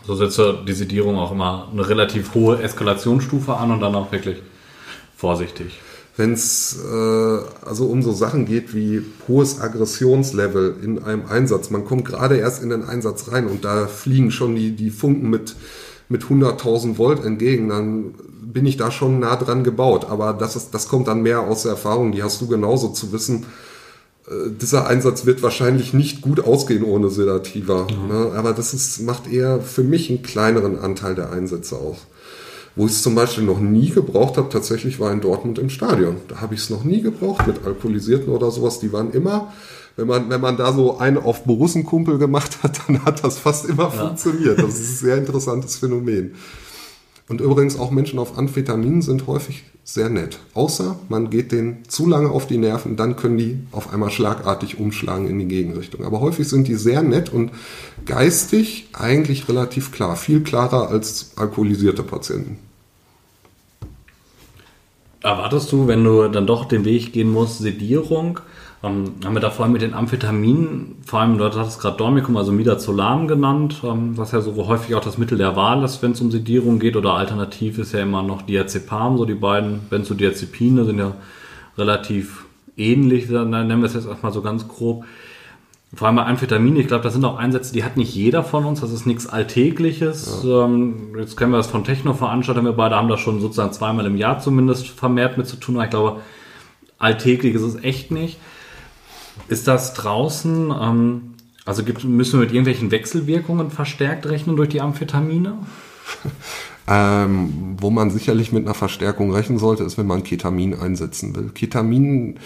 So 0.06 0.16
setzt 0.16 0.40
die 0.68 0.74
Sedierung 0.74 1.18
auch 1.18 1.34
immer 1.34 1.68
eine 1.72 1.90
relativ 1.90 2.34
hohe 2.34 2.62
Eskalationsstufe 2.62 3.58
an 3.58 3.72
und 3.72 3.82
dann 3.82 3.96
auch 3.96 4.12
wirklich 4.12 4.38
vorsichtig 5.18 5.78
wenn 6.20 6.34
es 6.34 6.78
äh, 6.84 7.66
also 7.66 7.86
um 7.86 8.04
so 8.04 8.12
Sachen 8.12 8.46
geht 8.46 8.76
wie 8.76 9.02
hohes 9.28 9.62
Aggressionslevel 9.62 10.76
in 10.84 11.02
einem 11.02 11.24
Einsatz. 11.28 11.70
Man 11.70 11.86
kommt 11.86 12.04
gerade 12.04 12.36
erst 12.36 12.62
in 12.62 12.70
den 12.70 12.84
Einsatz 12.84 13.32
rein 13.32 13.48
und 13.48 13.64
da 13.64 13.88
fliegen 13.88 14.30
schon 14.30 14.54
die, 14.54 14.76
die 14.76 14.90
Funken 14.90 15.30
mit, 15.30 15.56
mit 16.10 16.24
100.000 16.26 16.98
Volt 16.98 17.24
entgegen, 17.24 17.70
dann 17.70 18.14
bin 18.44 18.66
ich 18.66 18.76
da 18.76 18.92
schon 18.92 19.20
nah 19.20 19.38
dran 19.38 19.64
gebaut. 19.64 20.08
Aber 20.10 20.34
das, 20.34 20.58
ist, 20.58 20.74
das 20.74 20.90
kommt 20.90 21.08
dann 21.08 21.22
mehr 21.22 21.40
aus 21.40 21.64
der 21.64 21.72
Erfahrung, 21.72 22.12
die 22.12 22.22
hast 22.22 22.42
du 22.42 22.48
genauso 22.48 22.90
zu 22.90 23.14
wissen. 23.14 23.46
Äh, 24.28 24.50
dieser 24.62 24.88
Einsatz 24.88 25.26
wird 25.26 25.42
wahrscheinlich 25.42 25.94
nicht 25.94 26.22
gut 26.22 26.42
ausgehen 26.42 26.84
ohne 26.84 27.10
Sedativa. 27.10 27.88
Mhm. 27.90 28.08
Ne? 28.10 28.32
Aber 28.36 28.52
das 28.52 28.74
ist, 28.74 29.00
macht 29.04 29.32
eher 29.32 29.62
für 29.62 29.84
mich 29.84 30.10
einen 30.10 30.22
kleineren 30.22 30.78
Anteil 30.78 31.16
der 31.16 31.32
Einsätze 31.32 31.78
aus. 31.78 32.08
Wo 32.80 32.86
ich 32.86 32.94
es 32.94 33.02
zum 33.02 33.13
Beispiel 33.13 33.44
noch 33.44 33.60
nie 33.60 33.89
gebraucht 33.89 34.38
habe, 34.38 34.48
tatsächlich 34.48 35.02
war 35.02 35.12
in 35.12 35.20
Dortmund 35.20 35.60
im 35.60 35.70
Stadion. 35.70 36.15
Da 36.30 36.39
habe 36.39 36.56
ich 36.56 36.62
es 36.62 36.70
noch 36.70 36.86
nie 36.86 37.02
gebraucht 37.02 37.46
mit 37.46 37.65
Alkoholisierten 37.65 38.32
oder 38.32 38.52
sowas. 38.52 38.80
Die 38.80 38.94
waren 38.94 39.12
immer, 39.12 39.52
wenn 39.98 40.08
man, 40.08 40.30
wenn 40.30 40.39
man 40.39 40.56
da 40.56 40.72
so 40.72 40.98
einen 40.98 41.18
auf 41.18 41.44
Borussenkumpel 41.44 42.18
gemacht 42.18 42.63
hat, 42.63 42.80
dann 42.88 43.04
hat 43.04 43.22
das 43.22 43.38
fast 43.38 43.65
immer 43.65 43.84
ja. 43.84 43.89
funktioniert. 43.89 44.60
Das 44.60 44.80
ist 44.80 44.92
ein 44.92 45.08
sehr 45.08 45.18
interessantes 45.18 45.76
Phänomen. 45.76 46.36
Und 47.28 47.42
übrigens 47.42 47.78
auch 47.78 47.92
Menschen 47.92 48.18
auf 48.18 48.38
Amphetaminen 48.38 49.02
sind 49.02 49.28
häufig 49.28 49.65
sehr 49.84 50.10
nett. 50.10 50.39
Außer 50.54 50.98
man 51.10 51.30
geht 51.30 51.52
denen 51.52 51.84
zu 51.86 52.08
lange 52.08 52.30
auf 52.30 52.48
die 52.48 52.58
Nerven, 52.58 52.96
dann 52.96 53.18
können 53.18 53.38
die 53.38 53.60
auf 53.74 53.92
einmal 53.92 54.10
schlagartig 54.10 54.80
umschlagen 54.80 55.28
in 55.28 55.38
die 55.38 55.48
Gegenrichtung. 55.50 56.06
Aber 56.06 56.22
häufig 56.22 56.48
sind 56.48 56.70
die 56.70 56.76
sehr 56.76 57.04
nett 57.04 57.34
und 57.34 57.52
geistig 58.06 58.88
eigentlich 58.94 59.50
relativ 59.50 59.92
klar. 59.92 60.15
Viel 60.15 60.44
klarer 60.44 60.88
als 60.88 61.32
alkoholisierte 61.36 62.04
Patienten. 62.04 62.69
Erwartest 65.22 65.72
du, 65.72 65.88
wenn 65.88 66.04
du 66.04 66.30
dann 66.30 66.48
doch 66.48 66.66
den 66.66 66.86
Weg 66.86 67.12
gehen 67.12 67.32
musst, 67.32 67.60
Sedierung? 67.60 68.40
Ähm, 68.82 69.16
haben 69.26 69.34
wir 69.34 69.42
da 69.42 69.50
vor 69.50 69.66
allem 69.66 69.74
mit 69.74 69.82
den 69.82 69.94
Amphetaminen, 69.94 70.96
vor 71.06 71.20
allem, 71.20 71.38
du 71.38 71.44
hattest 71.44 71.82
gerade 71.82 71.98
Dormicum, 71.98 72.38
also 72.38 72.54
Midazolam 72.54 73.28
genannt, 73.28 73.82
ähm, 73.84 74.18
was 74.18 74.32
ja 74.32 74.40
so 74.40 74.56
häufig 74.68 74.96
auch 74.96 75.04
das 75.04 75.18
Mittel 75.18 75.38
der 75.38 75.58
Wahl 75.58 75.84
ist, 75.84 76.02
wenn 76.02 76.14
es 76.14 76.22
um 76.22 76.32
Sedierung 76.32 76.80
geht, 76.80 76.96
oder 76.96 77.16
alternativ 77.16 77.78
ist 77.78 77.92
ja 77.92 78.02
immer 78.02 78.24
noch 78.24 78.44
Diazepam, 78.44 79.18
so 79.18 79.26
die 79.26 79.34
beiden 79.34 79.82
Benzodiazepine 79.90 80.86
sind 80.86 81.00
ja 81.00 81.14
relativ 81.78 82.46
ähnlich, 82.78 83.28
dann 83.28 83.50
nennen 83.50 83.82
wir 83.82 83.88
es 83.88 83.96
jetzt 83.96 84.08
erstmal 84.08 84.32
so 84.32 84.42
ganz 84.42 84.70
grob. 84.70 85.04
Vor 85.95 86.08
allem 86.08 86.17
bei 86.17 86.25
Amphetaminen, 86.25 86.80
ich 86.80 86.88
glaube, 86.88 87.04
das 87.04 87.13
sind 87.13 87.25
auch 87.25 87.38
Einsätze, 87.38 87.73
die 87.73 87.84
hat 87.84 87.97
nicht 87.97 88.13
jeder 88.13 88.43
von 88.43 88.63
uns, 88.65 88.82
das 88.82 88.91
ist 88.91 89.08
nichts 89.08 89.25
Alltägliches. 89.25 90.43
Ja. 90.43 90.65
Ähm, 90.65 91.15
jetzt 91.17 91.36
kennen 91.36 91.52
wir 91.52 91.58
das 91.58 91.67
von 91.67 91.84
Techno-Veranstaltungen, 91.84 92.67
wir 92.67 92.78
beide 92.78 92.95
haben 92.95 93.08
das 93.08 93.19
schon 93.19 93.41
sozusagen 93.41 93.73
zweimal 93.73 94.06
im 94.06 94.15
Jahr 94.15 94.39
zumindest 94.39 94.88
vermehrt 94.88 95.38
mit 95.38 95.47
zu 95.47 95.56
tun, 95.56 95.75
aber 95.75 95.86
ich 95.86 95.89
glaube, 95.89 96.21
alltäglich 96.99 97.56
ist 97.56 97.63
es 97.63 97.84
echt 97.84 98.12
nicht. 98.12 98.38
Ist 99.47 99.67
das 99.67 99.95
draußen, 99.95 100.71
ähm, 100.80 101.21
also 101.65 101.84
gibt, 101.84 102.04
müssen 102.04 102.34
wir 102.34 102.45
mit 102.45 102.54
irgendwelchen 102.54 102.91
Wechselwirkungen 102.91 103.71
verstärkt 103.71 104.28
rechnen 104.28 104.56
durch 104.56 104.69
die 104.69 104.82
Amphetamine? 104.82 105.58
Ähm, 106.91 107.78
wo 107.80 107.91
man 107.91 108.10
sicherlich 108.10 108.52
mit 108.52 108.65
einer 108.65 108.73
Verstärkung 108.73 109.32
rechnen 109.32 109.60
sollte, 109.60 109.84
ist, 109.84 109.99
wenn 109.99 110.08
man 110.08 110.23
Ketamin 110.23 110.73
einsetzen 110.73 111.36
will. 111.36 111.52
Ketamin 111.54 112.39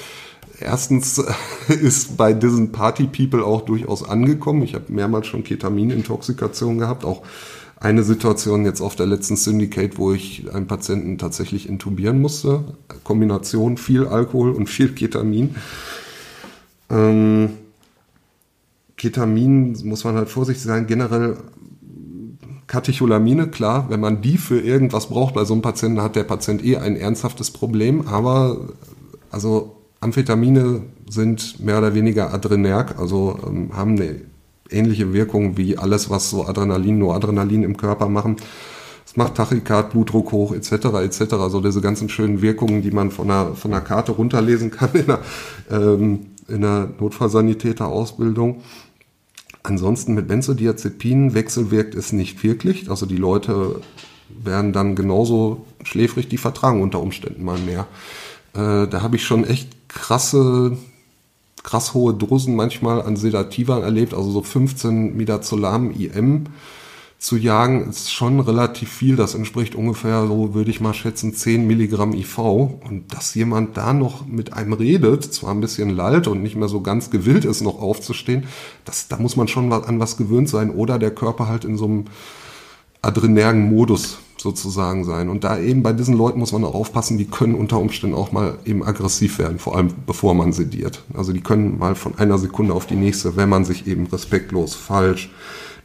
erstens 0.60 1.24
ist 1.68 2.18
bei 2.18 2.34
diesen 2.34 2.72
Party 2.72 3.08
People 3.08 3.44
auch 3.44 3.62
durchaus 3.62 4.08
angekommen. 4.08 4.64
Ich 4.64 4.76
habe 4.76 4.86
mehrmals 4.92 5.28
schon 5.28 5.44
Ketaminintoxikation 5.44 6.80
gehabt, 6.80 7.06
auch 7.06 7.24
eine 7.84 8.04
Situation 8.04 8.64
jetzt 8.64 8.80
auf 8.80 8.96
der 8.96 9.08
letzten 9.08 9.36
Syndicate, 9.36 9.98
wo 9.98 10.14
ich 10.14 10.54
einen 10.54 10.68
Patienten 10.68 11.18
tatsächlich 11.18 11.68
intubieren 11.68 12.22
musste. 12.22 12.64
Kombination 13.04 13.78
viel 13.78 14.08
Alkohol 14.08 14.52
und 14.52 14.68
viel 14.68 14.94
Ketamin. 14.94 15.56
Ähm, 16.90 17.50
Ketamin 18.96 19.78
muss 19.84 20.06
man 20.06 20.16
halt 20.16 20.30
vorsichtig 20.30 20.64
sein. 20.64 20.88
Generell 20.88 21.36
Katecholamine, 22.68 23.50
klar, 23.50 23.88
wenn 23.90 24.00
man 24.00 24.22
die 24.22 24.38
für 24.38 24.62
irgendwas 24.62 25.10
braucht 25.10 25.36
bei 25.36 25.44
so 25.44 25.54
einem 25.54 25.62
Patienten, 25.62 26.02
hat 26.02 26.16
der 26.16 26.24
Patient 26.24 26.64
eh 26.64 26.78
ein 26.78 26.96
ernsthaftes 26.96 27.52
Problem. 27.52 28.08
Aber 28.08 28.70
also 29.30 29.83
Amphetamine 30.04 30.82
sind 31.10 31.60
mehr 31.60 31.78
oder 31.80 31.96
weniger 31.96 32.34
adrenerg, 32.34 33.00
also 33.00 33.40
ähm, 33.48 33.72
haben 33.76 33.96
eine 33.96 34.22
ähnliche 34.70 35.14
Wirkung 35.14 35.58
wie 35.58 35.78
alles, 35.78 36.10
was 36.10 36.30
so 36.30 36.46
Adrenalin, 36.46 37.00
Noradrenalin 37.00 37.64
im 37.64 37.78
Körper 37.78 38.10
machen. 38.10 38.38
Es 39.06 39.18
macht 39.18 39.36
Tachykard, 39.36 39.92
Blutdruck 39.92 40.32
hoch, 40.32 40.54
etc., 40.54 40.72
etc. 41.04 41.34
Also 41.34 41.62
diese 41.62 41.82
ganzen 41.82 42.10
schönen 42.10 42.42
Wirkungen, 42.42 42.82
die 42.82 42.92
man 42.92 43.12
von 43.12 43.28
der, 43.28 43.54
von 43.56 43.72
der 43.72 43.82
Karte 43.82 44.14
runterlesen 44.14 44.72
kann 44.72 44.90
in 44.94 45.06
der, 45.06 45.20
ähm, 45.70 46.20
in 46.48 46.62
der 46.62 46.90
Notfallsanitäter-Ausbildung. 47.00 48.62
Ansonsten 49.62 50.14
mit 50.14 50.28
Benzodiazepinen 50.28 51.34
wechselwirkt 51.34 51.96
es 51.96 52.12
nicht 52.12 52.44
wirklich. 52.44 52.90
Also 52.90 53.06
die 53.06 53.18
Leute 53.18 53.82
werden 54.30 54.74
dann 54.74 54.96
genauso 54.96 55.66
schläfrig, 55.84 56.28
die 56.28 56.38
vertragen 56.38 56.82
unter 56.82 57.00
Umständen 57.02 57.44
mal 57.44 57.60
mehr. 57.60 57.88
Äh, 58.54 58.88
da 58.88 59.02
habe 59.02 59.16
ich 59.16 59.26
schon 59.26 59.44
echt 59.44 59.90
krasse, 59.90 60.78
krass 61.64 61.94
hohe 61.94 62.14
Dosen 62.14 62.56
manchmal 62.56 63.02
an 63.02 63.16
Sedativa 63.16 63.80
erlebt, 63.80 64.14
also 64.14 64.32
so 64.32 64.42
15 64.42 65.16
Midazolam 65.16 65.92
IM 65.92 66.46
zu 67.24 67.38
jagen, 67.38 67.90
ist 67.90 68.12
schon 68.12 68.42
relativ 68.42 68.92
viel. 68.92 69.16
Das 69.16 69.34
entspricht 69.34 69.76
ungefähr, 69.76 70.28
so 70.28 70.54
würde 70.54 70.70
ich 70.70 70.82
mal 70.82 70.94
schätzen, 70.94 71.34
10 71.34 71.66
Milligramm 71.66 72.14
IV. 72.14 72.38
Und 72.38 73.06
dass 73.10 73.34
jemand 73.34 73.78
da 73.78 73.94
noch 73.94 74.28
mit 74.28 74.52
einem 74.52 74.74
redet, 74.74 75.34
zwar 75.34 75.52
ein 75.52 75.62
bisschen 75.62 75.90
lallt 75.90 76.28
und 76.28 76.44
nicht 76.44 76.58
mehr 76.58 76.68
so 76.68 76.82
ganz 76.82 77.10
gewillt 77.12 77.46
ist, 77.46 77.62
noch 77.62 77.82
aufzustehen, 77.82 78.46
das, 78.84 79.08
da 79.08 79.18
muss 79.18 79.38
man 79.38 79.48
schon 79.48 79.72
an 79.72 80.00
was 80.02 80.18
gewöhnt 80.18 80.50
sein 80.50 80.70
oder 80.70 81.00
der 81.00 81.12
Körper 81.12 81.48
halt 81.48 81.64
in 81.64 81.78
so 81.78 81.86
einem 81.86 82.06
adrenergen 83.02 83.70
Modus 83.70 84.20
sozusagen 84.44 85.06
sein. 85.06 85.30
Und 85.30 85.46
da 85.46 85.58
eben 85.58 85.82
bei 85.82 85.94
diesen 85.94 86.16
Leuten 86.16 86.38
muss 86.38 86.52
man 86.52 86.66
auch 86.66 86.76
aufpassen, 86.76 87.18
die 87.18 87.26
können 87.26 87.56
unter 87.56 87.80
Umständen 87.80 88.16
auch 88.16 88.34
mal 88.34 88.58
eben 88.66 88.84
aggressiv 88.84 89.40
werden, 89.40 89.58
vor 89.58 89.76
allem 89.76 89.88
bevor 90.06 90.36
man 90.36 90.52
sediert. 90.52 91.02
Also 91.14 91.32
die 91.32 91.42
können 91.42 91.80
mal 91.80 91.96
von 91.96 92.18
einer 92.20 92.38
Sekunde 92.38 92.74
auf 92.74 92.86
die 92.86 92.96
nächste, 92.96 93.38
wenn 93.38 93.48
man 93.50 93.64
sich 93.64 93.88
eben 93.88 94.06
respektlos, 94.06 94.76
falsch, 94.76 95.32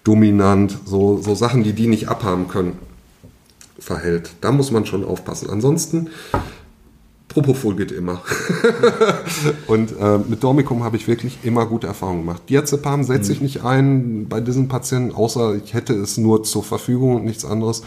dominant, 0.03 0.77
so, 0.85 1.23
so 1.23 1.37
Sachen, 1.37 1.63
die 1.63 1.73
die 1.73 1.87
nicht 1.87 2.09
abhaben 2.09 2.49
können, 2.49 2.77
verhält. 3.79 4.33
Da 4.41 4.51
muss 4.51 4.73
man 4.73 4.85
schon 4.85 5.05
aufpassen. 5.05 5.49
Ansonsten 5.51 6.09
Propofol 7.29 7.77
geht 7.77 7.93
immer. 7.93 8.23
und 9.69 9.93
äh, 10.01 10.19
mit 10.19 10.43
Dormicum 10.43 10.83
habe 10.83 10.97
ich 10.97 11.07
wirklich 11.07 11.39
immer 11.45 11.67
gute 11.67 11.87
Erfahrungen 11.87 12.23
gemacht. 12.23 12.43
Diazepam 12.49 13.05
setze 13.05 13.33
ich 13.33 13.39
mhm. 13.39 13.45
nicht 13.45 13.65
ein 13.65 14.27
bei 14.29 14.41
diesen 14.41 14.67
Patienten, 14.67 15.15
außer 15.15 15.55
ich 15.55 15.75
hätte 15.75 15.95
es 15.95 16.17
nur 16.17 16.43
zur 16.43 16.65
Verfügung 16.65 17.17
und 17.17 17.25
nichts 17.25 17.45
anderes. 17.45 17.83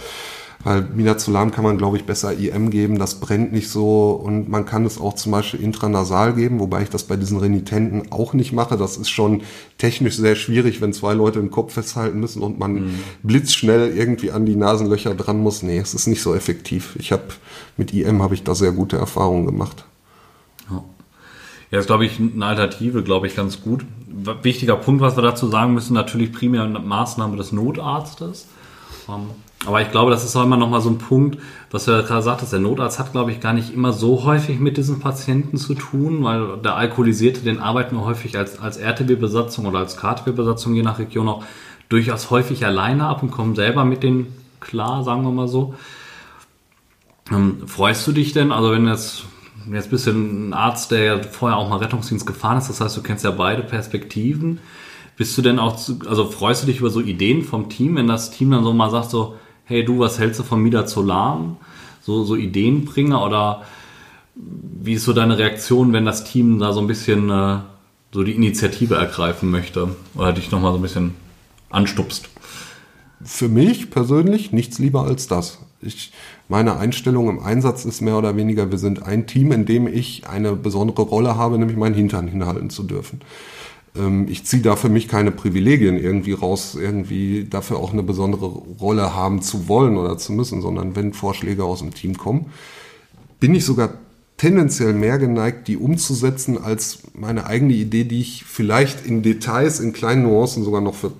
Weil 0.64 0.82
Minazolam 0.82 1.52
kann 1.52 1.64
man, 1.64 1.78
glaube 1.78 1.98
ich, 1.98 2.06
besser 2.06 2.38
IM 2.38 2.70
geben, 2.70 3.00
das 3.00 3.20
brennt 3.20 3.52
nicht 3.52 3.70
so 3.70 4.12
und 4.12 4.48
man 4.48 4.66
kann 4.66 4.86
es 4.86 5.00
auch 5.00 5.16
zum 5.16 5.32
Beispiel 5.32 5.62
intranasal 5.62 6.34
geben, 6.34 6.60
wobei 6.60 6.84
ich 6.84 6.90
das 6.90 7.04
bei 7.04 7.16
diesen 7.16 7.40
Renitenten 7.40 8.12
auch 8.12 8.34
nicht 8.34 8.54
mache. 8.54 8.78
Das 8.78 8.98
ist 8.98 9.10
schon 9.10 9.42
technisch 9.80 10.18
sehr 10.18 10.36
schwierig, 10.36 10.80
wenn 10.80 10.94
zwei 10.94 11.14
Leute 11.14 11.40
den 11.40 11.50
Kopf 11.50 11.74
festhalten 11.74 12.20
müssen 12.20 12.44
und 12.44 12.60
man 12.60 12.74
mhm. 12.74 13.00
blitzschnell 13.24 13.96
irgendwie 13.96 14.32
an 14.32 14.46
die 14.46 14.56
Nasenlöcher 14.56 15.16
dran 15.16 15.40
muss. 15.40 15.64
Nee, 15.64 15.80
es 15.80 15.94
ist 15.96 16.08
nicht 16.08 16.22
so 16.22 16.36
effektiv. 16.36 16.96
Ich 17.00 17.12
habe 17.12 17.24
mit 17.78 17.94
IM 17.94 18.22
habe 18.22 18.36
ich 18.36 18.44
da 18.44 18.54
sehr 18.54 18.72
gute 18.72 18.98
Erfahrungen 18.98 19.46
gemacht. 19.46 19.86
Ja. 20.70 20.84
Ja, 21.72 21.80
ist, 21.80 21.88
glaube 21.88 22.06
ich, 22.06 22.20
eine 22.20 22.46
Alternative, 22.46 23.02
glaube 23.02 23.28
ich, 23.28 23.36
ganz 23.36 23.62
gut. 23.62 23.86
Wichtiger 24.44 24.76
Punkt, 24.76 25.02
was 25.02 25.16
wir 25.16 25.24
dazu 25.24 25.48
sagen 25.48 25.74
müssen, 25.74 25.94
natürlich 25.94 26.34
primär 26.34 26.64
eine 26.64 26.80
Maßnahme 26.80 27.38
des 27.38 27.54
Notarztes. 27.54 28.48
Aber 29.66 29.82
ich 29.82 29.92
glaube, 29.92 30.10
das 30.10 30.26
ist 30.26 30.36
auch 30.36 30.44
immer 30.44 30.58
noch 30.58 30.70
mal 30.70 30.82
so 30.82 30.90
ein 30.90 30.98
Punkt, 30.98 31.38
was 31.70 31.86
du 31.86 31.92
ja 31.92 32.02
gerade 32.02 32.24
sagtest, 32.24 32.52
der 32.52 32.60
Notarzt 32.60 32.98
hat, 32.98 33.12
glaube 33.12 33.32
ich, 33.32 33.40
gar 33.40 33.54
nicht 33.54 33.74
immer 33.74 33.94
so 33.94 34.24
häufig 34.24 34.60
mit 34.60 34.78
diesen 34.78 35.00
Patienten 35.00 35.58
zu 35.58 35.76
tun, 35.76 36.24
weil 36.24 36.58
der 36.58 36.76
Alkoholisierte, 36.76 37.42
den 37.42 37.60
arbeiten 37.60 37.96
wir 37.96 38.04
häufig 38.04 38.38
als, 38.38 38.60
als 38.60 38.78
RTW-Besatzung 38.78 39.68
oder 39.68 39.80
als 39.80 39.98
KTW-Besatzung, 39.98 40.74
je 40.74 40.82
nach 40.82 40.98
Region 40.98 41.30
auch, 41.30 41.44
durchaus 41.90 42.32
häufig 42.32 42.66
alleine 42.66 43.06
ab 43.06 43.22
und 43.22 43.32
kommen 43.32 43.54
selber 43.54 43.86
mit 43.86 44.02
denen 44.02 44.34
klar, 44.62 45.04
sagen 45.04 45.24
wir 45.24 45.32
mal 45.32 45.48
so. 45.48 45.76
Ähm, 47.30 47.68
freust 47.68 48.08
du 48.08 48.14
dich 48.14 48.34
denn, 48.34 48.52
also 48.52 48.72
wenn 48.72 48.88
jetzt, 48.88 49.26
jetzt 49.72 49.92
bist 49.92 50.08
du 50.08 50.12
ein 50.12 50.54
Arzt, 50.54 50.92
der 50.92 51.04
ja 51.04 51.22
vorher 51.22 51.58
auch 51.58 51.70
mal 51.70 51.78
Rettungsdienst 51.78 52.26
gefahren 52.26 52.58
ist, 52.58 52.70
das 52.70 52.82
heißt, 52.82 52.98
du 52.98 53.04
kennst 53.04 53.24
ja 53.24 53.32
beide 53.32 53.62
Perspektiven, 53.62 54.60
bist 55.18 55.38
du 55.38 55.42
denn 55.42 55.60
auch, 55.60 55.76
zu, 55.76 56.00
also 56.08 56.26
freust 56.26 56.64
du 56.64 56.68
dich 56.68 56.80
über 56.80 56.90
so 56.90 57.00
Ideen 57.00 57.44
vom 57.44 57.70
Team, 57.70 57.96
wenn 57.96 58.08
das 58.08 58.32
Team 58.32 58.52
dann 58.52 58.64
so 58.64 58.74
mal 58.74 58.90
sagt, 58.90 59.12
so, 59.12 59.38
hey 59.66 59.84
du, 59.86 60.00
was 60.00 60.20
hältst 60.20 60.40
du 60.40 60.44
von 60.44 60.62
Midazolam? 60.62 61.58
So, 62.02 62.24
so 62.24 62.36
Ideenbringer 62.36 63.24
oder 63.24 63.64
wie 64.36 64.94
ist 64.94 65.06
so 65.06 65.14
deine 65.14 65.38
Reaktion, 65.38 65.94
wenn 65.94 66.06
das 66.06 66.24
Team 66.24 66.60
da 66.60 66.74
so 66.74 66.80
ein 66.80 66.88
bisschen 66.88 67.30
äh, 67.30 67.60
so 68.12 68.24
die 68.24 68.34
Initiative 68.34 68.96
ergreifen 68.96 69.52
möchte 69.52 69.96
oder 70.16 70.34
dich 70.34 70.52
nochmal 70.52 70.72
so 70.72 70.80
ein 70.80 70.82
bisschen 70.82 71.16
anstupst? 71.70 72.30
Für 73.24 73.50
mich 73.50 73.92
persönlich 73.92 74.52
nichts 74.52 74.80
lieber 74.80 75.04
als 75.04 75.28
das. 75.28 75.60
Ich, 75.82 76.12
meine 76.48 76.78
Einstellung 76.78 77.30
im 77.30 77.40
Einsatz 77.40 77.86
ist 77.86 78.02
mehr 78.02 78.18
oder 78.18 78.36
weniger, 78.36 78.72
wir 78.72 78.78
sind 78.78 79.04
ein 79.04 79.28
Team, 79.28 79.52
in 79.52 79.66
dem 79.66 79.88
ich 79.88 80.28
eine 80.28 80.56
besondere 80.56 81.04
Rolle 81.04 81.36
habe, 81.36 81.58
nämlich 81.58 81.78
meinen 81.78 81.96
Hintern 81.96 82.28
hinhalten 82.28 82.70
zu 82.70 82.84
dürfen. 82.84 83.22
Ähm, 83.96 84.28
ich 84.30 84.46
ziehe 84.46 84.62
da 84.62 84.76
für 84.76 84.90
mich 84.90 85.08
keine 85.08 85.32
Privilegien 85.32 85.98
irgendwie 85.98 86.34
raus, 86.34 86.76
irgendwie 86.80 87.46
dafür 87.50 87.78
auch 87.78 87.94
eine 87.94 88.04
besondere 88.04 88.46
Rolle 88.46 89.16
haben 89.16 89.42
zu 89.42 89.68
wollen 89.68 89.98
oder 89.98 90.18
zu 90.18 90.34
müssen, 90.34 90.62
sondern 90.62 90.96
wenn 90.96 91.14
Vorschläge 91.14 91.64
aus 91.64 91.80
dem 91.80 91.94
Team 91.94 92.18
kommen, 92.18 92.48
bin 93.40 93.56
ich 93.56 93.66
sogar 93.66 93.96
tendenziell 94.38 94.94
mehr 94.94 95.20
geneigt, 95.20 95.68
die 95.68 95.78
umzusetzen, 95.78 96.58
als 96.58 97.04
meine 97.14 97.46
eigene 97.46 97.74
Idee, 97.74 98.06
die 98.06 98.22
ich 98.22 98.44
vielleicht 98.44 99.06
in 99.06 99.22
Details, 99.22 99.80
in 99.80 99.94
kleinen 99.94 100.24
Nuancen 100.24 100.64
sogar 100.64 100.82
noch 100.82 100.96
für 100.96 101.12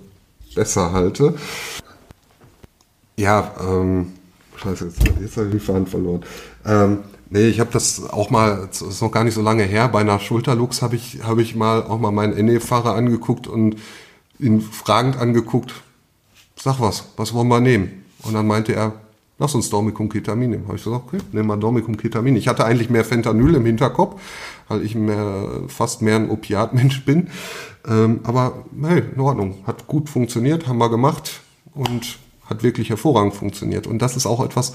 besser 0.54 0.92
halte. 0.92 1.34
Ja, 3.16 3.54
ähm, 3.60 4.12
scheiße, 4.62 4.84
jetzt, 4.86 5.20
jetzt 5.20 5.36
habe 5.36 5.46
ich 5.46 5.52
den 5.52 5.60
Faden 5.60 5.86
verloren. 5.86 6.22
Ähm, 6.64 6.98
Nee, 7.34 7.48
ich 7.48 7.60
habe 7.60 7.70
das 7.72 8.10
auch 8.10 8.28
mal, 8.28 8.66
das 8.68 8.82
ist 8.82 9.00
noch 9.00 9.10
gar 9.10 9.24
nicht 9.24 9.32
so 9.32 9.40
lange 9.40 9.62
her, 9.62 9.88
bei 9.88 10.00
einer 10.00 10.18
Schulterlux 10.20 10.82
habe 10.82 10.96
ich, 10.96 11.20
hab 11.24 11.38
ich 11.38 11.54
mal 11.56 11.82
auch 11.82 11.98
mal 11.98 12.10
meinen 12.10 12.44
NE-Fahrer 12.44 12.94
angeguckt 12.94 13.46
und 13.46 13.76
ihn 14.38 14.60
fragend 14.60 15.16
angeguckt, 15.16 15.72
sag 16.56 16.78
was, 16.78 17.06
was 17.16 17.32
wollen 17.32 17.48
wir 17.48 17.60
nehmen? 17.60 18.04
Und 18.22 18.34
dann 18.34 18.46
meinte 18.46 18.74
er, 18.74 18.92
lass 19.38 19.54
uns 19.54 19.70
Dormicum-Ketamin 19.70 20.50
nehmen. 20.50 20.64
Habe 20.66 20.76
ich 20.76 20.84
gesagt, 20.84 21.04
okay, 21.06 21.22
nehmen 21.32 21.48
wir 21.48 21.56
Dormicum-Ketamin. 21.56 22.36
Ich 22.36 22.48
hatte 22.48 22.66
eigentlich 22.66 22.90
mehr 22.90 23.02
Fentanyl 23.02 23.54
im 23.54 23.64
Hinterkopf, 23.64 24.20
weil 24.68 24.84
ich 24.84 24.94
mehr, 24.94 25.62
fast 25.68 26.02
mehr 26.02 26.16
ein 26.16 26.28
Opiatmensch 26.28 27.02
bin. 27.06 27.28
Ähm, 27.88 28.20
aber 28.24 28.64
hey, 28.82 29.04
in 29.14 29.20
Ordnung, 29.22 29.54
hat 29.66 29.86
gut 29.86 30.10
funktioniert, 30.10 30.68
haben 30.68 30.76
wir 30.76 30.90
gemacht 30.90 31.40
und 31.72 32.18
hat 32.52 32.62
wirklich 32.62 32.90
hervorragend 32.90 33.34
funktioniert. 33.34 33.86
Und 33.86 34.00
das 34.00 34.16
ist 34.16 34.26
auch 34.26 34.44
etwas, 34.44 34.74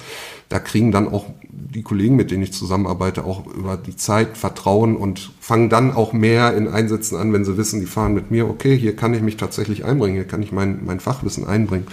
da 0.49 0.59
kriegen 0.59 0.91
dann 0.91 1.07
auch 1.07 1.25
die 1.49 1.84
Kollegen, 1.84 2.15
mit 2.15 2.32
denen 2.32 2.43
ich 2.43 2.53
zusammenarbeite, 2.53 3.23
auch 3.23 3.45
über 3.45 3.78
die 3.78 3.95
Zeit 3.95 4.38
Vertrauen 4.38 4.95
und 4.95 5.32
fangen 5.39 5.69
dann 5.69 5.93
auch 5.93 6.13
mehr 6.13 6.55
in 6.55 6.67
Einsätzen 6.67 7.17
an, 7.17 7.34
wenn 7.34 7.45
sie 7.45 7.57
wissen, 7.57 7.80
die 7.80 7.86
fahren 7.86 8.13
mit 8.13 8.32
mir, 8.32 8.49
okay, 8.49 8.78
hier 8.78 8.95
kann 8.95 9.13
ich 9.13 9.21
mich 9.21 9.38
tatsächlich 9.38 9.86
einbringen, 9.86 10.15
hier 10.15 10.28
kann 10.28 10.41
ich 10.41 10.51
mein, 10.51 10.86
mein 10.86 10.99
Fachwissen 10.99 11.47
einbringen. 11.47 11.88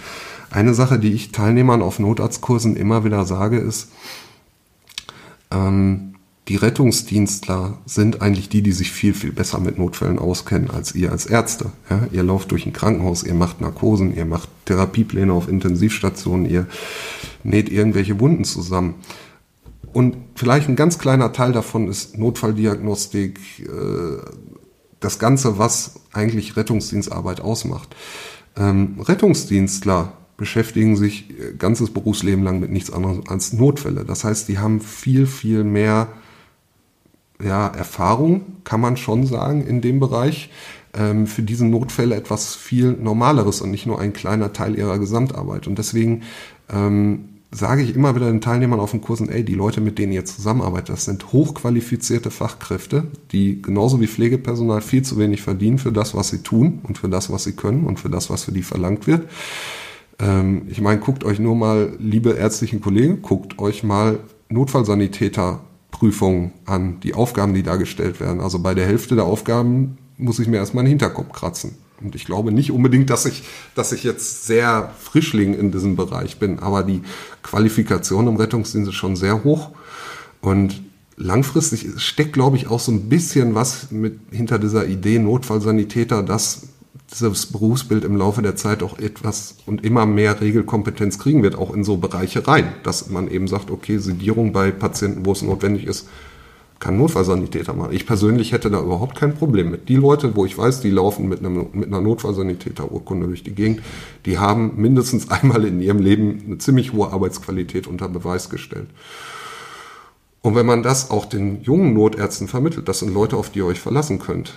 Eine 0.51 0.75
Sache, 0.75 0.99
die 0.99 1.13
ich 1.13 1.33
Teilnehmern 1.33 1.83
auf 1.83 1.99
Notarztkursen 1.99 2.77
immer 2.77 3.05
wieder 3.05 3.25
sage, 3.25 3.59
ist, 3.59 3.91
ähm, 5.51 6.14
die 6.49 6.57
Rettungsdienstler 6.57 7.79
sind 7.87 8.21
eigentlich 8.21 8.51
die, 8.51 8.61
die 8.61 8.73
sich 8.73 8.93
viel, 8.93 9.15
viel 9.15 9.33
besser 9.33 9.61
mit 9.61 9.79
Notfällen 9.79 10.19
auskennen 10.19 10.71
als 10.71 10.95
ihr 10.95 11.11
als 11.11 11.25
Ärzte. 11.25 11.73
Ja, 11.89 12.07
ihr 12.13 12.23
lauft 12.23 12.51
durch 12.51 12.67
ein 12.67 12.75
Krankenhaus, 12.75 13.23
ihr 13.23 13.35
macht 13.35 13.63
Narkosen, 13.63 14.15
ihr 14.15 14.27
macht 14.27 14.51
Therapiepläne 14.67 15.33
auf 15.33 15.49
Intensivstationen, 15.49 16.45
ihr 16.45 16.67
näht 17.45 17.71
irgendwelche 17.71 18.21
Wunden 18.21 18.45
zusammen. 18.45 18.97
Und 19.95 20.17
vielleicht 20.35 20.69
ein 20.69 20.77
ganz 20.77 20.99
kleiner 20.99 21.33
Teil 21.33 21.53
davon 21.53 21.89
ist 21.89 22.19
Notfalldiagnostik, 22.19 23.39
äh, 23.61 24.19
das 25.01 25.19
Ganze, 25.19 25.57
was 25.57 26.01
eigentlich 26.13 26.57
Rettungsdienstarbeit 26.57 27.41
ausmacht. 27.41 27.95
Ähm, 28.57 28.97
Rettungsdienstler 29.01 30.13
beschäftigen 30.37 30.97
sich 30.97 31.31
ihr 31.31 31.55
ganzes 31.55 31.91
Berufsleben 31.91 32.45
lang 32.45 32.61
mit 32.61 32.71
nichts 32.71 32.91
anderem 32.91 33.23
als 33.29 33.53
Notfälle. 33.53 34.05
Das 34.05 34.25
heißt, 34.25 34.49
die 34.49 34.59
haben 34.59 34.81
viel, 34.81 35.27
viel 35.27 35.65
mehr 35.65 36.09
ja, 37.43 37.69
Erfahrung, 37.69 38.43
kann 38.65 38.81
man 38.81 38.97
schon 38.97 39.27
sagen, 39.27 39.67
in 39.67 39.81
dem 39.81 40.01
Bereich. 40.01 40.51
Ähm, 40.97 41.27
für 41.27 41.43
diese 41.43 41.67
Notfälle 41.67 42.15
etwas 42.15 42.55
viel 42.55 42.93
Normaleres 42.93 43.61
und 43.61 43.71
nicht 43.71 43.87
nur 43.87 44.01
ein 44.01 44.13
kleiner 44.13 44.53
Teil 44.53 44.79
ihrer 44.79 44.99
Gesamtarbeit. 44.99 45.67
Und 45.67 45.79
deswegen 45.79 46.23
ähm, 46.73 47.31
sage 47.51 47.83
ich 47.83 47.95
immer 47.95 48.15
wieder 48.15 48.27
den 48.27 48.41
Teilnehmern 48.41 48.81
auf 48.81 48.91
den 48.91 49.01
Kursen, 49.01 49.29
ey, 49.29 49.45
die 49.45 49.55
Leute, 49.55 49.81
mit 49.81 49.99
denen 49.99 50.13
ihr 50.13 50.25
zusammenarbeitet, 50.25 50.91
das 50.91 51.05
sind 51.05 51.33
hochqualifizierte 51.33 52.31
Fachkräfte, 52.31 53.05
die 53.31 53.63
genauso 53.63 54.01
wie 54.01 54.09
Pflegepersonal 54.09 54.81
viel 54.81 55.03
zu 55.03 55.19
wenig 55.19 55.43
verdienen 55.43 55.79
für 55.79 55.93
das, 55.93 56.15
was 56.15 56.29
sie 56.29 56.43
tun 56.43 56.81
und 56.83 56.99
für 56.99 57.09
das, 57.09 57.31
was 57.31 57.45
sie 57.45 57.53
können 57.53 57.87
und 57.87 58.01
für 58.01 58.11
das, 58.11 58.29
was 58.29 58.45
für 58.45 58.53
die 58.53 58.63
verlangt 58.63 59.07
wird. 59.07 59.29
Ähm, 60.19 60.63
ich 60.69 60.81
meine, 60.81 61.01
guckt 61.01 61.25
euch 61.25 61.39
nur 61.39 61.55
mal, 61.55 61.93
liebe 61.99 62.31
ärztlichen 62.31 62.81
Kollegen, 62.81 63.23
guckt 63.23 63.59
euch 63.59 63.85
mal 63.85 64.19
Notfallsanitäter 64.49 65.61
Prüfungen 66.05 66.53
an, 66.67 67.01
die 67.01 67.15
Aufgaben, 67.15 67.55
die 67.55 67.63
da 67.63 67.77
gestellt 67.77 68.21
werden. 68.21 68.43
Also 68.43 68.59
bei 68.59 68.75
der 68.75 68.85
Hälfte 68.85 69.15
der 69.15 69.25
Aufgaben 69.25 69.97
muss 70.19 70.39
ich 70.39 70.49
mir 70.49 70.59
erstmal 70.59 70.85
den 70.85 70.91
Hinterkopf 70.91 71.33
kratzen. 71.33 71.77
Und 72.03 72.15
ich 72.15 72.27
glaube 72.27 72.53
nicht 72.53 72.71
unbedingt, 72.73 73.09
dass 73.09 73.25
ich, 73.25 73.45
dass 73.75 73.93
ich 73.93 74.05
jetzt 74.05 74.45
sehr 74.45 74.93
Frischling 75.01 75.55
in 75.55 75.73
diesem 75.73 75.97
Bereich 75.97 76.39
bin, 76.39 76.59
aber 76.59 76.83
die 76.83 77.01
Qualifikation 77.43 78.27
im 78.27 78.37
Rettungsdienst 78.37 78.91
ist 78.91 78.97
schon 78.97 79.17
sehr 79.17 79.45
hoch. 79.45 79.71
Und 80.43 80.83
langfristig 81.17 81.87
steckt, 81.97 82.35
glaube 82.35 82.59
ich, 82.59 82.67
auch 82.67 82.81
so 82.81 82.93
ein 82.93 83.09
bisschen 83.09 83.55
was 83.55 83.91
mit 83.91 84.19
hinter 84.31 84.59
dieser 84.59 84.87
Idee 84.87 85.19
Notfallsanitäter, 85.19 86.23
dass 86.23 86.69
dieses 87.15 87.47
Berufsbild 87.47 88.05
im 88.05 88.17
Laufe 88.17 88.43
der 88.43 88.57
Zeit 88.57 88.83
auch 88.83 88.99
etwas 88.99 89.57
und 89.67 89.85
immer 89.85 90.07
mehr 90.07 90.41
Regelkompetenz 90.41 91.19
kriegen 91.19 91.43
wird, 91.43 91.57
auch 91.57 91.75
in 91.75 91.85
so 91.85 91.97
Bereiche 91.97 92.47
rein, 92.47 92.73
dass 92.83 93.11
man 93.11 93.29
eben 93.29 93.49
sagt, 93.49 93.71
okay, 93.71 93.99
Sedierung 93.99 94.53
bei 94.53 94.71
Patienten, 94.71 95.25
wo 95.25 95.33
es 95.33 95.43
notwendig 95.43 95.87
ist, 95.87 96.09
kann 96.81 96.99
Notfallsanitäter 96.99 97.73
machen. 97.73 97.95
Ich 97.95 98.07
persönlich 98.07 98.53
hätte 98.53 98.71
da 98.71 98.81
überhaupt 98.81 99.17
kein 99.17 99.35
Problem 99.35 99.71
mit. 99.71 99.89
Die 99.89 99.97
Leute, 99.97 100.37
wo 100.37 100.45
ich 100.45 100.59
weiß, 100.59 100.81
die 100.81 100.91
laufen 100.91 101.29
mit, 101.29 101.39
einem, 101.39 101.67
mit 101.73 101.87
einer 101.87 102.01
Notfallsanitäterurkunde 102.01 103.27
durch 103.27 103.43
die 103.43 103.55
Gegend, 103.55 103.81
die 104.27 104.39
haben 104.39 104.75
mindestens 104.77 105.31
einmal 105.31 105.65
in 105.65 105.81
ihrem 105.81 106.01
Leben 106.01 106.43
eine 106.47 106.59
ziemlich 106.59 106.93
hohe 106.93 107.11
Arbeitsqualität 107.11 107.87
unter 107.87 108.09
Beweis 108.09 108.51
gestellt. 108.51 108.89
Und 110.43 110.57
wenn 110.57 110.67
man 110.67 110.83
das 110.83 111.11
auch 111.11 111.25
den 111.25 111.63
jungen 111.63 111.95
Notärzten 111.95 112.49
vermittelt, 112.49 112.87
das 112.87 112.99
sind 112.99 113.15
Leute, 113.15 113.39
auf 113.39 113.49
die 113.49 113.61
ihr 113.61 113.67
euch 113.67 113.81
verlassen 113.81 114.19
könnt, 114.19 114.53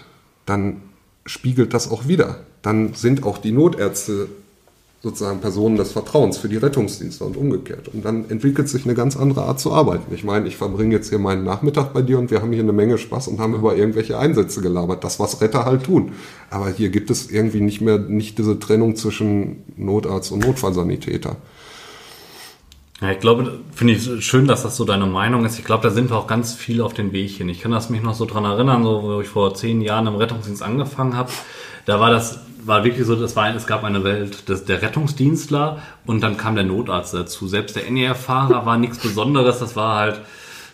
dann 0.46 0.82
spiegelt 1.28 1.74
das 1.74 1.92
auch 1.92 2.08
wieder. 2.08 2.40
Dann 2.64 2.94
sind 2.96 3.24
auch 3.24 3.38
die 3.38 3.52
Notärzte 3.52 4.28
sozusagen 5.04 5.40
Personen 5.40 5.78
des 5.78 5.92
Vertrauens 5.92 6.38
für 6.38 6.50
die 6.50 6.58
Rettungsdienste 6.58 7.24
und 7.24 7.38
umgekehrt. 7.38 7.88
Und 7.94 8.04
dann 8.04 8.30
entwickelt 8.30 8.68
sich 8.68 8.86
eine 8.86 8.96
ganz 8.96 9.16
andere 9.16 9.44
Art 9.44 9.60
zu 9.60 9.72
arbeiten. 9.72 10.14
Ich 10.14 10.24
meine, 10.24 10.48
ich 10.48 10.58
verbringe 10.58 10.96
jetzt 10.96 11.10
hier 11.10 11.20
meinen 11.20 11.44
Nachmittag 11.44 11.94
bei 11.94 12.02
dir 12.02 12.18
und 12.18 12.32
wir 12.32 12.42
haben 12.42 12.52
hier 12.52 12.64
eine 12.64 12.74
Menge 12.74 12.98
Spaß 12.98 13.28
und 13.28 13.40
haben 13.40 13.54
über 13.54 13.76
irgendwelche 13.76 14.18
Einsätze 14.18 14.62
gelabert. 14.62 15.04
Das, 15.04 15.20
was 15.20 15.40
Retter 15.40 15.66
halt 15.66 15.84
tun. 15.84 16.14
Aber 16.50 16.70
hier 16.70 16.90
gibt 16.90 17.12
es 17.12 17.30
irgendwie 17.30 17.62
nicht 17.62 17.80
mehr, 17.80 18.00
nicht 18.00 18.40
diese 18.40 18.60
Trennung 18.60 18.96
zwischen 18.96 19.64
Notarzt 19.78 20.32
und 20.32 20.40
Notfallsanitäter. 20.46 21.36
Ja, 23.02 23.12
ich 23.12 23.20
glaube, 23.20 23.60
finde 23.74 23.94
ich 23.94 24.26
schön, 24.26 24.48
dass 24.48 24.64
das 24.64 24.76
so 24.76 24.84
deine 24.84 25.06
Meinung 25.06 25.46
ist. 25.46 25.60
Ich 25.60 25.66
glaube, 25.66 25.84
da 25.84 25.92
sind 25.92 26.10
wir 26.10 26.18
auch 26.18 26.26
ganz 26.26 26.56
viel 26.56 26.82
auf 26.82 26.94
den 26.94 27.12
Weg 27.12 27.32
hin. 27.32 27.48
Ich 27.48 27.62
kann 27.62 27.72
das 27.72 27.92
mich 27.92 28.02
noch 28.02 28.16
so 28.16 28.26
dran 28.26 28.44
erinnern, 28.44 28.84
so, 28.84 29.04
wo 29.04 29.22
ich 29.22 29.28
vor 29.28 29.54
zehn 29.54 29.82
Jahren 29.82 30.08
im 30.08 30.16
Rettungsdienst 30.16 30.64
angefangen 30.64 31.16
habe. 31.16 31.30
Da 31.86 32.00
war 32.00 32.10
das 32.10 32.40
war 32.68 32.84
wirklich 32.84 33.08
so, 33.08 33.16
das 33.16 33.36
war, 33.36 33.54
es 33.56 33.66
gab 33.66 33.84
eine 33.84 34.04
Welt 34.04 34.50
des, 34.50 34.66
der 34.66 34.82
Rettungsdienstler 34.82 35.82
und 36.06 36.22
dann 36.22 36.38
kam 36.38 36.56
der 36.56 36.66
Notarzt 36.66 37.14
dazu. 37.14 37.48
Selbst 37.48 37.76
der 37.76 37.90
NER-Fahrer 37.90 38.66
war 38.66 38.78
nichts 38.78 39.00
Besonderes, 39.00 39.60
das 39.60 39.76
war 39.76 39.98
halt, 39.98 40.22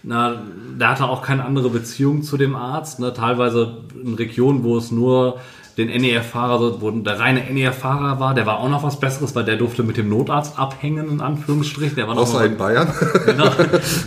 na, 0.01 0.41
der 0.79 0.89
hatte 0.89 1.05
auch 1.05 1.21
keine 1.21 1.45
andere 1.45 1.69
Beziehung 1.69 2.23
zu 2.23 2.35
dem 2.35 2.55
Arzt. 2.55 2.99
Ne? 2.99 3.13
Teilweise 3.13 3.83
in 4.01 4.15
Regionen, 4.15 4.63
wo 4.63 4.77
es 4.77 4.91
nur 4.91 5.39
den 5.77 5.89
NER-Fahrer, 5.89 6.81
wo 6.81 6.91
der 6.91 7.19
reine 7.19 7.41
NER-Fahrer 7.51 8.19
war, 8.19 8.35
der 8.35 8.45
war 8.45 8.59
auch 8.59 8.69
noch 8.69 8.83
was 8.83 8.99
Besseres, 8.99 9.35
weil 9.35 9.43
der 9.43 9.55
durfte 9.55 9.81
mit 9.81 9.97
dem 9.97 10.07
Notarzt 10.07 10.59
abhängen, 10.59 11.09
in 11.09 11.21
Anführungsstrichen. 11.21 11.95
Der 11.95 12.07
war 12.07 12.15
Außer 12.15 12.39
noch 12.39 12.45
in 12.45 12.57
Bayern. 12.57 12.93
genau, 13.25 13.49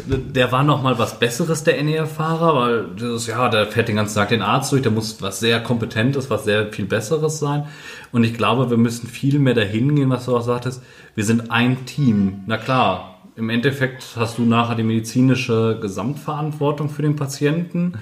der 0.06 0.52
war 0.52 0.62
noch 0.62 0.82
mal 0.82 0.98
was 0.98 1.18
Besseres, 1.18 1.64
der 1.64 1.82
NER-Fahrer, 1.82 2.54
weil 2.54 2.86
das, 2.96 3.26
ja, 3.26 3.48
der 3.48 3.66
fährt 3.66 3.88
den 3.88 3.96
ganzen 3.96 4.14
Tag 4.14 4.28
den 4.28 4.42
Arzt 4.42 4.70
durch, 4.70 4.82
der 4.82 4.92
muss 4.92 5.20
was 5.20 5.40
sehr 5.40 5.60
Kompetentes, 5.60 6.30
was 6.30 6.44
sehr 6.44 6.72
viel 6.72 6.84
Besseres 6.84 7.40
sein. 7.40 7.66
Und 8.12 8.22
ich 8.22 8.34
glaube, 8.34 8.70
wir 8.70 8.76
müssen 8.76 9.08
viel 9.08 9.40
mehr 9.40 9.54
dahin 9.54 9.96
gehen, 9.96 10.10
was 10.10 10.26
du 10.26 10.36
auch 10.36 10.42
sagtest. 10.42 10.82
Wir 11.16 11.24
sind 11.24 11.50
ein 11.50 11.84
Team. 11.84 12.44
Na 12.46 12.58
klar, 12.58 13.16
im 13.34 13.50
Endeffekt 13.50 14.04
hast 14.16 14.38
du 14.38 14.42
nachher 14.42 14.76
die 14.76 14.82
medizinische 14.82 15.78
Gesamtverantwortung 15.80 16.88
für 16.88 17.02
den 17.02 17.16
Patienten. 17.16 17.94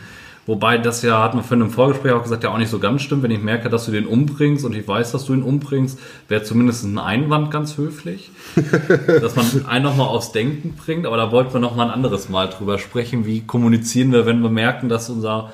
Wobei 0.47 0.77
das 0.77 1.01
ja, 1.03 1.23
hat 1.23 1.35
man 1.35 1.43
für 1.43 1.55
einem 1.55 1.71
Vorgespräch 1.71 2.13
auch 2.13 2.23
gesagt, 2.23 2.45
ja 2.45 2.51
auch 2.51 2.59
nicht 2.59 2.71
so 2.71 2.79
ganz 2.79 3.03
stimmt. 3.03 3.23
Wenn 3.23 3.31
ich 3.31 3.41
merke, 3.41 3.71
dass 3.71 3.87
du 3.87 3.93
den 3.93 4.07
umbringst 4.07 4.65
und 4.65 4.75
ich 4.75 4.87
weiß, 4.87 5.13
dass 5.13 5.25
du 5.25 5.33
ihn 5.33 5.43
umbringst, 5.43 5.99
wäre 6.29 6.43
zumindest 6.43 6.85
ein 6.85 6.99
Einwand 6.99 7.51
ganz 7.51 7.79
höflich. 7.79 8.31
dass 9.07 9.37
man 9.37 9.67
einen 9.67 9.85
nochmal 9.85 10.09
aufs 10.09 10.33
Denken 10.33 10.75
bringt. 10.75 11.07
Aber 11.07 11.17
da 11.17 11.33
wollten 11.33 11.55
wir 11.55 11.61
nochmal 11.61 11.87
ein 11.87 11.95
anderes 11.95 12.29
Mal 12.29 12.49
drüber 12.49 12.79
sprechen. 12.79 13.25
Wie 13.25 13.41
kommunizieren 13.41 14.13
wir, 14.13 14.27
wenn 14.27 14.41
wir 14.41 14.51
merken, 14.51 14.91
dass 14.91 15.09
unser, 15.09 15.53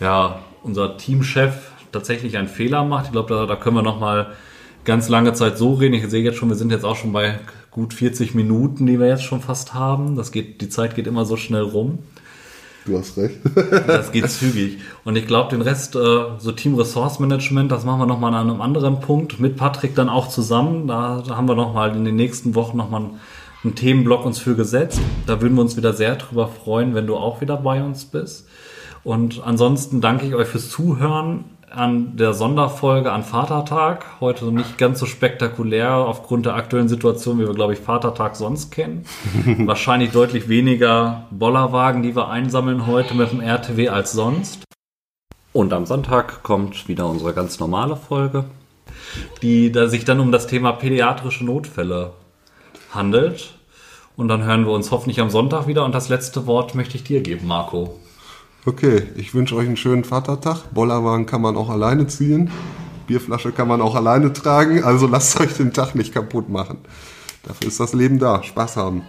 ja, 0.00 0.38
unser 0.62 0.96
Teamchef 0.96 1.70
tatsächlich 1.92 2.38
einen 2.38 2.48
Fehler 2.48 2.84
macht? 2.84 3.06
Ich 3.06 3.12
glaube, 3.12 3.34
da, 3.34 3.44
da 3.44 3.56
können 3.56 3.76
wir 3.76 3.82
nochmal 3.82 4.28
ganz 4.86 5.10
lange 5.10 5.34
Zeit 5.34 5.58
so 5.58 5.74
reden. 5.74 5.94
Ich 5.94 6.08
sehe 6.08 6.24
jetzt 6.24 6.38
schon, 6.38 6.48
wir 6.48 6.56
sind 6.56 6.72
jetzt 6.72 6.84
auch 6.84 6.96
schon 6.96 7.12
bei 7.12 7.38
gut 7.70 7.92
40 7.92 8.34
Minuten, 8.34 8.86
die 8.86 8.98
wir 8.98 9.08
jetzt 9.08 9.24
schon 9.24 9.42
fast 9.42 9.74
haben. 9.74 10.16
Das 10.16 10.32
geht, 10.32 10.60
die 10.62 10.70
Zeit 10.70 10.94
geht 10.94 11.06
immer 11.06 11.26
so 11.26 11.36
schnell 11.36 11.62
rum. 11.62 11.98
Du 12.84 12.98
hast 12.98 13.16
recht. 13.16 13.38
das 13.86 14.10
geht 14.10 14.28
zügig. 14.30 14.78
Und 15.04 15.16
ich 15.16 15.26
glaube, 15.26 15.50
den 15.50 15.62
Rest, 15.62 15.94
äh, 15.94 16.24
so 16.38 16.52
Team 16.52 16.74
Resource 16.74 17.20
Management, 17.20 17.70
das 17.70 17.84
machen 17.84 18.00
wir 18.00 18.06
nochmal 18.06 18.34
an 18.34 18.50
einem 18.50 18.60
anderen 18.60 19.00
Punkt 19.00 19.38
mit 19.38 19.56
Patrick 19.56 19.94
dann 19.94 20.08
auch 20.08 20.28
zusammen. 20.28 20.88
Da, 20.88 21.22
da 21.26 21.36
haben 21.36 21.48
wir 21.48 21.54
nochmal 21.54 21.96
in 21.96 22.04
den 22.04 22.16
nächsten 22.16 22.54
Wochen 22.54 22.76
nochmal 22.76 23.02
einen, 23.02 23.20
einen 23.62 23.74
Themenblock 23.74 24.26
uns 24.26 24.38
für 24.38 24.56
gesetzt. 24.56 25.00
Da 25.26 25.40
würden 25.40 25.54
wir 25.54 25.62
uns 25.62 25.76
wieder 25.76 25.92
sehr 25.92 26.16
drüber 26.16 26.48
freuen, 26.48 26.94
wenn 26.94 27.06
du 27.06 27.16
auch 27.16 27.40
wieder 27.40 27.56
bei 27.56 27.82
uns 27.82 28.04
bist. 28.04 28.48
Und 29.04 29.42
ansonsten 29.44 30.00
danke 30.00 30.26
ich 30.26 30.34
euch 30.34 30.48
fürs 30.48 30.68
Zuhören 30.68 31.44
an 31.74 32.16
der 32.16 32.34
Sonderfolge 32.34 33.12
an 33.12 33.24
Vatertag. 33.24 34.04
Heute 34.20 34.46
nicht 34.46 34.78
ganz 34.78 34.98
so 34.98 35.06
spektakulär 35.06 35.94
aufgrund 35.94 36.46
der 36.46 36.54
aktuellen 36.54 36.88
Situation, 36.88 37.38
wie 37.38 37.46
wir, 37.46 37.54
glaube 37.54 37.72
ich, 37.72 37.78
Vatertag 37.78 38.36
sonst 38.36 38.70
kennen. 38.70 39.04
Wahrscheinlich 39.58 40.10
deutlich 40.10 40.48
weniger 40.48 41.26
Bollerwagen, 41.30 42.02
die 42.02 42.14
wir 42.14 42.28
einsammeln 42.28 42.86
heute 42.86 43.14
mit 43.14 43.32
dem 43.32 43.40
RTW 43.40 43.88
als 43.88 44.12
sonst. 44.12 44.62
Und 45.52 45.72
am 45.72 45.86
Sonntag 45.86 46.42
kommt 46.42 46.88
wieder 46.88 47.06
unsere 47.06 47.34
ganz 47.34 47.60
normale 47.60 47.96
Folge, 47.96 48.44
die 49.42 49.70
da 49.70 49.88
sich 49.88 50.04
dann 50.04 50.20
um 50.20 50.32
das 50.32 50.46
Thema 50.46 50.72
pädiatrische 50.72 51.44
Notfälle 51.44 52.12
handelt. 52.90 53.54
Und 54.16 54.28
dann 54.28 54.44
hören 54.44 54.66
wir 54.66 54.72
uns 54.72 54.90
hoffentlich 54.90 55.20
am 55.20 55.30
Sonntag 55.30 55.66
wieder. 55.66 55.84
Und 55.84 55.94
das 55.94 56.08
letzte 56.08 56.46
Wort 56.46 56.74
möchte 56.74 56.96
ich 56.96 57.04
dir 57.04 57.22
geben, 57.22 57.46
Marco. 57.46 57.98
Okay, 58.64 59.02
ich 59.16 59.34
wünsche 59.34 59.56
euch 59.56 59.66
einen 59.66 59.76
schönen 59.76 60.04
Vatertag. 60.04 60.72
Bollerwagen 60.72 61.26
kann 61.26 61.42
man 61.42 61.56
auch 61.56 61.68
alleine 61.68 62.06
ziehen. 62.06 62.48
Bierflasche 63.08 63.50
kann 63.50 63.66
man 63.66 63.80
auch 63.80 63.96
alleine 63.96 64.32
tragen. 64.32 64.84
Also 64.84 65.08
lasst 65.08 65.40
euch 65.40 65.54
den 65.54 65.72
Tag 65.72 65.96
nicht 65.96 66.14
kaputt 66.14 66.48
machen. 66.48 66.78
Dafür 67.42 67.66
ist 67.66 67.80
das 67.80 67.92
Leben 67.92 68.20
da. 68.20 68.40
Spaß 68.42 68.76
haben. 68.76 69.02